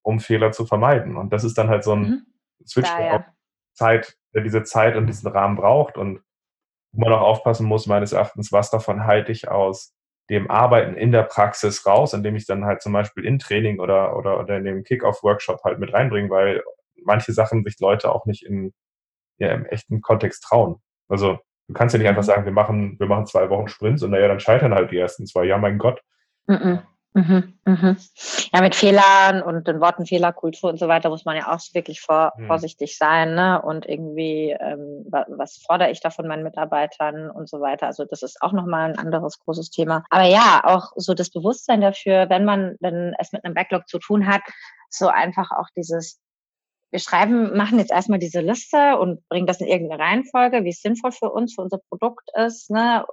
um 0.03 0.19
Fehler 0.19 0.51
zu 0.51 0.65
vermeiden. 0.65 1.17
Und 1.17 1.33
das 1.33 1.43
ist 1.43 1.57
dann 1.57 1.69
halt 1.69 1.83
so 1.83 1.93
ein 1.93 2.01
mhm. 2.01 2.25
Switch, 2.65 2.93
der 2.95 3.05
ja. 3.05 3.25
Zeit, 3.73 4.17
der 4.33 4.43
diese 4.43 4.63
Zeit 4.63 4.95
und 4.95 5.07
diesen 5.07 5.29
Rahmen 5.29 5.55
braucht 5.55 5.97
und 5.97 6.21
wo 6.93 7.01
man 7.01 7.13
auch 7.13 7.21
aufpassen 7.21 7.67
muss, 7.67 7.87
meines 7.87 8.13
Erachtens, 8.13 8.51
was 8.51 8.71
davon 8.71 9.05
halte 9.05 9.31
ich 9.31 9.49
aus 9.49 9.93
dem 10.29 10.49
Arbeiten 10.49 10.95
in 10.95 11.11
der 11.11 11.23
Praxis 11.23 11.85
raus, 11.85 12.13
indem 12.13 12.35
ich 12.35 12.45
dann 12.45 12.65
halt 12.65 12.81
zum 12.81 12.93
Beispiel 12.93 13.25
in 13.25 13.39
Training 13.39 13.79
oder, 13.79 14.17
oder, 14.17 14.39
oder 14.39 14.57
in 14.57 14.65
dem 14.65 14.83
Kick-Off-Workshop 14.83 15.63
halt 15.63 15.79
mit 15.79 15.93
reinbringe, 15.93 16.29
weil 16.29 16.63
manche 17.03 17.31
Sachen 17.33 17.63
sich 17.63 17.79
Leute 17.79 18.11
auch 18.11 18.25
nicht 18.25 18.43
in, 18.43 18.73
ja 19.37 19.53
im 19.53 19.65
echten 19.65 20.01
Kontext 20.01 20.43
trauen. 20.43 20.81
Also 21.07 21.39
du 21.67 21.73
kannst 21.73 21.93
ja 21.93 21.99
nicht 21.99 22.09
einfach 22.09 22.23
mhm. 22.23 22.27
sagen, 22.27 22.45
wir 22.45 22.51
machen, 22.51 22.99
wir 22.99 23.07
machen 23.07 23.25
zwei 23.25 23.49
Wochen 23.49 23.67
Sprints 23.67 24.03
und 24.03 24.11
naja, 24.11 24.27
dann 24.27 24.39
scheitern 24.39 24.73
halt 24.73 24.91
die 24.91 24.97
ersten 24.97 25.25
zwei. 25.25 25.45
Ja, 25.45 25.57
mein 25.57 25.77
Gott. 25.77 26.01
Mhm. 26.47 26.81
Mhm, 27.13 27.57
mhm. 27.65 27.97
Ja, 28.53 28.61
mit 28.61 28.75
Fehlern 28.75 29.41
und 29.41 29.67
den 29.67 29.81
Worten 29.81 30.05
Fehlerkultur 30.05 30.69
und 30.69 30.77
so 30.77 30.87
weiter 30.87 31.09
muss 31.09 31.25
man 31.25 31.35
ja 31.35 31.51
auch 31.51 31.59
wirklich 31.73 32.01
vor, 32.01 32.33
mhm. 32.37 32.45
vorsichtig 32.45 32.97
sein, 32.97 33.33
ne? 33.33 33.61
Und 33.61 33.87
irgendwie, 33.87 34.55
ähm, 34.59 35.05
was 35.09 35.57
fordere 35.57 35.89
ich 35.89 35.99
da 35.99 36.11
von 36.11 36.27
meinen 36.27 36.43
Mitarbeitern 36.43 37.31
und 37.31 37.49
so 37.49 37.59
weiter. 37.59 37.87
Also 37.87 38.05
das 38.05 38.21
ist 38.21 38.41
auch 38.41 38.51
nochmal 38.51 38.91
ein 38.91 38.99
anderes 38.99 39.39
großes 39.39 39.71
Thema. 39.71 40.03
Aber 40.11 40.25
ja, 40.25 40.61
auch 40.63 40.91
so 40.95 41.15
das 41.15 41.31
Bewusstsein 41.31 41.81
dafür, 41.81 42.29
wenn 42.29 42.45
man, 42.45 42.75
wenn 42.81 43.15
es 43.17 43.31
mit 43.31 43.43
einem 43.43 43.55
Backlog 43.55 43.87
zu 43.87 43.97
tun 43.97 44.27
hat, 44.27 44.41
so 44.89 45.07
einfach 45.07 45.51
auch 45.51 45.67
dieses 45.75 46.19
wir 46.89 46.99
schreiben, 46.99 47.55
machen 47.57 47.79
jetzt 47.79 47.91
erstmal 47.91 48.19
diese 48.19 48.39
Liste 48.39 48.97
und 48.97 49.27
bringen 49.27 49.45
das 49.45 49.59
in 49.59 49.67
irgendeine 49.67 50.01
Reihenfolge, 50.01 50.63
wie 50.63 50.69
es 50.69 50.81
sinnvoll 50.81 51.11
für 51.11 51.29
uns, 51.29 51.55
für 51.55 51.61
unser 51.61 51.79
Produkt 51.89 52.29
ist. 52.35 52.69
Ne? 52.69 53.05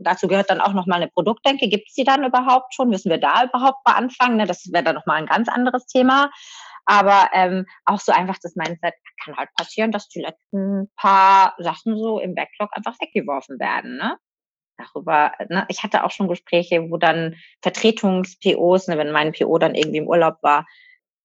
Dazu 0.00 0.28
gehört 0.28 0.50
dann 0.50 0.62
auch 0.62 0.72
nochmal 0.72 1.02
eine 1.02 1.10
Produktdenke. 1.10 1.68
Gibt 1.68 1.88
es 1.88 1.94
die 1.94 2.04
dann 2.04 2.24
überhaupt 2.24 2.74
schon? 2.74 2.88
Müssen 2.88 3.10
wir 3.10 3.18
da 3.18 3.44
überhaupt 3.44 3.86
mal 3.86 3.96
anfangen? 3.96 4.36
Ne? 4.36 4.46
Das 4.46 4.72
wäre 4.72 4.84
dann 4.84 4.94
nochmal 4.94 5.18
ein 5.18 5.26
ganz 5.26 5.48
anderes 5.48 5.86
Thema. 5.86 6.30
Aber 6.86 7.28
ähm, 7.34 7.66
auch 7.84 8.00
so 8.00 8.12
einfach 8.12 8.38
das 8.42 8.56
Mindset 8.56 8.94
kann 9.22 9.36
halt 9.36 9.50
passieren, 9.56 9.92
dass 9.92 10.08
die 10.08 10.20
letzten 10.20 10.90
paar 10.96 11.54
Sachen 11.58 11.98
so 11.98 12.18
im 12.18 12.34
Backlog 12.34 12.70
einfach 12.72 12.98
weggeworfen 12.98 13.58
werden. 13.58 13.98
Ne? 13.98 14.16
darüber, 14.78 15.32
ne, 15.48 15.66
ich 15.68 15.82
hatte 15.82 16.04
auch 16.04 16.10
schon 16.10 16.28
Gespräche, 16.28 16.88
wo 16.90 16.96
dann 16.96 17.34
Vertretungs-POs, 17.62 18.86
ne, 18.86 18.96
wenn 18.96 19.10
mein 19.10 19.32
PO 19.32 19.58
dann 19.58 19.74
irgendwie 19.74 19.98
im 19.98 20.06
Urlaub 20.06 20.36
war, 20.42 20.66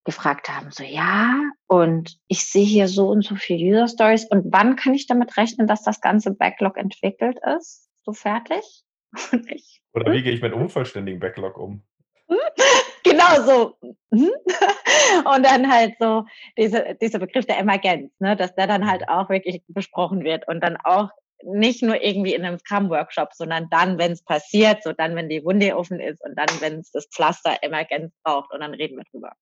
gefragt 0.06 0.49
haben, 0.49 0.72
so 0.72 0.84
ja, 0.84 1.39
und 1.68 2.18
ich 2.28 2.45
sehe 2.45 2.66
hier 2.66 2.88
so 2.88 3.10
und 3.10 3.24
so 3.24 3.36
viele 3.36 3.64
User 3.74 3.88
Stories 3.88 4.26
und 4.26 4.51
wann 4.51 4.76
kann 4.76 4.93
ich 4.93 5.08
damit 5.08 5.38
rechnen, 5.38 5.68
dass 5.68 5.84
das 5.84 6.01
ganze 6.01 6.32
Backlog 6.32 6.78
entwickelt 6.78 7.38
ist? 7.58 7.89
So 8.04 8.14
fertig? 8.14 8.84
Ich, 9.47 9.82
Oder 9.93 10.12
wie 10.12 10.24
gehe 10.24 10.34
ich 10.34 10.41
mit 10.41 10.54
unvollständigen 10.54 11.20
Backlog 11.20 11.58
um? 11.58 11.84
genau 13.04 13.41
so. 13.45 13.76
Mhm. 14.10 14.32
Und 15.36 15.45
dann 15.45 15.72
halt 15.72 15.95
so 15.99 16.26
diese, 16.58 16.97
dieser 16.99 17.20
Begriff 17.20 17.45
der 17.45 17.60
Emergenz, 17.60 18.12
ne, 18.20 18.36
dass 18.36 18.56
der 18.56 18.68
dann 18.68 18.89
halt 18.89 19.01
mhm. 19.01 19.10
auch 19.10 19.30
wirklich 19.30 19.62
besprochen 19.68 20.24
wird 20.24 20.47
und 20.47 20.62
dann 20.62 20.78
auch 20.84 21.10
nicht 21.43 21.84
nur 21.84 22.01
irgendwie 22.01 22.34
in 22.34 22.45
einem 22.45 22.58
Scrum-Workshop, 22.58 23.34
sondern 23.34 23.70
dann, 23.70 23.97
wenn 23.97 24.14
es 24.14 24.24
passiert, 24.24 24.82
so 24.84 24.93
dann, 24.93 25.16
wenn 25.16 25.30
die 25.30 25.43
Wunde 25.43 25.76
offen 25.76 25.99
ist 25.99 26.24
und 26.24 26.36
dann, 26.36 26.47
wenn 26.60 26.80
es 26.80 26.91
das 26.91 27.08
Pflaster 27.08 27.58
Emergenz 27.62 28.14
braucht 28.24 28.54
und 28.54 28.62
dann 28.62 28.74
reden 28.74 28.97
wir 28.97 29.04
drüber. 29.12 29.34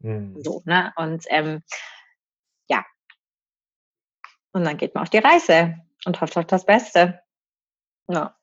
Mhm. 0.00 0.42
So, 0.42 0.62
ne? 0.64 0.92
Und 0.96 1.24
ähm, 1.28 1.62
ja. 2.68 2.84
Und 4.52 4.64
dann 4.64 4.76
geht 4.76 4.94
man 4.94 5.02
auf 5.02 5.10
die 5.10 5.18
Reise 5.18 5.76
und 6.04 6.20
hofft 6.20 6.36
auf 6.36 6.46
das 6.46 6.64
Beste. 6.64 7.20
Ja. 8.08 8.36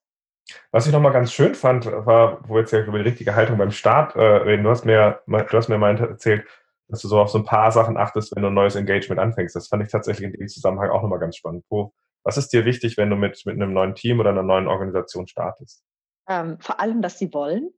Was 0.71 0.85
ich 0.85 0.91
nochmal 0.91 1.13
ganz 1.13 1.31
schön 1.31 1.55
fand, 1.55 1.85
war, 1.85 2.47
wo 2.47 2.55
wir 2.55 2.61
jetzt 2.61 2.73
ja 2.73 2.83
über 2.83 2.97
die 2.97 3.09
richtige 3.09 3.35
Haltung 3.35 3.57
beim 3.57 3.71
Start 3.71 4.15
äh, 4.15 4.21
reden, 4.21 4.63
du 4.63 4.69
hast 4.69 4.85
mir, 4.85 5.21
du 5.25 5.57
hast 5.57 5.69
mir 5.69 5.77
mal 5.77 5.97
erzählt, 5.97 6.45
dass 6.89 7.01
du 7.01 7.07
so 7.07 7.19
auf 7.19 7.29
so 7.29 7.37
ein 7.37 7.45
paar 7.45 7.71
Sachen 7.71 7.97
achtest, 7.97 8.35
wenn 8.35 8.43
du 8.43 8.49
ein 8.49 8.53
neues 8.53 8.75
Engagement 8.75 9.19
anfängst. 9.19 9.55
Das 9.55 9.67
fand 9.69 9.83
ich 9.83 9.89
tatsächlich 9.89 10.25
in 10.25 10.33
dem 10.33 10.47
Zusammenhang 10.47 10.89
auch 10.89 11.01
nochmal 11.01 11.19
ganz 11.19 11.37
spannend. 11.37 11.63
Wo, 11.69 11.93
was 12.23 12.37
ist 12.37 12.49
dir 12.49 12.65
wichtig, 12.65 12.97
wenn 12.97 13.09
du 13.09 13.15
mit, 13.15 13.41
mit 13.45 13.55
einem 13.55 13.73
neuen 13.73 13.95
Team 13.95 14.19
oder 14.19 14.29
einer 14.31 14.43
neuen 14.43 14.67
Organisation 14.67 15.27
startest? 15.27 15.83
Ähm, 16.27 16.59
vor 16.59 16.79
allem, 16.79 17.01
dass 17.01 17.17
sie 17.17 17.33
wollen. 17.33 17.71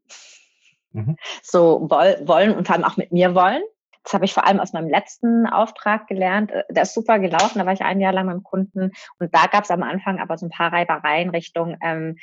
Mhm. 0.95 1.17
So 1.43 1.87
woll, 1.89 2.17
wollen 2.25 2.55
und 2.55 2.67
vor 2.67 2.75
allem 2.75 2.85
auch 2.85 2.97
mit 2.97 3.11
mir 3.11 3.35
wollen. 3.35 3.61
Das 4.03 4.13
habe 4.13 4.25
ich 4.25 4.33
vor 4.33 4.45
allem 4.45 4.59
aus 4.59 4.71
meinem 4.71 4.89
letzten 4.89 5.47
Auftrag 5.47 6.07
gelernt. 6.07 6.51
Äh, 6.51 6.63
der 6.69 6.83
ist 6.83 6.93
super 6.93 7.19
gelaufen, 7.19 7.59
da 7.59 7.65
war 7.65 7.73
ich 7.73 7.81
ein 7.81 7.99
Jahr 7.99 8.13
lang 8.13 8.27
beim 8.27 8.43
Kunden 8.43 8.91
und 9.19 9.35
da 9.35 9.47
gab 9.47 9.63
es 9.63 9.71
am 9.71 9.83
Anfang 9.83 10.19
aber 10.19 10.37
so 10.37 10.45
ein 10.45 10.51
paar 10.51 10.71
Reibereien 10.71 11.31
Richtung, 11.31 11.77
ähm, 11.81 12.17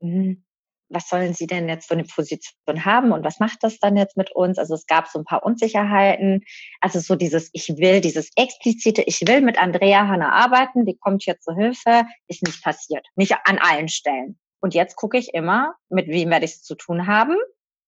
hm, 0.00 0.44
was 0.90 1.08
sollen 1.08 1.34
Sie 1.34 1.46
denn 1.46 1.68
jetzt 1.68 1.86
für 1.88 1.94
eine 1.94 2.04
Position 2.04 2.84
haben 2.84 3.12
und 3.12 3.24
was 3.24 3.40
macht 3.40 3.58
das 3.62 3.78
dann 3.78 3.96
jetzt 3.96 4.16
mit 4.16 4.30
uns? 4.32 4.58
Also 4.58 4.74
es 4.74 4.86
gab 4.86 5.06
so 5.06 5.18
ein 5.18 5.24
paar 5.24 5.44
Unsicherheiten. 5.44 6.44
Also 6.80 6.98
so 7.00 7.14
dieses, 7.14 7.50
ich 7.52 7.68
will, 7.76 8.00
dieses 8.00 8.30
explizite, 8.36 9.02
ich 9.02 9.20
will 9.26 9.42
mit 9.42 9.60
Andrea 9.60 10.06
Hanna 10.08 10.32
arbeiten, 10.32 10.86
die 10.86 10.96
kommt 10.96 11.22
hier 11.22 11.38
zur 11.40 11.54
Hilfe, 11.54 12.04
ist 12.26 12.42
nicht 12.42 12.62
passiert. 12.62 13.06
Nicht 13.16 13.36
an 13.44 13.58
allen 13.58 13.88
Stellen. 13.88 14.38
Und 14.60 14.74
jetzt 14.74 14.96
gucke 14.96 15.18
ich 15.18 15.34
immer, 15.34 15.74
mit 15.88 16.08
wem 16.08 16.30
werde 16.30 16.46
ich 16.46 16.52
es 16.52 16.62
zu 16.62 16.74
tun 16.74 17.06
haben, 17.06 17.36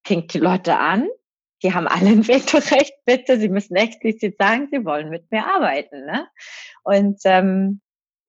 pinkt 0.03 0.35
die 0.35 0.39
Leute 0.39 0.79
an 0.79 1.09
die 1.63 1.75
haben 1.75 1.87
alle 1.87 2.11
ein 2.11 2.27
Vetorecht, 2.27 2.95
bitte, 3.05 3.39
sie 3.39 3.49
müssen 3.49 3.77
explizit 3.77 4.37
sagen, 4.39 4.69
sie 4.71 4.85
wollen 4.85 5.11
mit 5.11 5.31
mir 5.31 5.47
arbeiten. 5.47 6.07
Ne? 6.07 6.27
Und 6.83 7.21
ähm, 7.25 7.81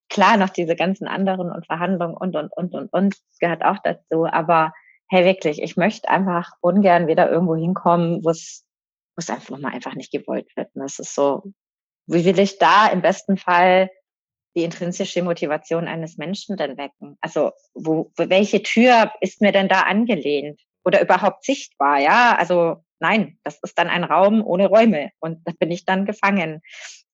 klar, 0.10 0.38
noch 0.38 0.50
diese 0.50 0.76
ganzen 0.76 1.08
anderen 1.08 1.52
und 1.52 1.66
Verhandlungen 1.66 2.16
und, 2.16 2.36
und, 2.36 2.52
und, 2.56 2.74
und, 2.74 2.94
und, 2.94 3.16
gehört 3.40 3.64
auch 3.64 3.78
dazu. 3.84 4.26
Aber 4.26 4.74
hey, 5.08 5.26
wirklich, 5.26 5.62
ich 5.62 5.78
möchte 5.78 6.10
einfach 6.10 6.52
ungern 6.62 7.08
wieder 7.08 7.30
irgendwo 7.30 7.56
hinkommen, 7.56 8.24
wo 8.24 8.30
es, 8.30 8.66
einfach 9.28 9.52
nochmal 9.52 9.74
einfach 9.74 9.94
nicht 9.94 10.12
gewollt 10.12 10.48
wird. 10.56 10.74
Und 10.74 10.82
das 10.82 10.98
ist 10.98 11.14
so, 11.14 11.44
wie 12.08 12.26
will 12.26 12.40
ich 12.40 12.58
da 12.58 12.88
im 12.88 13.02
besten 13.02 13.38
Fall 13.38 13.92
die 14.56 14.64
intrinsische 14.64 15.22
Motivation 15.22 15.88
eines 15.88 16.18
Menschen 16.18 16.58
denn 16.58 16.76
wecken? 16.76 17.18
Also, 17.22 17.52
wo, 17.76 18.12
welche 18.18 18.64
Tür 18.64 19.12
ist 19.22 19.40
mir 19.40 19.52
denn 19.52 19.68
da 19.68 19.82
angelehnt? 19.82 20.60
Oder 20.84 21.02
überhaupt 21.02 21.44
sichtbar, 21.44 22.00
ja? 22.00 22.36
Also, 22.38 22.84
Nein, 23.02 23.40
das 23.44 23.60
ist 23.64 23.78
dann 23.80 23.90
ein 23.90 24.04
Raum 24.04 24.46
ohne 24.46 24.68
Räume 24.68 25.10
und 25.20 25.46
da 25.46 25.54
bin 25.58 25.72
ich 25.72 25.86
dann 25.86 26.06
gefangen. 26.06 26.62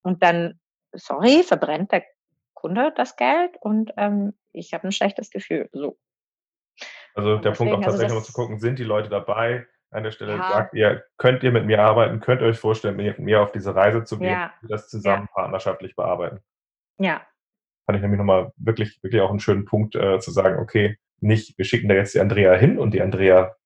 Und 0.02 0.22
dann, 0.22 0.60
sorry, 0.92 1.42
verbrennt 1.42 1.92
der 1.92 2.04
Kunde 2.52 2.92
das 2.94 3.16
Geld 3.16 3.56
und 3.60 3.92
ähm, 3.96 4.34
ich 4.52 4.74
habe 4.74 4.86
ein 4.86 4.92
schlechtes 4.92 5.30
Gefühl. 5.30 5.70
So. 5.72 5.98
Also 7.14 7.38
der 7.38 7.52
Deswegen, 7.52 7.70
Punkt 7.70 7.72
auch 7.72 7.78
also 7.78 7.90
tatsächlich 7.90 8.04
also 8.04 8.20
mal 8.20 8.24
zu 8.24 8.32
gucken, 8.34 8.60
sind 8.60 8.78
die 8.78 8.84
Leute 8.84 9.08
dabei? 9.08 9.66
An 9.90 10.02
der 10.02 10.10
Stelle 10.10 10.36
ja. 10.36 10.50
sagt 10.50 10.74
ihr, 10.74 11.04
könnt 11.16 11.42
ihr 11.42 11.52
mit 11.52 11.64
mir 11.64 11.80
arbeiten, 11.80 12.20
könnt 12.20 12.42
ihr 12.42 12.48
euch 12.48 12.58
vorstellen, 12.58 12.96
mit 12.96 13.18
mir 13.18 13.40
auf 13.40 13.52
diese 13.52 13.74
Reise 13.74 14.04
zu 14.04 14.18
gehen, 14.18 14.28
ja. 14.28 14.52
das 14.60 14.90
zusammen 14.90 15.26
ja. 15.30 15.34
partnerschaftlich 15.34 15.96
bearbeiten. 15.96 16.40
Ja. 16.98 17.26
Fand 17.86 17.96
ich 17.96 18.02
nämlich 18.02 18.18
nochmal 18.18 18.52
wirklich, 18.58 19.02
wirklich 19.02 19.22
auch 19.22 19.30
einen 19.30 19.40
schönen 19.40 19.64
Punkt 19.64 19.94
äh, 19.94 20.20
zu 20.20 20.30
sagen, 20.30 20.58
okay, 20.58 20.98
nicht, 21.20 21.56
wir 21.56 21.64
schicken 21.64 21.88
da 21.88 21.94
jetzt 21.94 22.14
die 22.14 22.20
Andrea 22.20 22.52
hin 22.52 22.78
und 22.78 22.92
die 22.92 23.00
Andrea 23.00 23.56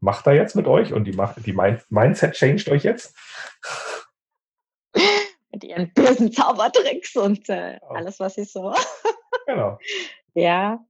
macht 0.00 0.26
er 0.26 0.34
jetzt 0.34 0.56
mit 0.56 0.66
euch 0.66 0.92
und 0.92 1.04
die, 1.04 1.12
macht, 1.12 1.44
die 1.46 1.56
Mindset 1.88 2.34
changed 2.34 2.68
euch 2.68 2.84
jetzt? 2.84 3.14
mit 5.56 5.64
ihren 5.64 5.92
bösen 5.94 6.32
Zaubertricks 6.32 7.16
und 7.16 7.48
äh, 7.48 7.78
oh. 7.80 7.94
alles, 7.94 8.20
was 8.20 8.34
sie 8.34 8.44
so. 8.44 8.74
genau. 9.46 9.78
Ja, 10.38 10.84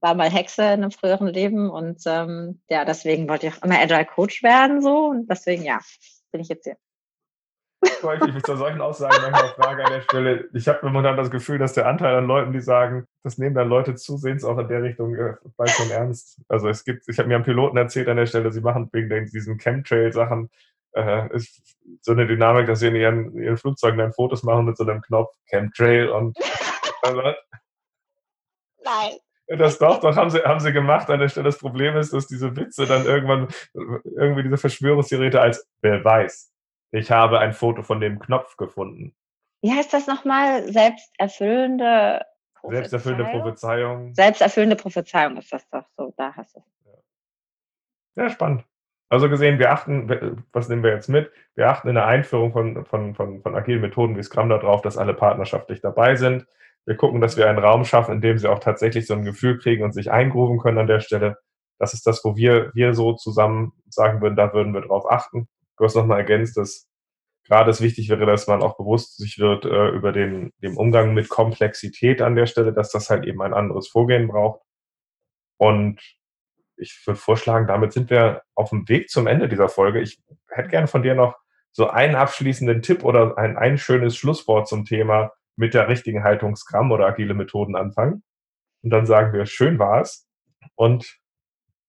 war 0.00 0.14
mal 0.14 0.30
Hexe 0.30 0.62
in 0.62 0.82
einem 0.82 0.90
früheren 0.90 1.26
Leben 1.26 1.68
und 1.68 2.00
ähm, 2.06 2.62
ja, 2.70 2.86
deswegen 2.86 3.28
wollte 3.28 3.48
ich 3.48 3.52
auch 3.52 3.62
immer 3.62 3.78
Agile 3.78 4.06
Coach 4.06 4.42
werden 4.42 4.80
so 4.80 5.08
und 5.08 5.28
deswegen 5.28 5.62
ja, 5.62 5.78
bin 6.32 6.40
ich 6.40 6.48
jetzt 6.48 6.64
hier 6.64 6.78
häufig 8.02 8.34
mich 8.34 8.42
zu 8.42 8.56
solchen 8.56 8.80
Aussagen 8.80 9.16
manchmal 9.22 9.54
frage 9.54 9.84
an 9.84 9.92
der 9.92 10.00
Stelle. 10.02 10.48
Ich 10.52 10.68
habe 10.68 10.86
momentan 10.86 11.16
das 11.16 11.30
Gefühl, 11.30 11.58
dass 11.58 11.74
der 11.74 11.86
Anteil 11.86 12.14
an 12.14 12.26
Leuten, 12.26 12.52
die 12.52 12.60
sagen, 12.60 13.06
das 13.22 13.38
nehmen 13.38 13.54
dann 13.54 13.68
Leute 13.68 13.94
zusehends 13.94 14.44
auch 14.44 14.58
in 14.58 14.68
der 14.68 14.82
Richtung 14.82 15.14
äh, 15.14 15.34
bald 15.56 15.70
schon 15.70 15.90
ernst. 15.90 16.40
Also 16.48 16.68
es 16.68 16.84
gibt, 16.84 17.08
ich 17.08 17.18
habe 17.18 17.28
mir 17.28 17.36
einem 17.36 17.44
Piloten 17.44 17.76
erzählt 17.76 18.08
an 18.08 18.16
der 18.16 18.26
Stelle, 18.26 18.52
sie 18.52 18.60
machen 18.60 18.88
wegen 18.92 19.26
diesen 19.26 19.58
Chemtrail-Sachen 19.58 20.50
äh, 20.92 21.34
ist 21.34 21.76
so 22.02 22.12
eine 22.12 22.26
Dynamik, 22.26 22.66
dass 22.66 22.80
sie 22.80 22.88
in 22.88 22.96
ihren, 22.96 23.36
ihren 23.36 23.56
Flugzeugen 23.56 23.98
dann 23.98 24.12
Fotos 24.12 24.42
machen 24.42 24.66
mit 24.66 24.76
so 24.76 24.84
einem 24.84 25.00
Knopf 25.02 25.34
Chemtrail 25.46 26.08
und 26.08 26.36
Nein. 27.04 27.34
Das 29.46 29.78
doch, 29.78 30.00
doch, 30.00 30.14
haben 30.14 30.28
sie, 30.28 30.40
haben 30.40 30.60
sie 30.60 30.72
gemacht 30.72 31.08
an 31.08 31.20
der 31.20 31.28
Stelle. 31.28 31.46
Das 31.46 31.58
Problem 31.58 31.96
ist, 31.96 32.12
dass 32.12 32.26
diese 32.26 32.54
Witze 32.54 32.86
dann 32.86 33.06
irgendwann 33.06 33.48
irgendwie 33.74 34.42
diese 34.42 34.58
Verschwörungsgeräte 34.58 35.40
als 35.40 35.66
Beweis 35.80 36.52
ich 36.90 37.10
habe 37.10 37.38
ein 37.38 37.52
Foto 37.52 37.82
von 37.82 38.00
dem 38.00 38.18
Knopf 38.18 38.56
gefunden. 38.56 39.14
Wie 39.62 39.72
heißt 39.72 39.92
das 39.92 40.06
nochmal? 40.06 40.70
Selbsterfüllende 40.72 42.24
Prophezeiung? 42.54 42.72
Selbsterfüllende 42.72 43.24
Prophezeiung. 43.24 44.14
Selbsterfüllende 44.14 44.76
Prophezeiung 44.76 45.36
ist 45.36 45.52
das 45.52 45.68
doch 45.70 45.84
so. 45.96 46.14
Da 46.16 46.32
hast 46.34 46.54
du 46.54 46.60
es. 46.60 46.66
Ja. 48.16 48.22
ja, 48.24 48.30
spannend. 48.30 48.64
Also 49.10 49.30
gesehen, 49.30 49.58
wir 49.58 49.72
achten, 49.72 50.44
was 50.52 50.68
nehmen 50.68 50.82
wir 50.82 50.92
jetzt 50.92 51.08
mit? 51.08 51.32
Wir 51.54 51.68
achten 51.70 51.88
in 51.88 51.94
der 51.94 52.06
Einführung 52.06 52.52
von, 52.52 52.84
von, 52.84 53.14
von, 53.14 53.40
von 53.40 53.54
agilen 53.54 53.80
Methoden 53.80 54.16
wie 54.16 54.22
Scrum 54.22 54.50
darauf, 54.50 54.82
dass 54.82 54.98
alle 54.98 55.14
partnerschaftlich 55.14 55.80
dabei 55.80 56.14
sind. 56.14 56.46
Wir 56.84 56.96
gucken, 56.96 57.20
dass 57.20 57.36
wir 57.36 57.48
einen 57.48 57.58
Raum 57.58 57.84
schaffen, 57.84 58.14
in 58.14 58.20
dem 58.20 58.38
sie 58.38 58.48
auch 58.48 58.58
tatsächlich 58.58 59.06
so 59.06 59.14
ein 59.14 59.24
Gefühl 59.24 59.58
kriegen 59.58 59.82
und 59.82 59.92
sich 59.92 60.10
eingrooven 60.10 60.58
können 60.58 60.78
an 60.78 60.86
der 60.86 61.00
Stelle. 61.00 61.38
Das 61.78 61.94
ist 61.94 62.06
das, 62.06 62.22
wo 62.24 62.36
wir, 62.36 62.70
wir 62.74 62.94
so 62.94 63.14
zusammen 63.14 63.72
sagen 63.88 64.20
würden, 64.20 64.36
da 64.36 64.52
würden 64.52 64.74
wir 64.74 64.82
drauf 64.82 65.10
achten. 65.10 65.48
Du 65.78 65.84
hast 65.84 65.94
nochmal 65.94 66.18
ergänzt, 66.18 66.56
dass 66.56 66.88
gerade 67.44 67.70
es 67.70 67.80
wichtig 67.80 68.08
wäre, 68.08 68.26
dass 68.26 68.46
man 68.46 68.62
auch 68.62 68.76
bewusst 68.76 69.16
sich 69.16 69.38
wird 69.38 69.64
äh, 69.64 69.88
über 69.88 70.12
den, 70.12 70.52
den 70.62 70.76
Umgang 70.76 71.14
mit 71.14 71.28
Komplexität 71.28 72.20
an 72.20 72.34
der 72.34 72.46
Stelle, 72.46 72.72
dass 72.72 72.90
das 72.90 73.10
halt 73.10 73.24
eben 73.24 73.40
ein 73.42 73.54
anderes 73.54 73.88
Vorgehen 73.88 74.28
braucht. 74.28 74.60
Und 75.56 76.00
ich 76.76 77.02
würde 77.06 77.18
vorschlagen, 77.18 77.66
damit 77.66 77.92
sind 77.92 78.10
wir 78.10 78.42
auf 78.54 78.70
dem 78.70 78.88
Weg 78.88 79.08
zum 79.08 79.26
Ende 79.26 79.48
dieser 79.48 79.68
Folge. 79.68 80.00
Ich 80.00 80.20
hätte 80.48 80.68
gerne 80.68 80.86
von 80.86 81.02
dir 81.02 81.14
noch 81.14 81.36
so 81.72 81.88
einen 81.88 82.14
abschließenden 82.14 82.82
Tipp 82.82 83.04
oder 83.04 83.36
ein, 83.38 83.56
ein 83.56 83.78
schönes 83.78 84.16
Schlusswort 84.16 84.68
zum 84.68 84.84
Thema, 84.84 85.32
mit 85.56 85.74
der 85.74 85.88
richtigen 85.88 86.22
Haltung 86.22 86.54
Scrum 86.54 86.92
oder 86.92 87.06
agile 87.06 87.34
Methoden 87.34 87.74
anfangen. 87.74 88.22
Und 88.82 88.90
dann 88.90 89.06
sagen 89.06 89.32
wir, 89.32 89.44
schön 89.44 89.78
war's 89.78 90.28
und 90.76 91.18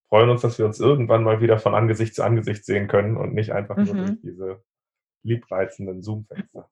freuen 0.10 0.30
uns, 0.30 0.42
dass 0.42 0.58
wir 0.58 0.66
uns 0.66 0.80
irgendwann 0.80 1.24
mal 1.24 1.40
wieder 1.40 1.60
von 1.60 1.76
Angesicht 1.76 2.16
zu 2.16 2.24
Angesicht 2.24 2.66
sehen 2.66 2.88
können 2.88 3.16
und 3.16 3.34
nicht 3.34 3.52
einfach 3.52 3.78
mhm. 3.78 3.86
nur 3.86 3.96
durch 3.96 4.22
diese 4.22 4.64
liebreizenden 5.24 6.02
Zoom-Fenster. 6.02 6.70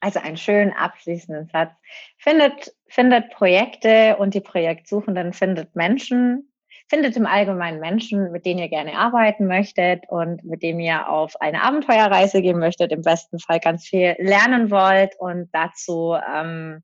Also 0.00 0.18
einen 0.18 0.36
schönen 0.36 0.72
abschließenden 0.72 1.48
Satz. 1.48 1.72
Findet, 2.18 2.74
findet 2.88 3.30
Projekte 3.30 4.16
und 4.16 4.34
die 4.34 4.40
Projektsuchenden 4.40 5.32
findet 5.32 5.76
Menschen, 5.76 6.52
findet 6.88 7.16
im 7.16 7.24
Allgemeinen 7.24 7.78
Menschen, 7.78 8.32
mit 8.32 8.44
denen 8.44 8.58
ihr 8.58 8.68
gerne 8.68 8.98
arbeiten 8.98 9.46
möchtet 9.46 10.04
und 10.08 10.42
mit 10.44 10.62
denen 10.62 10.80
ihr 10.80 11.08
auf 11.08 11.40
eine 11.40 11.62
Abenteuerreise 11.62 12.42
gehen 12.42 12.58
möchtet, 12.58 12.90
im 12.90 13.02
besten 13.02 13.38
Fall 13.38 13.60
ganz 13.60 13.86
viel 13.86 14.16
lernen 14.18 14.70
wollt. 14.72 15.14
Und 15.20 15.48
dazu 15.52 16.16
ähm, 16.34 16.82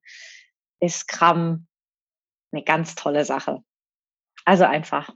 ist 0.79 1.01
Scrum 1.01 1.67
eine 2.53 2.63
ganz 2.63 2.95
tolle 2.95 3.25
Sache. 3.25 3.63
Also 4.49 4.65
einfach 4.65 5.11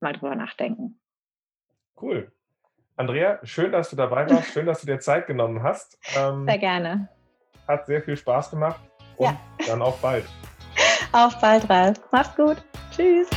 mal 0.00 0.14
drüber 0.14 0.34
nachdenken. 0.34 0.98
Cool. 2.00 2.32
Andrea, 2.96 3.38
schön, 3.42 3.70
dass 3.70 3.90
du 3.90 3.96
dabei 3.96 4.30
warst. 4.30 4.50
Schön, 4.54 4.64
dass 4.64 4.80
du 4.80 4.86
dir 4.86 4.98
Zeit 4.98 5.26
genommen 5.26 5.62
hast. 5.62 5.98
Ähm, 6.16 6.46
sehr 6.46 6.56
gerne. 6.56 7.10
Hat 7.66 7.84
sehr 7.84 8.00
viel 8.00 8.16
Spaß 8.16 8.48
gemacht. 8.48 8.80
Und 9.18 9.26
ja. 9.26 9.38
dann 9.66 9.82
auf 9.82 10.00
bald. 10.00 10.24
Auf 11.12 11.38
bald, 11.38 11.68
Ralf. 11.68 12.00
Mach's 12.10 12.34
gut. 12.34 12.56
Tschüss. 12.90 13.28